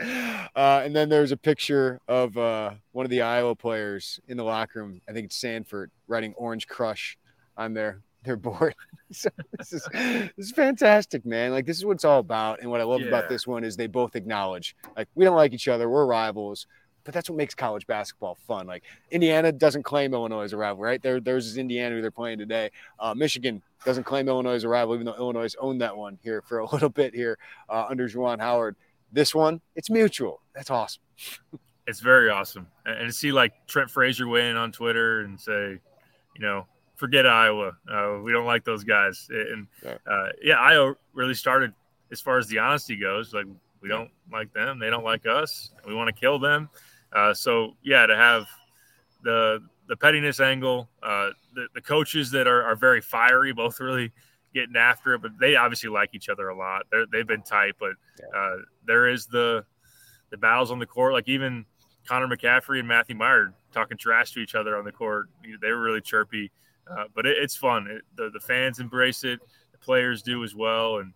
uh, 0.00 0.82
and 0.84 0.94
then 0.94 1.08
there's 1.08 1.32
a 1.32 1.36
picture 1.36 2.00
of 2.08 2.36
uh, 2.36 2.72
one 2.92 3.06
of 3.06 3.10
the 3.10 3.22
Iowa 3.22 3.54
players 3.54 4.20
in 4.28 4.36
the 4.36 4.44
locker 4.44 4.80
room. 4.80 5.00
I 5.08 5.12
think 5.12 5.26
it's 5.26 5.40
Sandfort 5.40 5.88
writing 6.08 6.32
"Orange 6.36 6.66
Krush" 6.66 7.16
on 7.56 7.74
their 7.74 8.00
their 8.24 8.36
board. 8.36 8.74
so 9.10 9.28
this 9.58 9.72
is 9.72 9.86
this 9.92 10.30
is 10.38 10.52
fantastic, 10.52 11.24
man. 11.26 11.50
Like 11.52 11.66
this 11.66 11.76
is 11.76 11.84
what 11.84 11.94
it's 11.94 12.04
all 12.04 12.20
about. 12.20 12.60
And 12.60 12.70
what 12.70 12.80
I 12.80 12.84
love 12.84 13.00
yeah. 13.00 13.08
about 13.08 13.28
this 13.28 13.46
one 13.46 13.64
is 13.64 13.76
they 13.76 13.86
both 13.86 14.16
acknowledge 14.16 14.76
like 14.96 15.08
we 15.14 15.24
don't 15.24 15.36
like 15.36 15.52
each 15.52 15.68
other, 15.68 15.88
we're 15.88 16.06
rivals, 16.06 16.66
but 17.04 17.14
that's 17.14 17.28
what 17.28 17.36
makes 17.36 17.54
college 17.54 17.86
basketball 17.86 18.36
fun. 18.46 18.66
Like 18.66 18.84
Indiana 19.10 19.52
doesn't 19.52 19.82
claim 19.82 20.14
Illinois 20.14 20.42
as 20.42 20.52
a 20.52 20.56
rival, 20.56 20.82
right? 20.82 21.02
There, 21.02 21.20
there's 21.20 21.46
is 21.46 21.58
Indiana 21.58 21.96
who 21.96 22.02
they're 22.02 22.10
playing 22.10 22.38
today. 22.38 22.70
Uh, 22.98 23.14
Michigan 23.14 23.62
doesn't 23.84 24.04
claim 24.04 24.28
Illinois 24.28 24.54
as 24.54 24.64
a 24.64 24.68
rival, 24.68 24.94
even 24.94 25.06
though 25.06 25.16
Illinois 25.16 25.54
owned 25.58 25.80
that 25.80 25.96
one 25.96 26.18
here 26.22 26.42
for 26.42 26.58
a 26.58 26.66
little 26.72 26.88
bit 26.88 27.14
here 27.14 27.38
uh, 27.68 27.86
under 27.88 28.08
Juwan 28.08 28.40
Howard. 28.40 28.76
This 29.12 29.34
one, 29.34 29.60
it's 29.76 29.90
mutual. 29.90 30.40
That's 30.54 30.70
awesome. 30.70 31.02
it's 31.86 32.00
very 32.00 32.30
awesome, 32.30 32.66
and 32.86 33.08
to 33.08 33.12
see 33.12 33.32
like 33.32 33.66
Trent 33.66 33.90
Frazier 33.90 34.26
weigh 34.26 34.48
in 34.48 34.56
on 34.56 34.72
Twitter 34.72 35.20
and 35.20 35.38
say, 35.38 35.78
you 36.34 36.40
know, 36.40 36.66
forget 37.02 37.26
Iowa. 37.26 37.72
Uh, 37.90 38.20
we 38.22 38.30
don't 38.30 38.46
like 38.46 38.64
those 38.64 38.84
guys. 38.84 39.26
And 39.28 39.66
uh, 39.84 40.28
yeah, 40.40 40.54
Iowa 40.54 40.94
really 41.12 41.34
started 41.34 41.74
as 42.12 42.20
far 42.20 42.38
as 42.38 42.46
the 42.46 42.60
honesty 42.60 42.94
goes. 42.94 43.34
Like 43.34 43.46
we 43.80 43.88
don't 43.88 44.12
like 44.30 44.52
them, 44.52 44.78
they 44.78 44.88
don't 44.88 45.02
like 45.02 45.26
us. 45.26 45.72
We 45.84 45.96
want 45.96 46.14
to 46.14 46.20
kill 46.20 46.38
them. 46.38 46.68
Uh, 47.12 47.34
so 47.34 47.74
yeah, 47.82 48.06
to 48.06 48.16
have 48.16 48.46
the 49.24 49.58
the 49.88 49.96
pettiness 49.96 50.38
angle, 50.38 50.88
uh, 51.02 51.30
the, 51.56 51.66
the 51.74 51.80
coaches 51.80 52.30
that 52.30 52.46
are, 52.46 52.62
are 52.62 52.76
very 52.76 53.00
fiery, 53.00 53.52
both 53.52 53.80
really 53.80 54.12
getting 54.54 54.76
after 54.76 55.14
it, 55.14 55.22
but 55.22 55.32
they 55.40 55.56
obviously 55.56 55.90
like 55.90 56.10
each 56.12 56.28
other 56.28 56.50
a 56.50 56.56
lot. 56.56 56.86
they 57.10 57.18
have 57.18 57.26
been 57.26 57.42
tight, 57.42 57.74
but 57.80 57.94
uh, 58.32 58.56
there 58.86 59.08
is 59.08 59.26
the 59.26 59.64
the 60.30 60.36
battles 60.36 60.70
on 60.70 60.78
the 60.78 60.86
court. 60.86 61.14
Like 61.14 61.28
even 61.28 61.66
Connor 62.06 62.28
McCaffery 62.28 62.78
and 62.78 62.86
Matthew 62.86 63.16
Mayer 63.16 63.54
talking 63.72 63.98
trash 63.98 64.34
to 64.34 64.40
each 64.40 64.54
other 64.54 64.76
on 64.76 64.84
the 64.84 64.92
court. 64.92 65.28
They 65.60 65.72
were 65.72 65.82
really 65.82 66.00
chirpy, 66.00 66.52
uh, 66.90 67.04
but 67.14 67.26
it, 67.26 67.36
it's 67.38 67.56
fun. 67.56 67.86
It, 67.88 68.02
the, 68.16 68.30
the 68.32 68.40
fans 68.40 68.78
embrace 68.78 69.24
it, 69.24 69.40
the 69.72 69.78
players 69.78 70.22
do 70.22 70.44
as 70.44 70.54
well, 70.54 70.98
and 70.98 71.12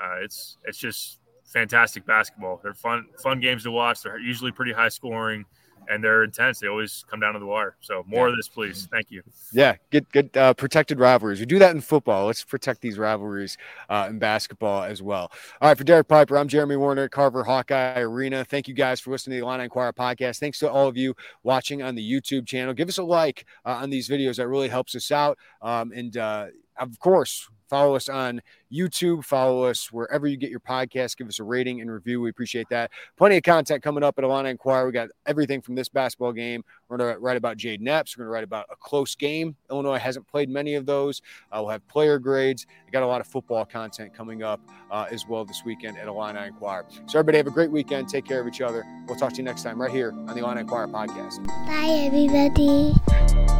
uh, 0.00 0.16
it's 0.22 0.56
it's 0.64 0.78
just 0.78 1.18
fantastic 1.44 2.06
basketball. 2.06 2.60
They're 2.62 2.74
fun 2.74 3.06
fun 3.22 3.40
games 3.40 3.64
to 3.64 3.70
watch. 3.70 4.02
They're 4.02 4.18
usually 4.18 4.52
pretty 4.52 4.72
high 4.72 4.88
scoring 4.88 5.44
and 5.90 6.02
they're 6.02 6.22
intense. 6.22 6.60
They 6.60 6.68
always 6.68 7.04
come 7.10 7.20
down 7.20 7.34
to 7.34 7.40
the 7.40 7.46
wire. 7.46 7.76
So 7.80 8.04
more 8.06 8.26
yeah. 8.26 8.32
of 8.32 8.38
this, 8.38 8.48
please. 8.48 8.88
Thank 8.90 9.10
you. 9.10 9.22
Yeah, 9.52 9.76
get 9.90 10.10
get 10.12 10.34
uh, 10.36 10.54
protected 10.54 10.98
rivalries. 10.98 11.40
We 11.40 11.46
do 11.46 11.58
that 11.58 11.74
in 11.74 11.80
football. 11.80 12.26
Let's 12.26 12.44
protect 12.44 12.80
these 12.80 12.96
rivalries 12.96 13.58
uh, 13.88 14.06
in 14.08 14.18
basketball 14.18 14.84
as 14.84 15.02
well. 15.02 15.32
All 15.60 15.68
right, 15.68 15.76
for 15.76 15.84
Derek 15.84 16.08
Piper, 16.08 16.38
I'm 16.38 16.48
Jeremy 16.48 16.76
Werner, 16.76 17.08
Carver 17.08 17.44
Hawkeye 17.44 18.00
Arena. 18.00 18.44
Thank 18.44 18.68
you 18.68 18.74
guys 18.74 19.00
for 19.00 19.10
listening 19.10 19.38
to 19.38 19.40
the 19.40 19.46
Illini 19.46 19.64
Inquirer 19.64 19.92
podcast. 19.92 20.38
Thanks 20.38 20.58
to 20.60 20.70
all 20.70 20.86
of 20.86 20.96
you 20.96 21.14
watching 21.42 21.82
on 21.82 21.94
the 21.94 22.12
YouTube 22.12 22.46
channel. 22.46 22.72
Give 22.72 22.88
us 22.88 22.98
a 22.98 23.02
like 23.02 23.44
uh, 23.66 23.80
on 23.82 23.90
these 23.90 24.08
videos. 24.08 24.36
That 24.36 24.48
really 24.48 24.68
helps 24.68 24.94
us 24.94 25.10
out. 25.10 25.38
Um, 25.60 25.92
and 25.92 26.16
uh, 26.16 26.46
of 26.78 26.98
course, 26.98 27.48
Follow 27.70 27.94
us 27.94 28.08
on 28.08 28.42
YouTube. 28.72 29.24
Follow 29.24 29.62
us 29.62 29.92
wherever 29.92 30.26
you 30.26 30.36
get 30.36 30.50
your 30.50 30.58
podcast. 30.58 31.16
Give 31.16 31.28
us 31.28 31.38
a 31.38 31.44
rating 31.44 31.80
and 31.80 31.88
review. 31.88 32.20
We 32.20 32.28
appreciate 32.28 32.68
that. 32.70 32.90
Plenty 33.16 33.36
of 33.36 33.44
content 33.44 33.80
coming 33.80 34.02
up 34.02 34.18
at 34.18 34.24
Illini 34.24 34.50
Inquirer. 34.50 34.86
We 34.86 34.92
got 34.92 35.08
everything 35.24 35.62
from 35.62 35.76
this 35.76 35.88
basketball 35.88 36.32
game. 36.32 36.64
We're 36.88 36.96
going 36.96 37.14
to 37.14 37.20
write 37.20 37.36
about 37.36 37.58
Jayden 37.58 37.86
Epps. 37.86 38.18
We're 38.18 38.24
going 38.24 38.30
to 38.30 38.32
write 38.32 38.42
about 38.42 38.66
a 38.72 38.76
close 38.76 39.14
game. 39.14 39.54
Illinois 39.70 39.98
hasn't 39.98 40.26
played 40.26 40.50
many 40.50 40.74
of 40.74 40.84
those. 40.84 41.22
Uh, 41.52 41.60
we'll 41.60 41.68
have 41.68 41.86
player 41.86 42.18
grades. 42.18 42.66
We 42.84 42.90
got 42.90 43.04
a 43.04 43.06
lot 43.06 43.20
of 43.20 43.28
football 43.28 43.64
content 43.64 44.14
coming 44.14 44.42
up 44.42 44.60
uh, 44.90 45.06
as 45.08 45.28
well 45.28 45.44
this 45.44 45.62
weekend 45.64 45.96
at 45.96 46.08
Illini 46.08 46.48
Inquirer. 46.48 46.86
So 47.06 47.20
everybody 47.20 47.38
have 47.38 47.46
a 47.46 47.52
great 47.52 47.70
weekend. 47.70 48.08
Take 48.08 48.24
care 48.24 48.40
of 48.40 48.48
each 48.48 48.60
other. 48.60 48.84
We'll 49.06 49.16
talk 49.16 49.30
to 49.30 49.36
you 49.36 49.44
next 49.44 49.62
time 49.62 49.80
right 49.80 49.92
here 49.92 50.10
on 50.10 50.26
the 50.26 50.38
Illini 50.38 50.62
Inquirer 50.62 50.88
podcast. 50.88 51.46
Bye, 51.68 52.10
everybody. 52.10 53.59